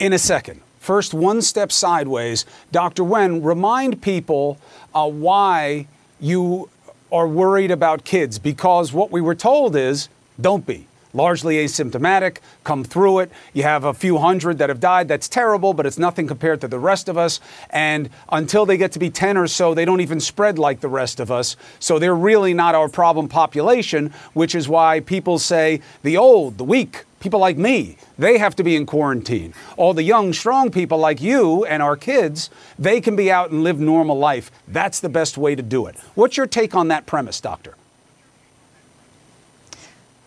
in 0.01 0.15
a 0.15 0.19
second. 0.19 0.63
First, 0.81 1.13
one 1.13 1.43
step 1.43 1.71
sideways, 1.71 2.47
Dr. 2.73 3.05
Wen, 3.05 3.43
remind 3.43 4.01
people 4.01 4.59
uh, 4.95 5.07
why 5.09 5.87
you 6.19 6.71
are 7.13 7.29
worried 7.29 7.71
about 7.71 8.05
kids 8.05 8.39
because 8.39 8.91
what 8.91 9.11
we 9.11 9.21
were 9.21 9.35
told 9.35 9.77
is 9.77 10.09
don't 10.41 10.65
be 10.67 10.87
largely 11.15 11.57
asymptomatic, 11.57 12.39
come 12.65 12.85
through 12.85 13.21
it. 13.21 13.31
You 13.53 13.63
have 13.63 13.85
a 13.85 13.95
few 13.95 14.19
hundred 14.19 14.59
that 14.59 14.69
have 14.69 14.81
died. 14.81 15.09
That's 15.09 15.29
terrible, 15.29 15.75
but 15.75 15.87
it's 15.87 15.99
nothing 15.99 16.27
compared 16.27 16.61
to 16.63 16.69
the 16.69 16.79
rest 16.79 17.09
of 17.09 17.19
us. 17.19 17.41
And 17.71 18.11
until 18.31 18.67
they 18.67 18.77
get 18.77 18.93
to 18.93 18.99
be 18.99 19.11
10 19.11 19.37
or 19.37 19.47
so, 19.47 19.75
they 19.75 19.85
don't 19.85 20.01
even 20.01 20.21
spread 20.21 20.59
like 20.59 20.81
the 20.81 20.89
rest 20.89 21.21
of 21.21 21.31
us. 21.31 21.57
So 21.79 21.99
they're 21.99 22.15
really 22.15 22.55
not 22.55 22.75
our 22.75 22.89
problem 22.89 23.29
population, 23.29 24.13
which 24.33 24.55
is 24.55 24.69
why 24.69 25.01
people 25.01 25.39
say 25.39 25.81
the 26.03 26.17
old, 26.17 26.59
the 26.59 26.65
weak, 26.65 27.05
people 27.21 27.41
like 27.41 27.57
me, 27.57 27.97
they 28.19 28.39
have 28.39 28.57
to 28.57 28.65
be 28.65 28.77
in 28.77 28.85
quarantine. 28.85 29.55
All 29.77 29.95
the 29.95 30.03
young, 30.03 30.33
strong 30.33 30.71
people 30.71 30.99
like 30.99 31.21
you 31.21 31.65
and 31.65 31.83
our 31.83 31.97
kids, 31.97 32.51
they 32.79 33.01
can 33.01 33.17
be 33.17 33.31
out 33.31 33.51
and 33.51 33.63
live 33.63 33.79
normal 33.79 34.19
life. 34.19 34.51
That's 34.69 35.01
the 35.01 35.09
best 35.09 35.39
way 35.39 35.55
to 35.55 35.63
do 35.63 35.87
it. 35.87 35.97
What's 36.15 36.37
your 36.37 36.47
take 36.47 36.75
on 36.75 36.89
that 36.89 37.07
premise, 37.07 37.41
doctor? 37.41 37.77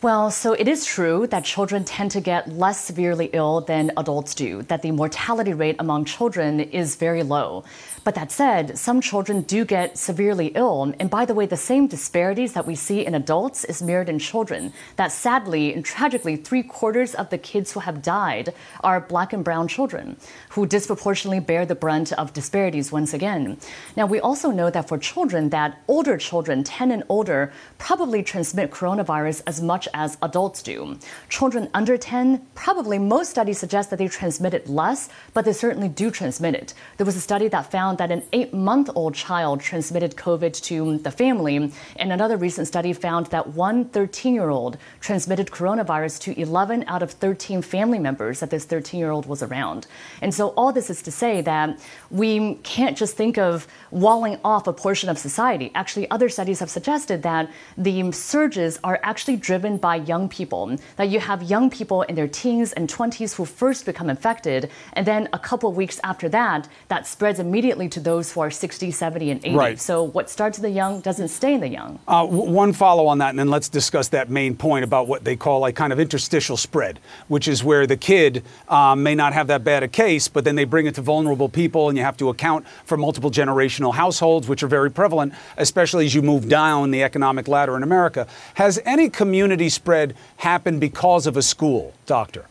Well, 0.06 0.30
so 0.30 0.54
it 0.54 0.68
is 0.68 0.86
true 0.86 1.26
that 1.32 1.44
children 1.44 1.84
tend 1.84 2.12
to 2.12 2.22
get 2.22 2.48
less 2.48 2.80
severely 2.80 3.32
ill 3.34 3.62
than 3.62 3.92
adults 3.98 4.36
do, 4.36 4.62
that 4.68 4.84
the 4.84 4.92
mortality 4.92 5.54
rate 5.54 5.78
among 5.80 6.06
children 6.06 6.60
is 6.60 6.96
very 6.96 7.24
low. 7.24 7.64
But 8.06 8.14
that 8.14 8.32
said, 8.32 8.78
some 8.78 9.02
children 9.02 9.42
do 9.42 9.66
get 9.66 9.98
severely 9.98 10.52
ill. 10.54 10.94
And 11.00 11.10
by 11.10 11.26
the 11.26 11.34
way, 11.34 11.48
the 11.48 11.58
same 11.58 11.88
disparities 11.88 12.54
that 12.54 12.68
we 12.68 12.76
see 12.76 13.04
in 13.04 13.16
adults 13.16 13.66
is 13.66 13.82
mirrored 13.82 14.10
in 14.10 14.20
children. 14.20 14.74
That 14.96 15.12
sadly 15.12 15.74
and 15.74 15.84
tragically, 15.84 16.36
three 16.36 16.62
quarters 16.62 17.16
of 17.16 17.32
the 17.32 17.40
kids 17.40 17.72
who 17.72 17.80
have 17.80 18.04
died 18.04 18.54
are 18.84 19.02
black 19.02 19.34
and 19.34 19.44
brown 19.44 19.68
children 19.68 20.18
who 20.50 20.68
disproportionately 20.68 21.40
bear 21.40 21.66
the 21.66 21.74
brunt 21.74 22.14
of 22.14 22.32
disparities 22.32 22.92
once 22.92 23.12
again. 23.12 23.58
Now, 23.98 24.06
we 24.06 24.20
also 24.20 24.52
know 24.52 24.70
that 24.70 24.88
for 24.88 25.00
children, 25.00 25.50
that 25.50 25.82
older 25.88 26.16
children, 26.18 26.64
10 26.64 26.92
and 26.92 27.04
older, 27.10 27.52
probably 27.80 28.22
transmit 28.22 28.70
coronavirus 28.70 29.42
as 29.48 29.64
much 29.64 29.88
as 29.96 30.16
adults 30.22 30.62
do. 30.62 31.00
Children 31.30 31.72
under 31.74 31.98
10, 31.98 32.46
probably 32.54 33.00
most 33.00 33.32
studies 33.32 33.58
suggest 33.58 33.90
that 33.90 33.98
they 33.98 34.08
transmit 34.08 34.54
it 34.54 34.70
less, 34.70 35.10
but 35.34 35.44
they 35.44 35.54
certainly 35.54 35.90
do 35.90 36.12
transmit 36.12 36.54
it. 36.54 36.76
There 36.98 37.06
was 37.06 37.16
a 37.16 37.22
study 37.22 37.48
that 37.48 37.72
found 37.72 37.95
found 37.96 38.10
that 38.10 38.12
an 38.14 38.24
eight 38.34 38.54
month 38.54 38.90
old 38.96 39.14
child 39.14 39.62
transmitted 39.62 40.16
COVID 40.16 40.62
to 40.64 40.98
the 41.00 41.12
family. 41.12 41.72
And 41.96 42.12
another 42.12 42.38
recent 42.38 42.68
study 42.68 42.94
found 42.94 43.28
that 43.28 43.48
one 43.48 43.86
13 43.86 44.34
year 44.34 44.50
old 44.50 44.78
transmitted 45.00 45.48
coronavirus 45.48 46.20
to 46.22 46.40
11 46.40 46.86
out 46.88 47.04
of 47.04 47.12
13 47.12 47.62
family 47.62 48.00
members 48.00 48.40
that 48.40 48.50
this 48.50 48.66
13 48.66 49.00
year 49.00 49.12
old 49.12 49.26
was 49.26 49.42
around. 49.42 49.88
And 50.22 50.34
so, 50.34 50.50
all 50.58 50.74
this 50.74 50.90
is 50.90 51.02
to 51.04 51.12
say 51.12 51.42
that 51.42 51.80
we 52.10 52.56
can't 52.64 52.98
just 52.98 53.16
think 53.16 53.38
of 53.38 53.68
walling 53.92 54.40
off 54.44 54.68
a 54.68 54.74
portion 54.74 55.10
of 55.10 55.18
society. 55.18 55.72
Actually, 55.74 56.10
other 56.12 56.30
studies 56.30 56.60
have 56.60 56.70
suggested 56.70 57.24
that 57.24 57.50
the 57.78 58.12
surges 58.12 58.80
are 58.84 59.00
actually 59.04 59.38
driven 59.38 59.78
by 59.78 59.96
young 59.96 60.28
people, 60.28 60.78
that 60.98 61.10
you 61.10 61.20
have 61.20 61.44
young 61.44 61.70
people 61.70 62.02
in 62.04 62.16
their 62.16 62.28
teens 62.28 62.74
and 62.74 62.90
20s 62.90 63.36
who 63.36 63.46
first 63.46 63.86
become 63.86 64.10
infected, 64.10 64.70
and 64.94 65.06
then 65.06 65.30
a 65.32 65.40
couple 65.40 65.70
of 65.70 65.76
weeks 65.78 66.00
after 66.04 66.28
that, 66.30 66.68
that 66.90 67.08
spreads 67.08 67.40
immediately 67.40 67.85
to 67.90 68.00
those 68.00 68.32
who 68.32 68.42
are 68.42 68.52
60, 68.52 68.92
70, 68.92 69.32
and 69.32 69.46
80. 69.46 69.56
Right. 69.56 69.80
So 69.80 70.04
what 70.04 70.30
starts 70.30 70.58
in 70.58 70.64
the 70.64 70.70
young 70.70 71.02
doesn't 71.02 71.30
stay 71.30 71.54
in 71.54 71.62
the 71.62 71.68
young. 71.68 72.00
Uh, 72.08 72.26
w- 72.26 72.52
one 72.52 72.74
follow 72.74 73.08
on 73.08 73.20
that, 73.20 73.30
and 73.30 73.40
then 73.40 73.50
let's 73.50 73.70
discuss 73.70 74.10
that 74.10 74.30
main 74.30 74.56
point 74.56 74.84
about 74.84 75.08
what 75.08 75.24
they 75.24 75.36
call 75.36 75.60
like 75.60 75.76
kind 75.76 75.94
of 75.94 76.00
interstitial 76.00 76.58
spread, 76.58 77.00
which 77.28 77.48
is 77.48 77.64
where 77.64 77.88
the 77.88 77.98
kid 77.98 78.44
um, 78.70 79.04
may 79.04 79.16
not 79.16 79.34
have 79.34 79.48
that 79.48 79.64
bad 79.64 79.84
a 79.84 79.88
case, 79.88 80.28
but 80.28 80.44
then 80.44 80.56
they 80.56 80.66
bring 80.66 80.86
it 80.86 80.96
to 80.96 81.02
vulnerable 81.02 81.50
people, 81.50 81.90
and 81.90 81.98
you 81.98 82.04
have 82.04 82.18
to 82.18 82.30
account 82.30 82.66
for 82.86 82.98
multiple 82.98 83.32
generational 83.32 83.94
households, 83.94 84.48
which 84.48 84.64
are 84.64 84.68
very 84.68 84.92
prevalent, 84.92 85.34
especially 85.58 86.06
as 86.06 86.16
you 86.16 86.22
move 86.22 86.50
down 86.50 86.92
the 86.92 87.04
economic 87.04 87.48
ladder 87.48 87.76
in 87.76 87.84
America. 87.84 88.28
Has 88.56 88.80
any 88.86 89.10
community 89.10 89.70
spread 89.70 90.16
happened 90.38 90.80
because 90.80 91.28
of 91.28 91.38
a 91.38 91.42
school, 91.42 91.94
doctor? 92.06 92.46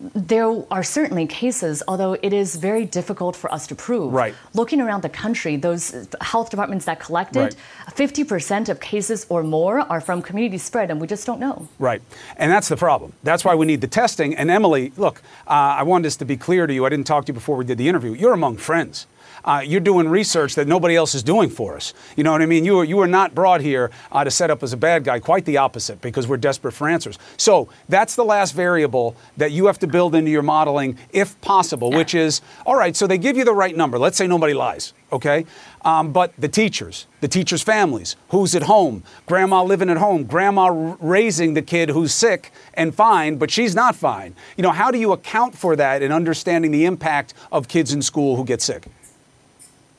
There 0.00 0.64
are 0.70 0.82
certainly 0.82 1.26
cases, 1.26 1.82
although 1.88 2.14
it 2.14 2.32
is 2.32 2.56
very 2.56 2.84
difficult 2.84 3.34
for 3.34 3.50
us 3.52 3.66
to 3.68 3.74
prove. 3.74 4.12
Right. 4.12 4.34
Looking 4.54 4.80
around 4.80 5.02
the 5.02 5.08
country, 5.08 5.56
those 5.56 6.08
health 6.20 6.50
departments 6.50 6.84
that 6.84 7.00
collected, 7.00 7.40
right. 7.40 7.56
50% 7.88 8.68
of 8.68 8.80
cases 8.80 9.24
or 9.28 9.42
more 9.42 9.80
are 9.80 10.00
from 10.00 10.20
community 10.20 10.58
spread, 10.58 10.90
and 10.90 11.00
we 11.00 11.06
just 11.06 11.26
don't 11.26 11.40
know. 11.40 11.68
Right. 11.78 12.02
And 12.36 12.52
that's 12.52 12.68
the 12.68 12.76
problem. 12.76 13.14
That's 13.22 13.44
why 13.44 13.54
we 13.54 13.64
need 13.64 13.80
the 13.80 13.88
testing. 13.88 14.36
And 14.36 14.50
Emily, 14.50 14.92
look, 14.96 15.22
uh, 15.46 15.80
I 15.80 15.82
wanted 15.82 16.04
this 16.04 16.16
to 16.16 16.24
be 16.24 16.36
clear 16.36 16.66
to 16.66 16.74
you. 16.74 16.84
I 16.84 16.90
didn't 16.90 17.06
talk 17.06 17.24
to 17.26 17.30
you 17.30 17.34
before 17.34 17.56
we 17.56 17.64
did 17.64 17.78
the 17.78 17.88
interview. 17.88 18.12
You're 18.12 18.34
among 18.34 18.58
friends 18.58 19.06
uh, 19.46 19.62
you're 19.64 19.80
doing 19.80 20.08
research 20.08 20.56
that 20.56 20.66
nobody 20.66 20.96
else 20.96 21.14
is 21.14 21.22
doing 21.22 21.48
for 21.48 21.76
us. 21.76 21.94
You 22.16 22.24
know 22.24 22.32
what 22.32 22.42
I 22.42 22.46
mean? 22.46 22.64
You 22.64 22.80
are, 22.80 22.84
you 22.84 22.98
are 23.00 23.06
not 23.06 23.34
brought 23.34 23.60
here 23.60 23.90
uh, 24.10 24.24
to 24.24 24.30
set 24.30 24.50
up 24.50 24.62
as 24.62 24.72
a 24.72 24.76
bad 24.76 25.04
guy, 25.04 25.20
quite 25.20 25.44
the 25.44 25.56
opposite, 25.58 26.00
because 26.00 26.26
we're 26.26 26.36
desperate 26.36 26.72
for 26.72 26.88
answers. 26.88 27.18
So 27.36 27.68
that's 27.88 28.16
the 28.16 28.24
last 28.24 28.52
variable 28.52 29.16
that 29.36 29.52
you 29.52 29.66
have 29.66 29.78
to 29.78 29.86
build 29.86 30.14
into 30.14 30.30
your 30.30 30.42
modeling, 30.42 30.98
if 31.12 31.40
possible, 31.40 31.90
which 31.90 32.14
is 32.14 32.40
all 32.66 32.76
right, 32.76 32.96
so 32.96 33.06
they 33.06 33.18
give 33.18 33.36
you 33.36 33.44
the 33.44 33.54
right 33.54 33.76
number. 33.76 33.98
Let's 33.98 34.16
say 34.16 34.26
nobody 34.26 34.54
lies, 34.54 34.92
okay? 35.12 35.46
Um, 35.84 36.12
but 36.12 36.32
the 36.36 36.48
teachers, 36.48 37.06
the 37.20 37.28
teachers' 37.28 37.62
families, 37.62 38.16
who's 38.30 38.56
at 38.56 38.64
home, 38.64 39.04
grandma 39.26 39.62
living 39.62 39.88
at 39.88 39.98
home, 39.98 40.24
grandma 40.24 40.96
raising 41.00 41.54
the 41.54 41.62
kid 41.62 41.90
who's 41.90 42.12
sick 42.12 42.50
and 42.74 42.92
fine, 42.92 43.36
but 43.36 43.50
she's 43.50 43.74
not 43.74 43.94
fine. 43.94 44.34
You 44.56 44.62
know, 44.62 44.72
how 44.72 44.90
do 44.90 44.98
you 44.98 45.12
account 45.12 45.56
for 45.56 45.76
that 45.76 46.02
in 46.02 46.10
understanding 46.10 46.72
the 46.72 46.84
impact 46.84 47.34
of 47.52 47.68
kids 47.68 47.92
in 47.92 48.02
school 48.02 48.34
who 48.34 48.44
get 48.44 48.60
sick? 48.60 48.88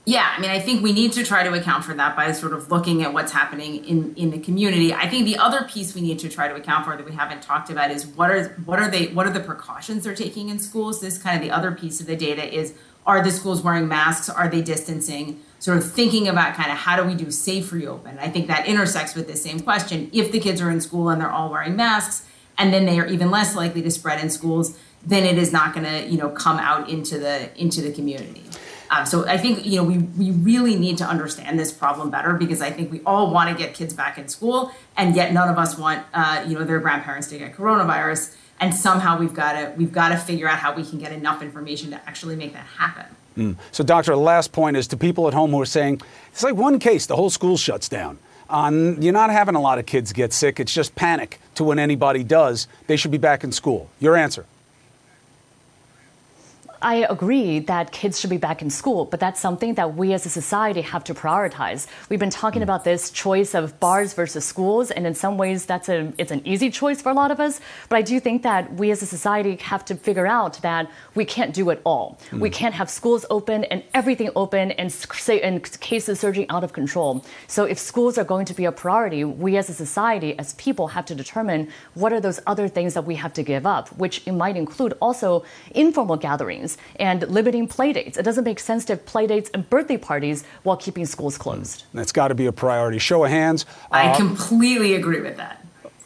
Yeah, 0.07 0.33
I 0.33 0.39
mean, 0.39 0.49
I 0.49 0.61
think 0.61 0.81
we 0.81 0.93
need 0.93 1.11
to 1.13 1.25
try 1.25 1.43
to 1.43 1.51
account 1.51 1.83
for 1.83 1.93
that 1.93 2.15
by 2.15 2.31
sort 2.31 2.53
of 2.53 2.71
looking 2.71 3.03
at 3.03 3.11
what's 3.11 3.33
happening 3.33 3.83
in, 3.83 4.15
in 4.15 4.31
the 4.31 4.39
community. 4.39 4.93
I 4.93 5.09
think 5.09 5.25
the 5.25 5.35
other 5.35 5.65
piece 5.65 5.93
we 5.93 5.99
need 5.99 6.17
to 6.19 6.29
try 6.29 6.47
to 6.47 6.55
account 6.55 6.85
for 6.85 6.95
that 6.95 7.05
we 7.05 7.11
haven't 7.11 7.41
talked 7.41 7.69
about 7.69 7.91
is 7.91 8.07
what 8.07 8.31
are 8.31 8.45
what 8.63 8.79
are 8.79 8.89
they 8.89 9.07
what 9.07 9.27
are 9.27 9.33
the 9.33 9.41
precautions 9.41 10.05
they're 10.05 10.15
taking 10.15 10.47
in 10.47 10.59
schools? 10.59 11.01
This 11.01 11.17
kind 11.17 11.35
of 11.35 11.41
the 11.41 11.53
other 11.53 11.73
piece 11.73 11.99
of 11.99 12.07
the 12.07 12.15
data 12.15 12.49
is 12.49 12.73
are 13.05 13.21
the 13.21 13.31
schools 13.31 13.61
wearing 13.61 13.89
masks? 13.89 14.29
Are 14.29 14.47
they 14.47 14.61
distancing? 14.61 15.41
Sort 15.59 15.77
of 15.77 15.91
thinking 15.91 16.29
about 16.29 16.55
kind 16.55 16.71
of 16.71 16.77
how 16.77 16.95
do 16.95 17.03
we 17.03 17.13
do 17.13 17.29
safe 17.29 17.73
reopen? 17.73 18.17
I 18.17 18.29
think 18.29 18.47
that 18.47 18.65
intersects 18.65 19.13
with 19.13 19.27
the 19.27 19.35
same 19.35 19.59
question. 19.59 20.09
If 20.13 20.31
the 20.31 20.39
kids 20.39 20.61
are 20.61 20.71
in 20.71 20.79
school 20.79 21.09
and 21.09 21.19
they're 21.19 21.29
all 21.29 21.51
wearing 21.51 21.75
masks, 21.75 22.25
and 22.57 22.73
then 22.73 22.85
they 22.85 22.97
are 22.97 23.07
even 23.07 23.29
less 23.29 23.57
likely 23.57 23.81
to 23.81 23.91
spread 23.91 24.21
in 24.21 24.29
schools, 24.29 24.79
then 25.05 25.25
it 25.25 25.37
is 25.37 25.51
not 25.51 25.73
going 25.73 25.85
to 25.85 26.09
you 26.09 26.17
know 26.17 26.29
come 26.29 26.59
out 26.59 26.89
into 26.89 27.19
the 27.19 27.49
into 27.61 27.81
the 27.81 27.91
community. 27.91 28.45
Um, 28.89 29.05
so 29.05 29.27
I 29.27 29.37
think 29.37 29.65
you 29.65 29.77
know 29.77 29.83
we 29.83 29.97
we 29.97 30.31
really 30.31 30.75
need 30.75 30.97
to 30.99 31.05
understand 31.05 31.59
this 31.59 31.71
problem 31.71 32.09
better 32.09 32.33
because 32.33 32.61
I 32.61 32.71
think 32.71 32.91
we 32.91 33.01
all 33.05 33.31
want 33.31 33.49
to 33.49 33.63
get 33.63 33.73
kids 33.73 33.93
back 33.93 34.17
in 34.17 34.27
school, 34.27 34.71
and 34.95 35.15
yet 35.15 35.33
none 35.33 35.49
of 35.49 35.57
us 35.57 35.77
want 35.77 36.05
uh, 36.13 36.43
you 36.47 36.57
know 36.57 36.63
their 36.63 36.79
grandparents 36.79 37.27
to 37.27 37.37
get 37.37 37.55
coronavirus. 37.55 38.35
And 38.59 38.73
somehow 38.73 39.19
we've 39.19 39.35
got 39.35 39.53
to 39.53 39.73
we've 39.77 39.91
got 39.91 40.09
to 40.09 40.17
figure 40.17 40.47
out 40.47 40.59
how 40.59 40.73
we 40.73 40.83
can 40.83 40.97
get 40.97 41.11
enough 41.11 41.41
information 41.41 41.91
to 41.91 41.97
actually 42.07 42.35
make 42.35 42.53
that 42.53 42.65
happen. 42.65 43.05
Mm. 43.37 43.55
So, 43.71 43.83
doctor, 43.83 44.15
last 44.15 44.51
point 44.51 44.77
is 44.77 44.87
to 44.87 44.97
people 44.97 45.27
at 45.27 45.33
home 45.33 45.51
who 45.51 45.61
are 45.61 45.65
saying 45.65 46.01
it's 46.31 46.43
like 46.43 46.55
one 46.55 46.79
case, 46.79 47.05
the 47.05 47.15
whole 47.15 47.29
school 47.29 47.55
shuts 47.55 47.87
down. 47.87 48.17
Um, 48.49 49.01
you're 49.01 49.13
not 49.13 49.29
having 49.29 49.55
a 49.55 49.61
lot 49.61 49.77
of 49.77 49.85
kids 49.85 50.13
get 50.13 50.33
sick. 50.33 50.59
It's 50.59 50.73
just 50.73 50.95
panic 50.95 51.39
to 51.55 51.63
when 51.63 51.79
anybody 51.79 52.23
does. 52.23 52.67
They 52.87 52.95
should 52.95 53.11
be 53.11 53.17
back 53.17 53.43
in 53.43 53.51
school. 53.51 53.89
Your 53.99 54.15
answer. 54.15 54.45
I 56.81 57.07
agree 57.09 57.59
that 57.59 57.91
kids 57.91 58.19
should 58.19 58.29
be 58.29 58.37
back 58.37 58.61
in 58.61 58.69
school, 58.69 59.05
but 59.05 59.19
that's 59.19 59.39
something 59.39 59.73
that 59.75 59.95
we 59.95 60.13
as 60.13 60.25
a 60.25 60.29
society 60.29 60.81
have 60.81 61.03
to 61.05 61.13
prioritize. 61.13 61.87
We've 62.09 62.19
been 62.19 62.29
talking 62.29 62.61
about 62.61 62.83
this 62.83 63.09
choice 63.09 63.55
of 63.55 63.79
bars 63.79 64.13
versus 64.13 64.45
schools, 64.45 64.91
and 64.91 65.07
in 65.07 65.15
some 65.15 65.37
ways 65.37 65.65
that's 65.65 65.89
a 65.89 66.13
it's 66.17 66.31
an 66.31 66.41
easy 66.45 66.69
choice 66.69 67.01
for 67.01 67.09
a 67.09 67.13
lot 67.13 67.31
of 67.31 67.39
us. 67.39 67.59
But 67.89 67.97
I 67.97 68.01
do 68.01 68.19
think 68.19 68.43
that 68.43 68.73
we 68.75 68.91
as 68.91 69.01
a 69.01 69.05
society 69.05 69.55
have 69.57 69.85
to 69.85 69.95
figure 69.95 70.27
out 70.27 70.61
that 70.61 70.89
we 71.15 71.25
can't 71.25 71.53
do 71.53 71.69
it 71.69 71.81
all. 71.83 72.19
Mm. 72.31 72.39
We 72.39 72.49
can't 72.49 72.75
have 72.75 72.89
schools 72.89 73.25
open 73.29 73.63
and 73.65 73.83
everything 73.93 74.29
open 74.35 74.71
and 74.71 74.91
say 74.91 75.41
and 75.41 75.57
cases 75.79 76.19
surging 76.19 76.49
out 76.49 76.63
of 76.63 76.73
control. 76.73 77.25
So 77.47 77.65
if 77.65 77.79
schools 77.79 78.17
are 78.17 78.23
going 78.23 78.45
to 78.45 78.53
be 78.53 78.65
a 78.65 78.71
priority, 78.71 79.23
we 79.23 79.57
as 79.57 79.69
a 79.69 79.73
society, 79.73 80.37
as 80.37 80.53
people, 80.53 80.89
have 80.89 81.05
to 81.05 81.15
determine 81.15 81.69
what 81.95 82.13
are 82.13 82.19
those 82.19 82.39
other 82.45 82.67
things 82.67 82.93
that 82.93 83.05
we 83.05 83.15
have 83.15 83.33
to 83.33 83.43
give 83.43 83.65
up, 83.65 83.89
which 83.97 84.27
might 84.27 84.57
include 84.57 84.93
also 85.01 85.43
informal 85.71 86.17
gatherings 86.17 86.66
and 86.97 87.21
limiting 87.29 87.67
playdates. 87.67 88.17
It 88.17 88.23
doesn't 88.23 88.43
make 88.43 88.59
sense 88.59 88.83
to 88.85 88.93
have 88.93 89.05
playdates 89.05 89.49
and 89.53 89.69
birthday 89.69 89.97
parties 89.97 90.43
while 90.63 90.75
keeping 90.75 91.05
schools 91.05 91.37
closed. 91.37 91.83
That's 91.93 92.11
got 92.11 92.29
to 92.29 92.35
be 92.35 92.47
a 92.47 92.51
priority. 92.51 92.97
Show 92.97 93.23
of 93.23 93.29
hands. 93.29 93.65
I 93.91 94.09
uh, 94.09 94.15
completely 94.15 94.95
agree 94.95 95.21
with 95.21 95.37
that. 95.37 95.65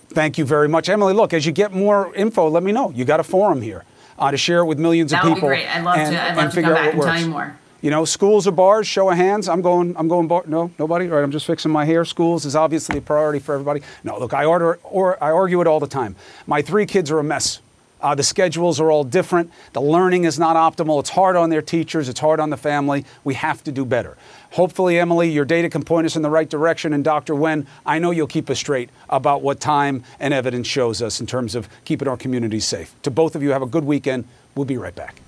Thank 0.10 0.38
you 0.38 0.46
very 0.46 0.68
much, 0.68 0.90
Emily. 0.90 1.14
Look, 1.14 1.34
as 1.34 1.46
you 1.46 1.54
get 1.54 1.72
more 1.72 2.14
info, 2.16 2.50
let 2.50 2.64
me 2.64 2.74
know. 2.74 2.92
You 2.92 3.06
got 3.06 3.22
a 3.22 3.24
forum 3.24 3.62
here 3.62 3.86
uh, 4.20 4.30
to 4.30 4.38
share 4.38 4.60
it 4.60 4.66
with 4.66 4.78
millions 4.78 5.12
that 5.12 5.24
of 5.24 5.34
people. 5.34 5.48
That 5.50 5.56
would 5.56 5.56
be 5.56 5.64
great. 5.64 5.76
I'd 5.76 5.84
love 5.84 5.98
and, 5.98 6.16
to. 6.16 6.22
I'd 6.22 6.38
love 6.38 6.54
to 6.54 6.62
come 6.62 6.74
back 6.74 6.94
and 6.94 7.02
tell 7.02 7.20
you 7.20 7.28
more. 7.28 7.58
You 7.82 7.90
know, 7.90 8.06
schools 8.06 8.46
or 8.46 8.52
bars, 8.52 8.86
show 8.86 9.10
of 9.10 9.18
hands. 9.18 9.50
I'm 9.50 9.62
going, 9.62 9.96
I'm 9.98 10.08
going 10.08 10.28
bar. 10.28 10.44
No, 10.46 10.70
nobody? 10.78 11.10
All 11.10 11.16
right, 11.16 11.24
I'm 11.24 11.32
just 11.32 11.48
fixing 11.48 11.72
my 11.72 11.86
hair. 11.86 12.06
Schools 12.06 12.46
is 12.46 12.56
obviously 12.56 13.00
a 13.00 13.02
priority 13.02 13.40
for 13.40 13.54
everybody. 13.54 13.82
No, 14.04 14.20
look, 14.20 14.34
I 14.34 14.46
order, 14.46 14.76
or 14.84 15.22
I 15.24 15.32
argue 15.32 15.62
it 15.62 15.68
all 15.68 15.80
the 15.80 15.88
time. 15.88 16.16
My 16.46 16.62
three 16.62 16.86
kids 16.86 17.10
are 17.10 17.20
a 17.20 17.24
mess. 17.24 17.61
Uh, 18.02 18.16
the 18.16 18.24
schedules 18.24 18.80
are 18.80 18.92
all 18.92 19.04
different. 19.04 19.52
The 19.74 19.82
learning 19.82 20.24
is 20.24 20.40
not 20.40 20.56
optimal. 20.56 21.00
It's 21.00 21.10
hard 21.10 21.36
on 21.36 21.50
their 21.50 21.62
teachers. 21.62 22.10
It's 22.10 22.20
hard 22.20 22.40
on 22.40 22.50
the 22.50 22.58
family. 22.58 23.06
We 23.24 23.36
have 23.36 23.64
to 23.66 23.72
do 23.72 23.86
better. 23.86 24.18
Hopefully, 24.52 25.00
Emily, 25.00 25.30
your 25.30 25.46
data 25.46 25.70
can 25.70 25.84
point 25.84 26.06
us 26.06 26.16
in 26.16 26.22
the 26.22 26.30
right 26.30 26.50
direction. 26.50 26.94
And 26.94 27.04
Dr. 27.04 27.36
Wen, 27.36 27.68
I 27.86 28.00
know 28.00 28.12
you'll 28.12 28.28
keep 28.28 28.50
us 28.50 28.60
straight 28.60 28.90
about 29.10 29.42
what 29.42 29.60
time 29.60 30.04
and 30.20 30.34
evidence 30.34 30.68
shows 30.68 31.02
us 31.02 31.22
in 31.22 31.28
terms 31.28 31.56
of 31.56 31.70
keeping 31.86 32.08
our 32.08 32.18
communities 32.18 32.66
safe. 32.66 32.94
To 33.04 33.12
both 33.12 33.36
of 33.36 33.44
you, 33.44 33.52
have 33.52 33.62
a 33.62 33.68
good 33.68 33.86
weekend. 33.86 34.26
We'll 34.56 34.66
be 34.66 34.78
right 34.78 34.96
back. 34.96 35.22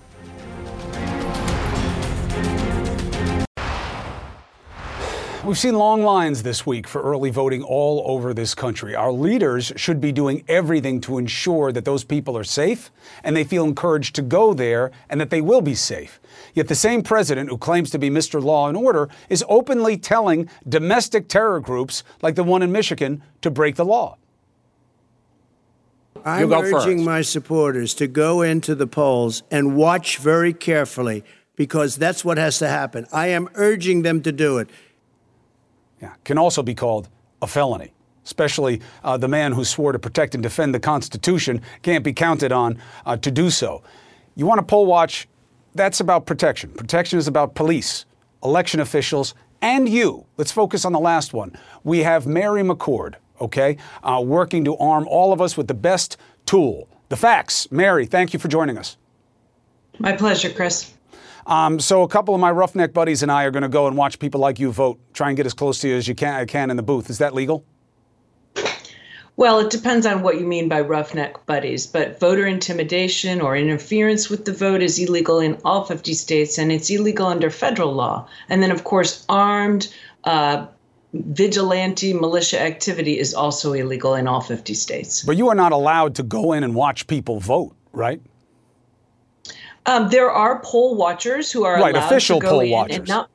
We've 5.45 5.59
seen 5.59 5.75
long 5.75 6.03
lines 6.03 6.43
this 6.43 6.65
week 6.65 6.87
for 6.87 7.01
early 7.01 7.29
voting 7.29 7.63
all 7.63 8.01
over 8.05 8.33
this 8.33 8.55
country. 8.55 8.95
Our 8.95 9.11
leaders 9.11 9.73
should 9.75 9.99
be 9.99 10.13
doing 10.13 10.45
everything 10.47 11.01
to 11.01 11.17
ensure 11.17 11.73
that 11.73 11.83
those 11.83 12.05
people 12.05 12.37
are 12.37 12.45
safe 12.45 12.91
and 13.25 13.35
they 13.35 13.43
feel 13.43 13.65
encouraged 13.65 14.15
to 14.15 14.21
go 14.21 14.53
there 14.53 14.89
and 15.09 15.19
that 15.19 15.31
they 15.31 15.41
will 15.41 15.59
be 15.59 15.75
safe. 15.75 16.21
Yet 16.53 16.69
the 16.69 16.75
same 16.75 17.03
president 17.03 17.49
who 17.49 17.57
claims 17.57 17.89
to 17.89 17.99
be 17.99 18.09
Mr. 18.09 18.41
Law 18.41 18.69
and 18.69 18.77
Order 18.77 19.09
is 19.27 19.43
openly 19.49 19.97
telling 19.97 20.49
domestic 20.69 21.27
terror 21.27 21.59
groups 21.59 22.05
like 22.21 22.35
the 22.35 22.43
one 22.45 22.63
in 22.63 22.71
Michigan 22.71 23.21
to 23.41 23.51
break 23.51 23.75
the 23.75 23.83
law. 23.83 24.15
I'm 26.23 26.53
urging 26.53 26.99
first. 26.99 27.05
my 27.05 27.21
supporters 27.21 27.93
to 27.95 28.07
go 28.07 28.43
into 28.43 28.75
the 28.75 28.87
polls 28.87 29.43
and 29.51 29.75
watch 29.75 30.19
very 30.19 30.53
carefully 30.53 31.25
because 31.57 31.97
that's 31.97 32.23
what 32.23 32.37
has 32.37 32.59
to 32.59 32.69
happen. 32.69 33.05
I 33.11 33.27
am 33.27 33.49
urging 33.55 34.03
them 34.03 34.21
to 34.21 34.31
do 34.31 34.57
it 34.57 34.69
yeah, 36.03 36.13
can 36.25 36.37
also 36.37 36.61
be 36.61 36.75
called 36.75 37.07
a 37.41 37.47
felony. 37.47 37.93
Especially 38.25 38.81
uh, 39.05 39.17
the 39.17 39.27
man 39.29 39.53
who 39.53 39.63
swore 39.63 39.93
to 39.93 39.99
protect 39.99 40.33
and 40.33 40.43
defend 40.43 40.75
the 40.75 40.79
Constitution 40.79 41.61
can't 41.81 42.03
be 42.03 42.11
counted 42.11 42.51
on 42.51 42.77
uh, 43.05 43.15
to 43.17 43.31
do 43.31 43.49
so. 43.49 43.83
You 44.35 44.45
want 44.45 44.59
to 44.59 44.65
poll 44.65 44.85
watch? 44.85 45.29
That's 45.75 46.01
about 46.01 46.25
protection. 46.25 46.71
Protection 46.71 47.19
is 47.19 47.27
about 47.27 47.55
police, 47.55 48.05
election 48.43 48.81
officials, 48.81 49.33
and 49.61 49.87
you. 49.87 50.25
Let's 50.37 50.51
focus 50.51 50.83
on 50.83 50.91
the 50.91 50.99
last 50.99 51.33
one. 51.33 51.57
We 51.85 51.99
have 51.99 52.27
Mary 52.27 52.63
McCord, 52.63 53.15
okay, 53.39 53.77
uh, 54.03 54.21
working 54.25 54.65
to 54.65 54.75
arm 54.77 55.07
all 55.09 55.31
of 55.31 55.41
us 55.41 55.55
with 55.55 55.67
the 55.69 55.73
best 55.73 56.17
tool 56.45 56.89
the 57.09 57.17
facts. 57.17 57.71
Mary, 57.71 58.05
thank 58.05 58.33
you 58.33 58.39
for 58.39 58.47
joining 58.47 58.77
us. 58.77 58.97
My 59.99 60.13
pleasure, 60.13 60.49
Chris. 60.49 60.92
Um, 61.45 61.79
so 61.79 62.03
a 62.03 62.07
couple 62.07 62.33
of 62.33 62.41
my 62.41 62.51
roughneck 62.51 62.93
buddies 62.93 63.23
and 63.23 63.31
I 63.31 63.43
are 63.43 63.51
going 63.51 63.63
to 63.63 63.69
go 63.69 63.87
and 63.87 63.97
watch 63.97 64.19
people 64.19 64.39
like 64.39 64.59
you 64.59 64.71
vote. 64.71 64.99
Try 65.13 65.29
and 65.29 65.37
get 65.37 65.45
as 65.45 65.53
close 65.53 65.79
to 65.79 65.89
you 65.89 65.95
as 65.95 66.07
you 66.07 66.15
can, 66.15 66.45
can 66.47 66.69
in 66.69 66.77
the 66.77 66.83
booth. 66.83 67.09
Is 67.09 67.17
that 67.17 67.33
legal? 67.33 67.65
Well, 69.35 69.59
it 69.59 69.71
depends 69.71 70.05
on 70.05 70.21
what 70.21 70.39
you 70.39 70.45
mean 70.45 70.69
by 70.69 70.81
roughneck 70.81 71.47
buddies, 71.47 71.87
but 71.87 72.19
voter 72.19 72.45
intimidation 72.45 73.41
or 73.41 73.57
interference 73.57 74.29
with 74.29 74.45
the 74.45 74.53
vote 74.53 74.83
is 74.83 74.99
illegal 74.99 75.39
in 75.39 75.57
all 75.65 75.85
50 75.85 76.13
states 76.13 76.59
and 76.59 76.71
it's 76.71 76.89
illegal 76.91 77.25
under 77.25 77.49
federal 77.49 77.93
law. 77.93 78.27
And 78.47 78.61
then, 78.61 78.69
of 78.69 78.83
course, 78.83 79.25
armed 79.27 79.91
uh, 80.23 80.67
vigilante 81.13 82.13
militia 82.13 82.61
activity 82.61 83.17
is 83.17 83.33
also 83.33 83.73
illegal 83.73 84.13
in 84.13 84.27
all 84.27 84.41
50 84.41 84.75
states. 84.75 85.23
But 85.23 85.37
you 85.37 85.49
are 85.49 85.55
not 85.55 85.71
allowed 85.71 86.15
to 86.15 86.23
go 86.23 86.53
in 86.53 86.63
and 86.63 86.75
watch 86.75 87.07
people 87.07 87.39
vote, 87.39 87.75
right? 87.91 88.21
Um, 89.85 90.09
there 90.09 90.31
are 90.31 90.61
poll 90.63 90.95
watchers 90.95 91.51
who 91.51 91.65
are 91.65 91.75
right, 91.79 91.93
allowed 91.93 92.05
official 92.05 92.39
to 92.39 92.43
go 92.43 92.49
poll 92.51 92.59
in 92.61 92.71
watchers. 92.71 92.97
and 92.97 93.07
not 93.07 93.29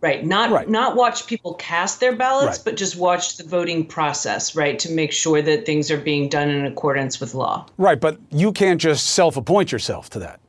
right, 0.00 0.24
not 0.24 0.50
right. 0.50 0.68
not 0.68 0.96
watch 0.96 1.26
people 1.26 1.54
cast 1.54 2.00
their 2.00 2.14
ballots, 2.14 2.58
right. 2.58 2.64
but 2.64 2.76
just 2.76 2.96
watch 2.96 3.36
the 3.36 3.44
voting 3.44 3.86
process, 3.86 4.56
right, 4.56 4.78
to 4.80 4.90
make 4.90 5.12
sure 5.12 5.40
that 5.42 5.64
things 5.64 5.90
are 5.90 5.98
being 5.98 6.28
done 6.28 6.48
in 6.48 6.66
accordance 6.66 7.20
with 7.20 7.34
law. 7.34 7.66
Right, 7.78 8.00
but 8.00 8.18
you 8.30 8.52
can't 8.52 8.80
just 8.80 9.10
self-appoint 9.10 9.70
yourself 9.70 10.10
to 10.10 10.18
that. 10.20 10.40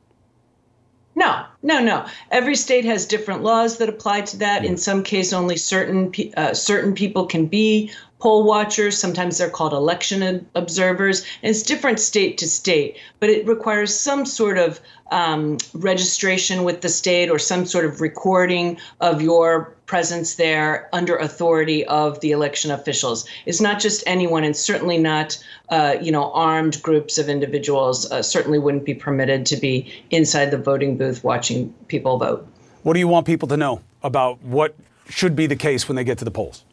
No, 1.14 1.44
no, 1.62 1.80
no. 1.80 2.06
Every 2.30 2.54
state 2.54 2.84
has 2.84 3.04
different 3.04 3.42
laws 3.42 3.78
that 3.78 3.88
apply 3.88 4.20
to 4.20 4.36
that. 4.36 4.64
In 4.64 4.76
some 4.76 5.02
case, 5.02 5.32
only 5.32 5.56
certain 5.56 6.12
uh, 6.36 6.54
certain 6.54 6.94
people 6.94 7.26
can 7.26 7.46
be 7.46 7.90
poll 8.18 8.44
watchers. 8.44 8.98
Sometimes 8.98 9.38
they're 9.38 9.50
called 9.50 9.72
election 9.72 10.46
observers. 10.54 11.24
And 11.42 11.50
it's 11.50 11.62
different 11.62 12.00
state 12.00 12.38
to 12.38 12.48
state, 12.48 12.98
but 13.20 13.30
it 13.30 13.46
requires 13.46 13.98
some 13.98 14.26
sort 14.26 14.58
of 14.58 14.80
um, 15.10 15.58
registration 15.72 16.64
with 16.64 16.80
the 16.80 16.88
state 16.88 17.30
or 17.30 17.38
some 17.38 17.64
sort 17.64 17.84
of 17.84 18.00
recording 18.00 18.78
of 19.00 19.22
your 19.22 19.74
presence 19.86 20.34
there 20.34 20.88
under 20.92 21.16
authority 21.16 21.84
of 21.86 22.20
the 22.20 22.32
election 22.32 22.70
officials. 22.70 23.26
It's 23.46 23.60
not 23.60 23.80
just 23.80 24.02
anyone, 24.06 24.44
and 24.44 24.54
certainly 24.54 24.98
not, 24.98 25.42
uh, 25.70 25.96
you 26.00 26.12
know, 26.12 26.30
armed 26.32 26.82
groups 26.82 27.16
of 27.16 27.28
individuals. 27.28 28.10
Uh, 28.10 28.22
certainly 28.22 28.58
wouldn't 28.58 28.84
be 28.84 28.94
permitted 28.94 29.46
to 29.46 29.56
be 29.56 29.90
inside 30.10 30.50
the 30.50 30.58
voting 30.58 30.98
booth 30.98 31.24
watching 31.24 31.72
people 31.86 32.18
vote. 32.18 32.46
What 32.82 32.92
do 32.92 32.98
you 32.98 33.08
want 33.08 33.26
people 33.26 33.48
to 33.48 33.56
know 33.56 33.80
about 34.02 34.42
what 34.42 34.74
should 35.08 35.34
be 35.34 35.46
the 35.46 35.56
case 35.56 35.88
when 35.88 35.96
they 35.96 36.04
get 36.04 36.18
to 36.18 36.24
the 36.24 36.30
polls? 36.30 36.64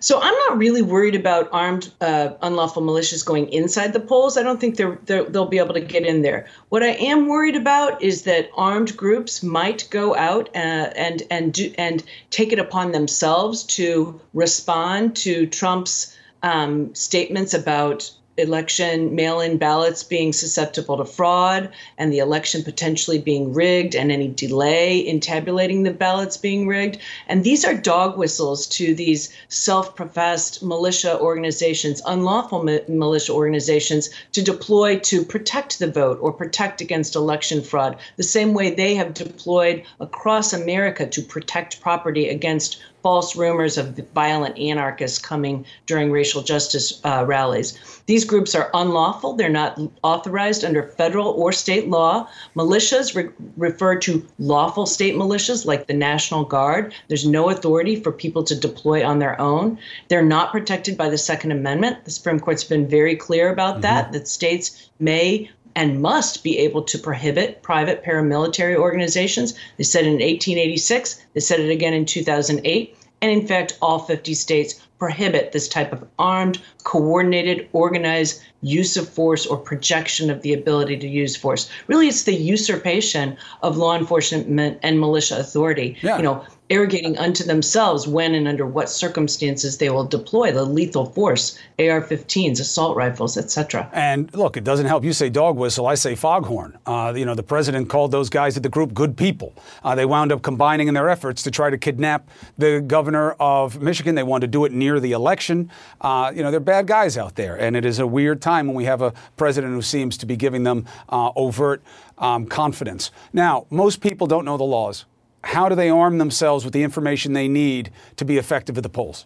So 0.00 0.20
I'm 0.20 0.34
not 0.48 0.58
really 0.58 0.82
worried 0.82 1.14
about 1.14 1.48
armed 1.52 1.90
uh, 2.00 2.30
unlawful 2.42 2.82
militias 2.82 3.24
going 3.24 3.48
inside 3.48 3.92
the 3.92 4.00
polls. 4.00 4.36
I 4.36 4.42
don't 4.42 4.60
think 4.60 4.76
they're, 4.76 4.98
they're, 5.06 5.24
they'll 5.24 5.46
be 5.46 5.58
able 5.58 5.74
to 5.74 5.80
get 5.80 6.06
in 6.06 6.22
there. 6.22 6.46
What 6.68 6.82
I 6.82 6.90
am 6.90 7.26
worried 7.26 7.56
about 7.56 8.00
is 8.02 8.22
that 8.22 8.50
armed 8.56 8.96
groups 8.96 9.42
might 9.42 9.88
go 9.90 10.16
out 10.16 10.48
uh, 10.54 10.90
and 10.96 11.22
and 11.30 11.52
do, 11.52 11.72
and 11.78 12.02
take 12.30 12.52
it 12.52 12.58
upon 12.58 12.92
themselves 12.92 13.64
to 13.64 14.20
respond 14.34 15.16
to 15.16 15.46
Trump's 15.46 16.16
um, 16.42 16.94
statements 16.94 17.54
about 17.54 18.10
election 18.38 19.14
mail 19.14 19.40
in 19.40 19.58
ballots 19.58 20.02
being 20.02 20.32
susceptible 20.32 20.96
to 20.96 21.04
fraud 21.04 21.70
and 21.98 22.12
the 22.12 22.18
election 22.18 22.62
potentially 22.62 23.18
being 23.18 23.52
rigged 23.52 23.94
and 23.94 24.12
any 24.12 24.28
delay 24.28 24.98
in 24.98 25.20
tabulating 25.20 25.82
the 25.82 25.92
ballots 25.92 26.36
being 26.36 26.66
rigged. 26.66 26.98
And 27.26 27.44
these 27.44 27.64
are 27.64 27.74
dog 27.74 28.16
whistles 28.16 28.66
to 28.68 28.94
these 28.94 29.30
self 29.48 29.96
professed 29.96 30.62
militia 30.62 31.18
organizations, 31.20 32.00
unlawful 32.06 32.62
mi- 32.62 32.80
militia 32.88 33.32
organizations, 33.32 34.10
to 34.32 34.42
deploy 34.42 34.98
to 35.00 35.24
protect 35.24 35.78
the 35.78 35.90
vote 35.90 36.18
or 36.20 36.32
protect 36.32 36.80
against 36.80 37.16
election 37.16 37.62
fraud, 37.62 37.96
the 38.16 38.22
same 38.22 38.54
way 38.54 38.70
they 38.70 38.94
have 38.94 39.14
deployed 39.14 39.82
across 40.00 40.52
America 40.52 41.06
to 41.06 41.22
protect 41.22 41.80
property 41.80 42.28
against 42.28 42.78
false 43.02 43.36
rumors 43.36 43.78
of 43.78 43.96
violent 44.14 44.58
anarchists 44.58 45.18
coming 45.18 45.64
during 45.86 46.10
racial 46.10 46.42
justice 46.42 47.00
uh, 47.04 47.24
rallies. 47.26 47.78
These 48.06 48.24
groups 48.24 48.54
are 48.54 48.70
unlawful. 48.74 49.34
They're 49.34 49.48
not 49.48 49.78
authorized 50.02 50.64
under 50.64 50.82
federal 50.82 51.28
or 51.28 51.52
state 51.52 51.88
law. 51.88 52.28
Militias 52.56 53.14
re- 53.14 53.28
refer 53.56 53.96
to 53.96 54.26
lawful 54.38 54.86
state 54.86 55.14
militias 55.14 55.66
like 55.66 55.86
the 55.86 55.94
National 55.94 56.44
Guard. 56.44 56.94
There's 57.08 57.26
no 57.26 57.50
authority 57.50 57.96
for 57.96 58.10
people 58.10 58.44
to 58.44 58.58
deploy 58.58 59.06
on 59.06 59.18
their 59.18 59.38
own. 59.40 59.78
They're 60.08 60.22
not 60.22 60.52
protected 60.52 60.96
by 60.96 61.10
the 61.10 61.18
Second 61.18 61.52
Amendment. 61.52 62.04
The 62.04 62.10
Supreme 62.10 62.40
Court's 62.40 62.64
been 62.64 62.88
very 62.88 63.14
clear 63.14 63.52
about 63.52 63.74
mm-hmm. 63.74 63.82
that, 63.82 64.12
that 64.12 64.26
states 64.26 64.88
may 64.98 65.50
and 65.78 66.02
must 66.02 66.42
be 66.42 66.58
able 66.58 66.82
to 66.82 66.98
prohibit 66.98 67.62
private 67.62 68.02
paramilitary 68.02 68.76
organizations. 68.76 69.54
They 69.76 69.84
said 69.84 70.06
it 70.06 70.08
in 70.08 70.14
1886, 70.14 71.24
they 71.34 71.40
said 71.40 71.60
it 71.60 71.70
again 71.70 71.94
in 71.94 72.04
2008. 72.04 72.96
And 73.22 73.30
in 73.30 73.46
fact, 73.46 73.78
all 73.80 74.00
50 74.00 74.34
states 74.34 74.84
prohibit 74.98 75.52
this 75.52 75.68
type 75.68 75.92
of 75.92 76.04
armed, 76.18 76.60
coordinated, 76.82 77.68
organized 77.72 78.42
use 78.60 78.96
of 78.96 79.08
force 79.08 79.46
or 79.46 79.56
projection 79.56 80.30
of 80.30 80.42
the 80.42 80.52
ability 80.52 80.96
to 80.96 81.06
use 81.06 81.36
force. 81.36 81.70
Really, 81.86 82.08
it's 82.08 82.24
the 82.24 82.34
usurpation 82.34 83.36
of 83.62 83.76
law 83.76 83.96
enforcement 83.96 84.80
and 84.82 84.98
militia 84.98 85.38
authority. 85.38 85.96
Yeah. 86.02 86.16
You 86.16 86.24
know, 86.24 86.44
arrogating 86.70 87.16
unto 87.16 87.44
themselves 87.44 88.06
when 88.06 88.34
and 88.34 88.46
under 88.46 88.66
what 88.66 88.90
circumstances 88.90 89.78
they 89.78 89.90
will 89.90 90.04
deploy 90.04 90.52
the 90.52 90.64
lethal 90.64 91.06
force, 91.06 91.58
AR-15s, 91.78 92.60
assault 92.60 92.96
rifles, 92.96 93.36
etc. 93.36 93.88
And 93.92 94.32
look, 94.34 94.56
it 94.56 94.64
doesn't 94.64 94.86
help. 94.86 95.04
You 95.04 95.12
say 95.12 95.30
dog 95.30 95.56
whistle, 95.56 95.86
I 95.86 95.94
say 95.94 96.14
foghorn. 96.14 96.78
Uh, 96.86 97.14
you 97.16 97.24
know, 97.24 97.34
the 97.34 97.42
president 97.42 97.88
called 97.88 98.10
those 98.10 98.28
guys 98.28 98.56
at 98.56 98.62
the 98.62 98.68
group 98.68 98.92
good 98.92 99.16
people. 99.16 99.54
Uh, 99.82 99.94
they 99.94 100.04
wound 100.04 100.32
up 100.32 100.42
combining 100.42 100.88
in 100.88 100.94
their 100.94 101.08
efforts 101.08 101.42
to 101.44 101.50
try 101.50 101.70
to 101.70 101.78
kidnap 101.78 102.28
the 102.58 102.80
governor 102.86 103.32
of 103.32 103.80
Michigan. 103.80 104.14
They 104.14 104.22
wanted 104.22 104.46
to 104.46 104.50
do 104.50 104.64
it 104.64 104.72
near 104.72 105.00
the 105.00 105.12
election. 105.12 105.70
Uh, 106.00 106.32
you 106.34 106.42
know, 106.42 106.50
they're 106.50 106.60
bad 106.60 106.86
guys 106.86 107.16
out 107.16 107.34
there, 107.36 107.56
and 107.56 107.76
it 107.76 107.84
is 107.84 107.98
a 107.98 108.06
weird 108.06 108.42
time 108.42 108.66
when 108.66 108.76
we 108.76 108.84
have 108.84 109.02
a 109.02 109.12
president 109.36 109.72
who 109.72 109.82
seems 109.82 110.18
to 110.18 110.26
be 110.26 110.36
giving 110.36 110.64
them 110.64 110.86
uh, 111.08 111.30
overt 111.34 111.82
um, 112.18 112.46
confidence. 112.46 113.10
Now, 113.32 113.66
most 113.70 114.00
people 114.00 114.26
don't 114.26 114.44
know 114.44 114.56
the 114.56 114.64
laws. 114.64 115.06
How 115.48 115.70
do 115.70 115.74
they 115.74 115.88
arm 115.88 116.18
themselves 116.18 116.62
with 116.62 116.74
the 116.74 116.82
information 116.82 117.32
they 117.32 117.48
need 117.48 117.90
to 118.16 118.26
be 118.26 118.36
effective 118.36 118.76
at 118.76 118.82
the 118.82 118.90
polls? 118.90 119.24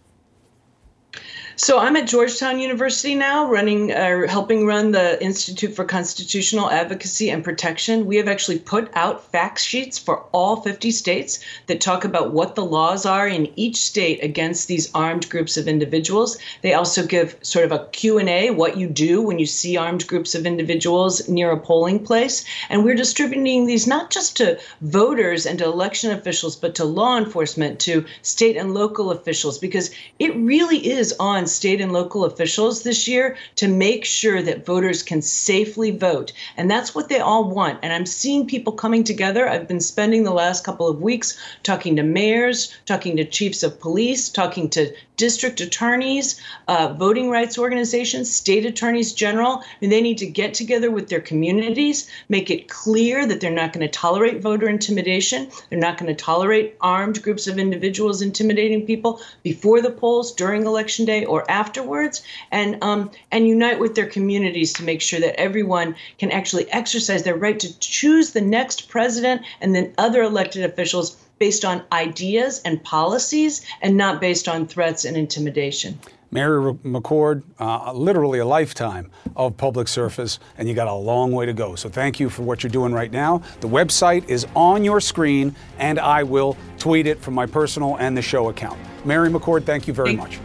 So 1.64 1.78
I'm 1.78 1.94
at 1.94 2.08
Georgetown 2.08 2.58
University 2.58 3.14
now, 3.14 3.48
running 3.48 3.92
or 3.92 4.24
uh, 4.24 4.28
helping 4.28 4.66
run 4.66 4.90
the 4.90 5.22
Institute 5.22 5.76
for 5.76 5.84
Constitutional 5.84 6.68
Advocacy 6.68 7.30
and 7.30 7.44
Protection. 7.44 8.04
We 8.04 8.16
have 8.16 8.26
actually 8.26 8.58
put 8.58 8.90
out 8.94 9.30
fact 9.30 9.60
sheets 9.60 9.96
for 9.96 10.24
all 10.32 10.56
50 10.56 10.90
states 10.90 11.38
that 11.68 11.80
talk 11.80 12.04
about 12.04 12.32
what 12.32 12.56
the 12.56 12.64
laws 12.64 13.06
are 13.06 13.28
in 13.28 13.52
each 13.54 13.76
state 13.76 14.24
against 14.24 14.66
these 14.66 14.90
armed 14.92 15.30
groups 15.30 15.56
of 15.56 15.68
individuals. 15.68 16.36
They 16.62 16.74
also 16.74 17.06
give 17.06 17.36
sort 17.42 17.64
of 17.64 17.70
a 17.70 17.86
Q&A, 17.92 18.50
what 18.50 18.76
you 18.76 18.88
do 18.88 19.22
when 19.22 19.38
you 19.38 19.46
see 19.46 19.76
armed 19.76 20.08
groups 20.08 20.34
of 20.34 20.46
individuals 20.46 21.28
near 21.28 21.52
a 21.52 21.60
polling 21.60 22.04
place. 22.04 22.44
And 22.70 22.82
we're 22.82 22.96
distributing 22.96 23.66
these 23.66 23.86
not 23.86 24.10
just 24.10 24.36
to 24.38 24.58
voters 24.80 25.46
and 25.46 25.60
to 25.60 25.66
election 25.66 26.10
officials, 26.10 26.56
but 26.56 26.74
to 26.74 26.84
law 26.84 27.16
enforcement, 27.18 27.78
to 27.82 28.04
state 28.22 28.56
and 28.56 28.74
local 28.74 29.12
officials, 29.12 29.60
because 29.60 29.92
it 30.18 30.34
really 30.34 30.84
is 30.90 31.14
on 31.20 31.46
state 31.53 31.80
and 31.80 31.92
local 31.92 32.24
officials 32.24 32.82
this 32.82 33.07
year 33.07 33.36
to 33.57 33.68
make 33.68 34.05
sure 34.05 34.42
that 34.42 34.66
voters 34.66 35.03
can 35.03 35.22
safely 35.22 35.90
vote. 35.90 36.32
And 36.57 36.70
that's 36.70 36.94
what 36.94 37.09
they 37.09 37.20
all 37.20 37.44
want. 37.44 37.78
And 37.82 37.92
I'm 37.92 38.07
seeing 38.07 38.46
people 38.46 38.72
coming 38.72 39.05
together. 39.05 39.48
I've 39.48 39.68
been 39.68 39.80
spending 39.80 40.24
the 40.24 40.32
last 40.32 40.64
couple 40.64 40.88
of 40.88 41.00
weeks 41.00 41.38
talking 41.62 41.96
to 41.96 42.03
mayors, 42.03 42.76
talking 42.86 43.16
to 43.16 43.24
chiefs 43.24 43.62
of 43.62 43.80
police, 43.80 44.28
talking 44.28 44.68
to 44.70 44.92
district 45.16 45.60
attorneys, 45.60 46.40
uh, 46.68 46.94
voting 46.98 47.30
rights 47.30 47.58
organizations, 47.58 48.34
state 48.34 48.64
attorneys 48.66 49.12
general. 49.12 49.62
And 49.80 49.92
they 49.92 50.00
need 50.00 50.18
to 50.18 50.26
get 50.26 50.54
together 50.54 50.90
with 50.90 51.08
their 51.08 51.20
communities, 51.20 52.08
make 52.28 52.50
it 52.50 52.68
clear 52.68 53.26
that 53.26 53.40
they're 53.40 53.50
not 53.50 53.72
going 53.72 53.86
to 53.86 53.92
tolerate 53.92 54.40
voter 54.40 54.68
intimidation. 54.68 55.48
They're 55.68 55.78
not 55.78 55.98
going 55.98 56.14
to 56.14 56.24
tolerate 56.24 56.76
armed 56.80 57.22
groups 57.22 57.46
of 57.46 57.58
individuals 57.58 58.22
intimidating 58.22 58.86
people 58.86 59.20
before 59.42 59.80
the 59.80 59.90
polls, 59.90 60.32
during 60.32 60.64
election 60.64 61.04
day, 61.04 61.24
or 61.24 61.48
afterwards, 61.50 62.22
and 62.50 62.82
um, 62.82 63.10
and 63.30 63.46
unite 63.46 63.78
with 63.78 63.94
their 63.94 64.06
communities 64.06 64.72
to 64.74 64.82
make 64.82 65.00
sure 65.00 65.20
that 65.20 65.38
everyone 65.38 65.94
can 66.18 66.30
actually 66.30 66.70
exercise 66.70 67.22
their 67.22 67.36
right 67.36 67.60
to 67.60 67.78
choose 67.78 68.32
the 68.32 68.40
next 68.40 68.88
president 68.88 69.42
and 69.60 69.74
then 69.74 69.92
other 69.98 70.22
elected 70.22 70.64
officials 70.64 71.16
based 71.39 71.64
on 71.64 71.83
ideas 71.93 72.61
and 72.64 72.83
policies 72.85 73.64
and 73.80 73.97
not 73.97 74.20
based 74.20 74.49
on 74.49 74.66
threats 74.66 75.05
and 75.05 75.16
intimidation. 75.16 75.99
Mary 76.30 76.72
McCord, 76.76 77.43
uh, 77.59 77.93
literally 77.93 78.39
a 78.39 78.45
lifetime 78.45 79.11
of 79.37 79.55
public 79.57 79.87
service, 79.87 80.39
and 80.57 80.66
you 80.66 80.74
got 80.74 80.89
a 80.89 80.95
long 80.95 81.30
way 81.30 81.45
to 81.45 81.53
go. 81.53 81.74
So 81.74 81.91
thank 81.91 82.18
you 82.18 82.30
for 82.30 82.43
what 82.43 82.62
you're 82.62 82.70
doing 82.70 82.93
right 82.93 83.12
now. 83.12 83.43
The 83.61 83.68
website 83.68 84.26
is 84.28 84.47
on 84.57 84.83
your 84.83 84.99
screen, 85.01 85.55
and 85.78 85.99
I 85.99 86.22
will 86.22 86.57
tweet 86.78 87.07
it 87.07 87.18
from 87.18 87.35
my 87.35 87.45
personal 87.45 87.97
and 87.99 88.16
the 88.16 88.22
show 88.22 88.49
account. 88.49 88.80
Mary 89.05 89.28
McCord, 89.28 89.64
thank 89.64 89.87
you 89.87 89.93
very 89.93 90.16
thank, 90.16 90.20
much. 90.20 90.39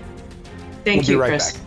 Thank 0.83 1.03
we'll 1.03 1.11
you, 1.11 1.15
be 1.15 1.21
right 1.21 1.29
Chris. 1.29 1.53
back. 1.53 1.66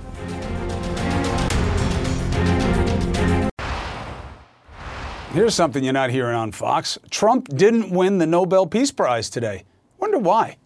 Here's 5.32 5.54
something 5.54 5.84
you're 5.84 5.92
not 5.92 6.10
hearing 6.10 6.34
on 6.34 6.50
Fox. 6.50 6.98
Trump 7.08 7.46
didn't 7.56 7.90
win 7.92 8.18
the 8.18 8.26
Nobel 8.26 8.66
Peace 8.66 8.90
Prize 8.90 9.30
today. 9.30 9.62
Wonder 10.00 10.18
why? 10.18 10.56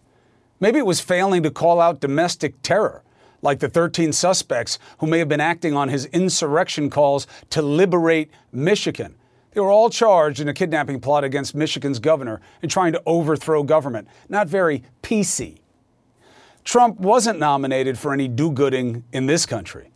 Maybe 0.59 0.79
it 0.79 0.87
was 0.87 0.99
failing 0.99 1.43
to 1.43 1.51
call 1.51 1.79
out 1.79 1.99
domestic 1.99 2.59
terror, 2.63 3.03
like 3.43 3.59
the 3.59 3.69
13 3.69 4.11
suspects 4.11 4.79
who 4.97 5.05
may 5.05 5.19
have 5.19 5.29
been 5.29 5.39
acting 5.39 5.75
on 5.75 5.89
his 5.89 6.05
insurrection 6.05 6.89
calls 6.89 7.27
to 7.51 7.61
liberate 7.61 8.31
Michigan. 8.51 9.13
They 9.51 9.61
were 9.61 9.69
all 9.69 9.91
charged 9.91 10.39
in 10.39 10.47
a 10.47 10.53
kidnapping 10.53 10.99
plot 10.99 11.23
against 11.23 11.53
Michigan's 11.53 11.99
governor 11.99 12.41
and 12.63 12.71
trying 12.71 12.93
to 12.93 13.03
overthrow 13.05 13.61
government. 13.61 14.07
Not 14.29 14.47
very 14.47 14.81
PC. 15.03 15.59
Trump 16.63 16.99
wasn't 16.99 17.37
nominated 17.37 17.99
for 17.99 18.13
any 18.13 18.27
do 18.27 18.49
gooding 18.49 19.03
in 19.13 19.27
this 19.27 19.45
country 19.45 19.91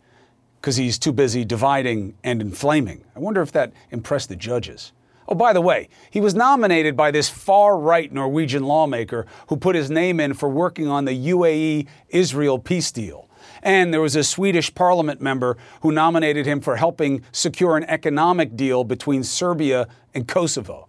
because 0.60 0.76
he's 0.76 0.98
too 0.98 1.12
busy 1.12 1.44
dividing 1.44 2.14
and 2.22 2.42
inflaming. 2.42 3.02
I 3.16 3.18
wonder 3.18 3.40
if 3.40 3.52
that 3.52 3.72
impressed 3.90 4.28
the 4.28 4.36
judges. 4.36 4.92
Oh, 5.26 5.34
by 5.34 5.52
the 5.52 5.60
way, 5.60 5.88
he 6.10 6.20
was 6.20 6.34
nominated 6.34 6.96
by 6.96 7.10
this 7.10 7.28
far 7.30 7.78
right 7.78 8.12
Norwegian 8.12 8.64
lawmaker 8.64 9.26
who 9.48 9.56
put 9.56 9.76
his 9.76 9.90
name 9.90 10.20
in 10.20 10.34
for 10.34 10.48
working 10.48 10.88
on 10.88 11.04
the 11.04 11.28
UAE 11.30 11.86
Israel 12.08 12.58
peace 12.58 12.90
deal. 12.90 13.28
And 13.62 13.92
there 13.92 14.00
was 14.00 14.16
a 14.16 14.24
Swedish 14.24 14.74
parliament 14.74 15.20
member 15.20 15.56
who 15.82 15.92
nominated 15.92 16.46
him 16.46 16.60
for 16.60 16.76
helping 16.76 17.22
secure 17.32 17.76
an 17.76 17.84
economic 17.84 18.56
deal 18.56 18.84
between 18.84 19.22
Serbia 19.22 19.86
and 20.14 20.26
Kosovo. 20.26 20.88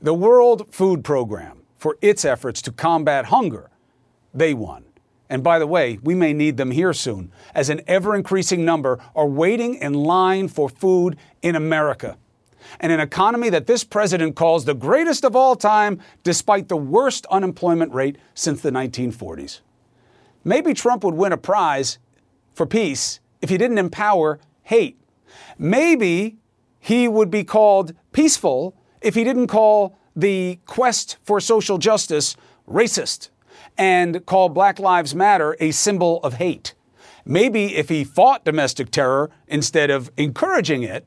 The 0.00 0.14
World 0.14 0.72
Food 0.72 1.04
Program, 1.04 1.62
for 1.76 1.98
its 2.00 2.24
efforts 2.24 2.62
to 2.62 2.72
combat 2.72 3.26
hunger, 3.26 3.70
they 4.32 4.54
won. 4.54 4.84
And 5.32 5.42
by 5.42 5.58
the 5.58 5.66
way, 5.66 5.98
we 6.02 6.14
may 6.14 6.34
need 6.34 6.58
them 6.58 6.72
here 6.72 6.92
soon, 6.92 7.32
as 7.54 7.70
an 7.70 7.80
ever 7.86 8.14
increasing 8.14 8.66
number 8.66 8.98
are 9.16 9.26
waiting 9.26 9.76
in 9.76 9.94
line 9.94 10.46
for 10.46 10.68
food 10.68 11.16
in 11.40 11.56
America. 11.56 12.18
And 12.80 12.92
an 12.92 13.00
economy 13.00 13.48
that 13.48 13.66
this 13.66 13.82
president 13.82 14.36
calls 14.36 14.66
the 14.66 14.74
greatest 14.74 15.24
of 15.24 15.34
all 15.34 15.56
time, 15.56 16.00
despite 16.22 16.68
the 16.68 16.76
worst 16.76 17.24
unemployment 17.30 17.94
rate 17.94 18.18
since 18.34 18.60
the 18.60 18.70
1940s. 18.70 19.60
Maybe 20.44 20.74
Trump 20.74 21.02
would 21.02 21.14
win 21.14 21.32
a 21.32 21.38
prize 21.38 21.96
for 22.52 22.66
peace 22.66 23.18
if 23.40 23.48
he 23.48 23.56
didn't 23.56 23.78
empower 23.78 24.38
hate. 24.64 25.00
Maybe 25.56 26.36
he 26.78 27.08
would 27.08 27.30
be 27.30 27.42
called 27.42 27.94
peaceful 28.12 28.76
if 29.00 29.14
he 29.14 29.24
didn't 29.24 29.46
call 29.46 29.98
the 30.14 30.58
quest 30.66 31.16
for 31.22 31.40
social 31.40 31.78
justice 31.78 32.36
racist 32.68 33.30
and 33.76 34.24
call 34.26 34.48
Black 34.48 34.78
Lives 34.78 35.14
Matter 35.14 35.56
a 35.60 35.70
symbol 35.70 36.20
of 36.22 36.34
hate. 36.34 36.74
Maybe 37.24 37.76
if 37.76 37.88
he 37.88 38.04
fought 38.04 38.44
domestic 38.44 38.90
terror 38.90 39.30
instead 39.46 39.90
of 39.90 40.10
encouraging 40.16 40.82
it, 40.82 41.06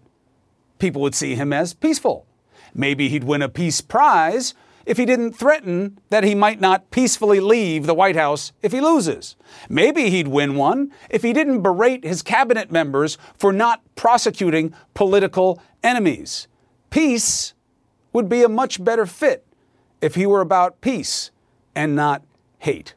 people 0.79 1.01
would 1.01 1.15
see 1.15 1.35
him 1.35 1.51
as 1.51 1.73
peaceful. 1.73 2.25
Maybe 2.73 3.09
he'd 3.09 3.23
win 3.23 3.41
a 3.41 3.49
peace 3.49 3.81
prize 3.81 4.53
if 4.85 4.97
he 4.97 5.05
didn't 5.05 5.33
threaten 5.33 5.99
that 6.09 6.23
he 6.23 6.35
might 6.35 6.61
not 6.61 6.91
peacefully 6.91 7.39
leave 7.39 7.85
the 7.85 7.93
White 7.93 8.15
House 8.15 8.51
if 8.61 8.71
he 8.71 8.79
loses. 8.79 9.35
Maybe 9.67 10.09
he'd 10.09 10.27
win 10.27 10.55
one 10.55 10.91
if 11.09 11.23
he 11.23 11.33
didn't 11.33 11.63
berate 11.63 12.03
his 12.03 12.21
cabinet 12.21 12.71
members 12.71 13.17
for 13.37 13.51
not 13.51 13.81
prosecuting 13.95 14.73
political 14.93 15.61
enemies. 15.83 16.47
Peace 16.89 17.53
would 18.13 18.29
be 18.29 18.43
a 18.43 18.49
much 18.49 18.83
better 18.83 19.05
fit 19.05 19.45
if 20.01 20.15
he 20.15 20.25
were 20.25 20.41
about 20.41 20.81
peace 20.81 21.31
and 21.75 21.95
not 21.95 22.23
hate. 22.65 22.95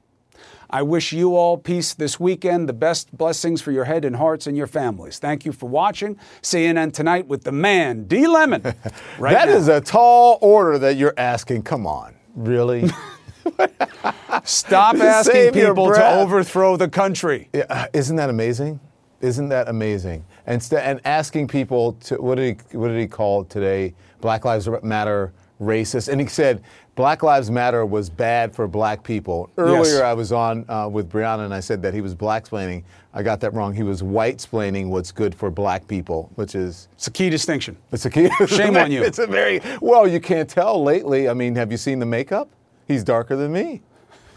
I 0.71 0.81
wish 0.83 1.13
you 1.13 1.37
all 1.37 1.59
peace 1.59 1.93
this 1.93 2.19
weekend, 2.19 2.71
the 2.71 2.73
best 2.73 3.15
blessings 3.17 3.61
for 3.61 3.71
your 3.71 3.85
head 3.85 4.07
and 4.07 4.17
hearts 4.17 4.47
and 4.47 4.57
your 4.57 4.67
families. 4.67 5.19
Thank 5.19 5.45
you 5.45 5.53
for 5.53 5.69
watching 5.69 6.17
CNN 6.41 6.95
Tonight 6.95 7.27
with 7.27 7.45
the 7.45 7.53
man, 7.53 8.05
D. 8.05 8.27
Lemon. 8.27 8.63
Right 9.19 9.35
that 9.35 9.49
now. 9.49 9.57
is 9.57 9.69
a 9.69 9.81
tall 9.81 10.39
order 10.41 10.79
that 10.79 10.97
you're 10.97 11.15
asking. 11.19 11.63
Come 11.65 11.87
on, 11.87 12.15
really? 12.35 12.89
Stop 14.45 14.97
asking 15.01 15.33
Save 15.33 15.53
people 15.53 15.93
to 15.93 16.11
overthrow 16.13 16.77
the 16.77 16.89
country. 16.89 17.49
Yeah, 17.53 17.65
uh, 17.69 17.87
isn't 17.93 18.17
that 18.17 18.31
amazing? 18.31 18.81
Isn't 19.21 19.49
that 19.49 19.69
amazing? 19.69 20.25
And, 20.47 20.63
st- 20.63 20.83
and 20.83 21.01
asking 21.05 21.49
people 21.49 21.95
to 22.05 22.23
what 22.23 22.37
did 22.37 22.63
he 22.71 22.79
what 22.79 22.89
did 22.89 23.01
he 23.01 23.07
call 23.07 23.45
today? 23.45 23.95
Black 24.21 24.45
Lives 24.45 24.69
Matter 24.83 25.33
racist. 25.61 26.09
And 26.09 26.21
he 26.21 26.27
said 26.27 26.63
Black 26.95 27.23
Lives 27.23 27.51
Matter 27.51 27.85
was 27.87 28.11
bad 28.11 28.55
for 28.55 28.67
black 28.69 29.03
people. 29.03 29.51
Earlier, 29.57 29.83
Yes. 29.83 30.01
I 30.01 30.13
was 30.15 30.33
on 30.33 30.65
uh, 30.69 30.89
with 30.91 31.11
Brianna 31.11 31.45
and 31.45 31.55
I 31.55 31.61
said 31.61 31.83
that 31.83 31.95
he 31.95 32.01
was 32.01 32.15
black 32.15 32.47
splaining. 32.49 32.83
I 33.15 33.23
got 33.23 33.41
that 33.41 33.55
wrong. 33.55 33.73
He 33.75 33.83
was 33.83 34.03
white 34.03 34.39
splaining 34.39 34.89
what's 34.89 35.11
good 35.13 35.35
for 35.35 35.51
black 35.51 35.87
people, 35.89 36.31
which 36.37 36.55
is. 36.55 36.89
It's 36.93 37.07
a 37.07 37.11
key 37.11 37.31
distinction. 37.31 37.77
It's 37.93 38.05
a 38.05 38.11
key. 38.11 38.29
Shame 38.47 38.77
on 38.77 38.93
you. 38.93 39.03
It's 39.03 39.19
a 39.19 39.27
very. 39.27 39.61
Well, 39.81 40.07
you 40.07 40.21
can't 40.21 40.49
tell 40.49 40.83
lately. 40.83 41.29
I 41.29 41.35
mean, 41.35 41.55
have 41.57 41.73
you 41.73 41.79
seen 41.79 41.99
the 41.99 42.07
makeup? 42.07 42.49
He's 42.87 43.03
darker 43.05 43.37
than 43.37 43.53
me. 43.53 43.83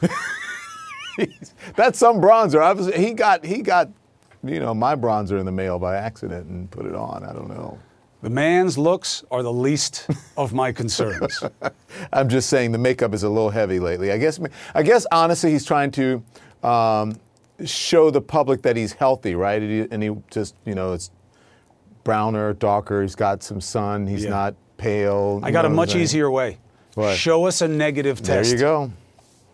That's 1.75 1.99
some 1.99 2.19
bronzer. 2.21 2.61
I 2.61 2.73
was, 2.73 2.93
he 2.93 3.13
got 3.13 3.45
he 3.45 3.61
got, 3.61 3.89
you 4.43 4.59
know, 4.59 4.73
my 4.73 4.95
bronzer 4.95 5.39
in 5.39 5.45
the 5.45 5.51
mail 5.51 5.77
by 5.77 5.95
accident 5.97 6.47
and 6.47 6.69
put 6.71 6.85
it 6.85 6.95
on. 6.95 7.23
I 7.23 7.33
don't 7.33 7.49
know. 7.49 7.77
The 8.21 8.29
man's 8.29 8.77
looks 8.77 9.23
are 9.31 9.41
the 9.41 9.51
least 9.51 10.07
of 10.37 10.53
my 10.53 10.71
concerns. 10.71 11.43
I'm 12.13 12.29
just 12.29 12.49
saying 12.49 12.71
the 12.71 12.77
makeup 12.77 13.13
is 13.13 13.23
a 13.23 13.29
little 13.29 13.49
heavy 13.49 13.79
lately. 13.79 14.11
I 14.11 14.17
guess 14.17 14.39
I 14.75 14.83
guess 14.83 15.07
honestly 15.11 15.51
he's 15.51 15.65
trying 15.65 15.91
to 15.91 16.23
um, 16.63 17.17
show 17.65 18.11
the 18.11 18.21
public 18.21 18.61
that 18.61 18.75
he's 18.77 18.93
healthy, 18.93 19.33
right? 19.35 19.61
And 19.61 19.71
he, 19.71 19.87
and 19.91 20.03
he 20.03 20.11
just 20.29 20.55
you 20.65 20.75
know 20.75 20.93
it's 20.93 21.09
browner, 22.03 22.53
darker. 22.53 23.01
He's 23.01 23.15
got 23.15 23.41
some 23.43 23.59
sun. 23.61 24.05
He's 24.07 24.23
Yeah. 24.23 24.29
not 24.31 24.55
pale. 24.77 25.39
I 25.43 25.51
got 25.51 25.65
a 25.65 25.69
know 25.69 25.75
what 25.75 25.89
I'm 25.89 25.89
much 25.89 25.95
easier 25.95 26.29
way. 26.29 26.57
What? 26.95 27.15
Show 27.17 27.45
us 27.45 27.61
a 27.61 27.67
negative 27.67 28.21
test. 28.21 28.49
There 28.49 28.57
you 28.57 28.59
go. 28.59 28.91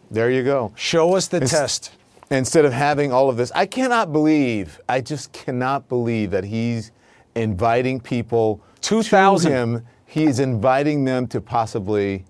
There 0.09 0.31
you 0.31 0.43
go. 0.43 0.71
Show 0.75 1.15
us 1.15 1.27
the 1.27 1.37
Ins- 1.41 1.51
test. 1.51 1.91
Instead 2.29 2.65
of 2.65 2.73
having 2.73 3.13
all 3.13 3.29
of 3.29 3.37
this, 3.37 3.51
I 3.55 3.65
cannot 3.65 4.11
believe, 4.11 4.81
I 4.89 4.99
just 4.99 5.31
cannot 5.31 5.87
believe 5.87 6.31
that 6.31 6.43
he's 6.43 6.91
inviting 7.37 7.99
people 7.99 8.61
2,000. 8.81 9.51
to 9.51 9.57
him. 9.57 9.85
He's 10.05 10.39
inviting 10.39 11.03
them 11.05 11.27
to 11.27 11.41
possibly 11.41 12.25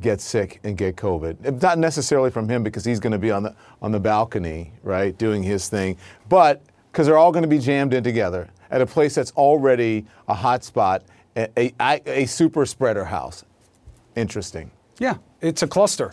get 0.00 0.20
sick 0.20 0.60
and 0.64 0.76
get 0.76 0.96
COVID. 0.96 1.60
Not 1.62 1.78
necessarily 1.78 2.30
from 2.30 2.48
him 2.48 2.62
because 2.62 2.84
he's 2.84 3.00
going 3.00 3.12
to 3.12 3.18
be 3.18 3.30
on 3.30 3.42
the 3.42 3.54
on 3.80 3.92
the 3.92 4.00
balcony, 4.00 4.72
right, 4.82 5.16
doing 5.16 5.42
his 5.42 5.68
thing, 5.68 5.96
but 6.28 6.62
because 6.92 7.06
they're 7.06 7.18
all 7.18 7.32
going 7.32 7.42
to 7.42 7.48
be 7.48 7.58
jammed 7.58 7.94
in 7.94 8.02
together 8.02 8.48
at 8.70 8.80
a 8.80 8.86
place 8.86 9.14
that's 9.14 9.30
already 9.32 10.04
a 10.26 10.34
hot 10.34 10.64
spot, 10.64 11.02
a, 11.36 11.48
a, 11.80 12.00
a- 12.06 12.26
super 12.26 12.66
spreader 12.66 13.04
house. 13.04 13.44
Interesting. 14.16 14.70
Yeah, 14.98 15.16
it's 15.40 15.62
a 15.62 15.66
cluster. 15.68 16.12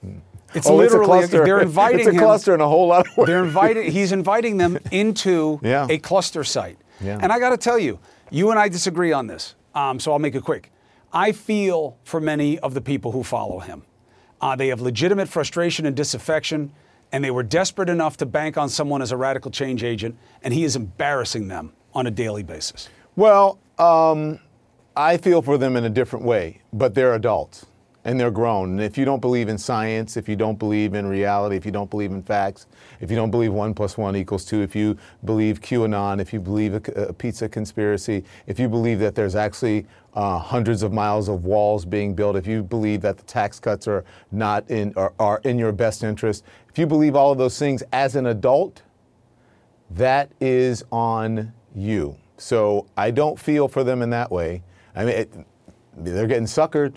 Hmm. 0.00 0.18
It's 0.54 0.66
Oh, 0.66 0.80
it's 0.80 0.92
a 0.94 0.96
literally 0.96 1.06
cluster. 1.06 1.44
they're 1.44 1.60
inviting 1.70 2.00
It's 2.00 2.08
a 2.08 2.12
him- 2.12 2.20
cluster 2.20 2.54
in 2.54 2.60
a 2.60 2.68
whole 2.68 2.86
lot 2.88 3.06
of 3.06 3.16
ways. 3.16 3.26
They're 3.26 3.44
inviting. 3.44 3.90
He's 3.92 4.12
inviting 4.12 4.56
them 4.56 4.78
into 4.90 5.60
Yeah. 5.62 5.86
a 5.90 5.98
cluster 5.98 6.42
site. 6.42 6.78
Yeah. 7.00 7.18
And 7.20 7.32
I 7.32 7.38
got 7.38 7.50
to 7.50 7.56
tell 7.56 7.78
you, 7.78 7.98
you 8.30 8.50
and 8.50 8.58
I 8.58 8.68
disagree 8.68 9.12
on 9.12 9.26
this. 9.26 9.54
Um, 9.74 10.00
so 10.00 10.12
I'll 10.12 10.18
make 10.18 10.34
it 10.34 10.44
quick. 10.44 10.72
I 11.12 11.32
feel 11.32 11.96
for 12.04 12.20
many 12.20 12.58
of 12.58 12.74
the 12.74 12.80
people 12.80 13.12
who 13.12 13.22
follow 13.22 13.60
him. 13.60 13.82
Uh, 14.40 14.54
they 14.56 14.68
have 14.68 14.80
legitimate 14.80 15.28
frustration 15.28 15.86
and 15.86 15.96
disaffection, 15.96 16.72
and 17.12 17.24
they 17.24 17.30
were 17.30 17.42
desperate 17.42 17.88
enough 17.88 18.16
to 18.18 18.26
bank 18.26 18.56
on 18.56 18.68
someone 18.68 19.02
as 19.02 19.10
a 19.10 19.16
radical 19.16 19.50
change 19.50 19.82
agent, 19.82 20.16
and 20.42 20.52
he 20.52 20.64
is 20.64 20.76
embarrassing 20.76 21.48
them 21.48 21.72
on 21.94 22.06
a 22.06 22.10
daily 22.10 22.42
basis. 22.42 22.88
Well, 23.16 23.58
um, 23.78 24.38
I 24.96 25.16
feel 25.16 25.42
for 25.42 25.58
them 25.58 25.76
in 25.76 25.84
a 25.84 25.90
different 25.90 26.24
way, 26.24 26.60
but 26.72 26.94
they're 26.94 27.14
adults 27.14 27.66
and 28.04 28.18
they're 28.18 28.30
grown. 28.30 28.70
And 28.70 28.80
if 28.80 28.96
you 28.96 29.04
don't 29.04 29.20
believe 29.20 29.48
in 29.48 29.58
science, 29.58 30.16
if 30.16 30.28
you 30.28 30.36
don't 30.36 30.58
believe 30.58 30.94
in 30.94 31.06
reality, 31.06 31.56
if 31.56 31.66
you 31.66 31.72
don't 31.72 31.90
believe 31.90 32.10
in 32.10 32.22
facts, 32.22 32.66
if 33.00 33.10
you 33.10 33.16
don't 33.16 33.30
believe 33.30 33.52
one 33.52 33.74
plus 33.74 33.98
one 33.98 34.16
equals 34.16 34.44
two, 34.44 34.62
if 34.62 34.74
you 34.74 34.96
believe 35.24 35.60
QAnon, 35.60 36.20
if 36.20 36.32
you 36.32 36.40
believe 36.40 36.74
a, 36.74 36.92
a 37.02 37.12
pizza 37.12 37.48
conspiracy, 37.48 38.24
if 38.46 38.58
you 38.58 38.68
believe 38.68 38.98
that 39.00 39.14
there's 39.14 39.34
actually 39.34 39.86
uh, 40.14 40.38
hundreds 40.38 40.82
of 40.82 40.92
miles 40.92 41.28
of 41.28 41.44
walls 41.44 41.84
being 41.84 42.14
built, 42.14 42.36
if 42.36 42.46
you 42.46 42.62
believe 42.62 43.00
that 43.02 43.18
the 43.18 43.24
tax 43.24 43.60
cuts 43.60 43.86
are 43.86 44.04
not 44.30 44.68
in 44.70 44.92
are, 44.96 45.12
are 45.18 45.40
in 45.44 45.58
your 45.58 45.72
best 45.72 46.02
interest, 46.02 46.44
if 46.70 46.78
you 46.78 46.86
believe 46.86 47.14
all 47.14 47.32
of 47.32 47.38
those 47.38 47.58
things 47.58 47.82
as 47.92 48.16
an 48.16 48.26
adult, 48.26 48.82
that 49.90 50.30
is 50.40 50.84
on 50.92 51.52
you. 51.74 52.16
So 52.36 52.86
I 52.96 53.10
don't 53.10 53.38
feel 53.38 53.68
for 53.68 53.82
them 53.84 54.02
in 54.02 54.10
that 54.10 54.30
way. 54.30 54.62
I 54.94 55.04
mean, 55.04 55.14
it, 55.14 55.32
they're 55.96 56.26
getting 56.26 56.44
suckered, 56.44 56.96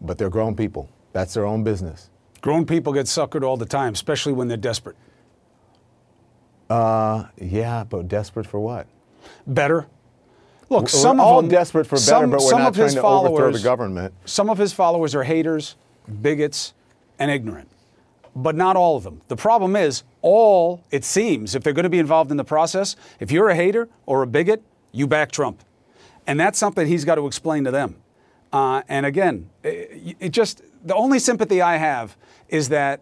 but 0.00 0.18
they're 0.18 0.30
grown 0.30 0.54
people. 0.54 0.88
That's 1.12 1.34
their 1.34 1.46
own 1.46 1.64
business. 1.64 2.10
Grown 2.40 2.66
people 2.66 2.92
get 2.92 3.06
suckered 3.06 3.42
all 3.42 3.56
the 3.56 3.66
time, 3.66 3.92
especially 3.94 4.32
when 4.32 4.48
they're 4.48 4.56
desperate. 4.56 4.96
Uh, 6.68 7.24
yeah, 7.40 7.84
but 7.84 8.08
desperate 8.08 8.46
for 8.46 8.60
what? 8.60 8.86
Better. 9.46 9.86
Look, 10.70 10.82
We're 10.82 10.88
some 10.88 11.20
all 11.20 11.38
of 11.38 11.44
them, 11.44 11.50
desperate 11.50 11.86
for 11.86 11.96
better, 11.96 12.04
some, 12.04 12.30
but 12.30 12.40
we're 12.40 12.50
some 12.50 12.60
not 12.60 12.68
of 12.68 12.76
his 12.76 12.94
trying 12.94 13.02
to 13.02 13.08
overthrow 13.08 13.52
the 13.52 13.60
government. 13.60 14.14
Some 14.24 14.50
of 14.50 14.58
his 14.58 14.72
followers 14.72 15.14
are 15.14 15.22
haters, 15.22 15.76
bigots, 16.22 16.72
and 17.18 17.30
ignorant, 17.30 17.68
but 18.34 18.56
not 18.56 18.74
all 18.76 18.96
of 18.96 19.04
them. 19.04 19.20
The 19.28 19.36
problem 19.36 19.76
is, 19.76 20.02
all 20.22 20.82
it 20.90 21.04
seems, 21.04 21.54
if 21.54 21.62
they're 21.62 21.74
going 21.74 21.84
to 21.84 21.90
be 21.90 21.98
involved 21.98 22.30
in 22.30 22.38
the 22.38 22.44
process, 22.44 22.96
if 23.20 23.30
you're 23.30 23.50
a 23.50 23.54
hater 23.54 23.88
or 24.06 24.22
a 24.22 24.26
bigot, 24.26 24.62
you 24.90 25.06
back 25.06 25.30
Trump, 25.30 25.62
and 26.26 26.40
that's 26.40 26.58
something 26.58 26.86
he's 26.86 27.04
got 27.04 27.16
to 27.16 27.26
explain 27.26 27.64
to 27.64 27.70
them. 27.70 27.96
Uh, 28.54 28.82
and 28.88 29.04
again, 29.04 29.50
it, 29.64 30.16
it 30.20 30.28
just 30.28 30.62
the 30.84 30.94
only 30.94 31.18
sympathy 31.18 31.60
I 31.60 31.76
have 31.76 32.16
is 32.48 32.68
that 32.68 33.00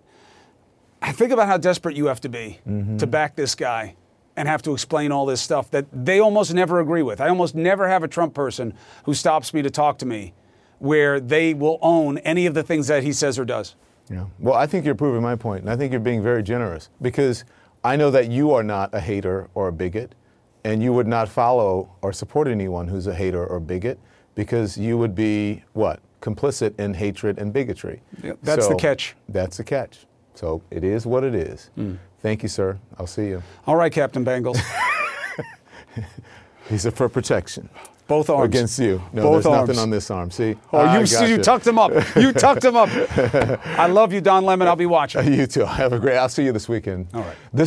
I 1.02 1.12
think 1.12 1.30
about 1.30 1.46
how 1.46 1.58
desperate 1.58 1.94
you 1.94 2.06
have 2.06 2.22
to 2.22 2.30
be 2.30 2.58
to 2.98 3.06
back 3.06 3.36
this 3.36 3.54
guy 3.54 3.96
and 4.34 4.48
have 4.48 4.62
to 4.62 4.72
explain 4.72 5.12
all 5.12 5.26
this 5.26 5.42
stuff 5.42 5.70
that 5.72 5.84
they 5.92 6.20
almost 6.20 6.54
never 6.54 6.80
agree 6.80 7.02
with. 7.02 7.20
I 7.20 7.28
almost 7.28 7.54
never 7.54 7.86
have 7.86 8.02
a 8.02 8.08
Trump 8.08 8.32
person 8.32 8.72
who 9.04 9.12
stops 9.12 9.52
me 9.52 9.60
to 9.60 9.68
talk 9.68 9.98
to 9.98 10.06
me 10.06 10.32
where 10.78 11.20
they 11.20 11.52
will 11.52 11.78
own 11.82 12.16
any 12.18 12.46
of 12.46 12.54
the 12.54 12.62
things 12.62 12.86
that 12.86 13.02
he 13.02 13.12
says 13.12 13.38
or 13.38 13.44
does. 13.44 13.74
Yeah. 14.08 14.24
Well, 14.38 14.54
I 14.54 14.66
think 14.66 14.86
you're 14.86 14.94
proving 14.94 15.20
my 15.20 15.36
point, 15.36 15.62
and 15.62 15.70
I 15.70 15.76
think 15.76 15.92
you're 15.92 16.00
being 16.00 16.22
very 16.22 16.42
generous 16.42 16.88
because 17.02 17.44
I 17.84 17.96
know 17.96 18.10
that 18.10 18.30
you 18.30 18.54
are 18.54 18.62
not 18.62 18.94
a 18.94 19.00
hater 19.00 19.50
or 19.54 19.68
a 19.68 19.72
bigot, 19.72 20.14
and 20.64 20.82
you 20.82 20.94
would 20.94 21.06
not 21.06 21.28
follow 21.28 21.90
or 22.00 22.12
support 22.14 22.48
anyone 22.48 22.88
who's 22.88 23.06
a 23.06 23.14
hater 23.14 23.44
or 23.46 23.60
bigot 23.60 23.98
because 24.34 24.76
you 24.76 24.98
would 24.98 25.14
be 25.14 25.62
what 25.72 26.00
complicit 26.20 26.78
in 26.78 26.94
hatred 26.94 27.38
and 27.38 27.52
bigotry. 27.52 28.00
Yep, 28.22 28.38
that's 28.42 28.68
the 28.68 28.76
catch. 28.76 29.14
That's 29.28 29.56
the 29.56 29.64
catch. 29.64 30.06
So 30.34 30.62
it 30.70 30.84
is 30.84 31.04
what 31.06 31.24
it 31.24 31.34
is. 31.34 31.70
Hmm. 31.74 31.94
Thank 32.20 32.42
you, 32.42 32.48
sir. 32.48 32.78
I'll 32.98 33.06
see 33.06 33.26
you. 33.26 33.42
All 33.66 33.76
right, 33.76 33.92
Captain. 33.92 34.24
These 36.70 36.86
are 36.86 36.90
for 36.92 37.08
protection. 37.08 37.68
Both 38.06 38.30
arms. 38.30 38.44
Against 38.44 38.78
you. 38.78 39.02
No, 39.12 39.22
Both 39.22 39.32
there's 39.32 39.46
arms. 39.46 39.68
nothing 39.68 39.82
on 39.82 39.90
this 39.90 40.10
arm. 40.10 40.30
See? 40.30 40.56
Oh, 40.72 40.82
you, 40.98 41.06
gotcha. 41.06 41.28
you 41.28 41.38
tucked 41.38 41.66
him 41.66 41.78
up. 41.78 41.92
You 42.16 42.32
tucked 42.44 42.64
him 42.64 42.76
up. 42.76 42.88
I 43.78 43.86
love 43.86 44.12
you, 44.12 44.20
Don 44.20 44.44
Lemon. 44.44 44.68
I'll 44.68 44.76
be 44.76 44.86
watching. 44.86 45.32
You 45.32 45.46
too. 45.46 45.64
Have 45.64 45.92
a 45.92 45.98
great. 45.98 46.16
I'll 46.16 46.28
see 46.28 46.44
you 46.44 46.52
this 46.52 46.68
weekend. 46.68 47.08
All 47.14 47.22
right. 47.22 47.36
This 47.52 47.66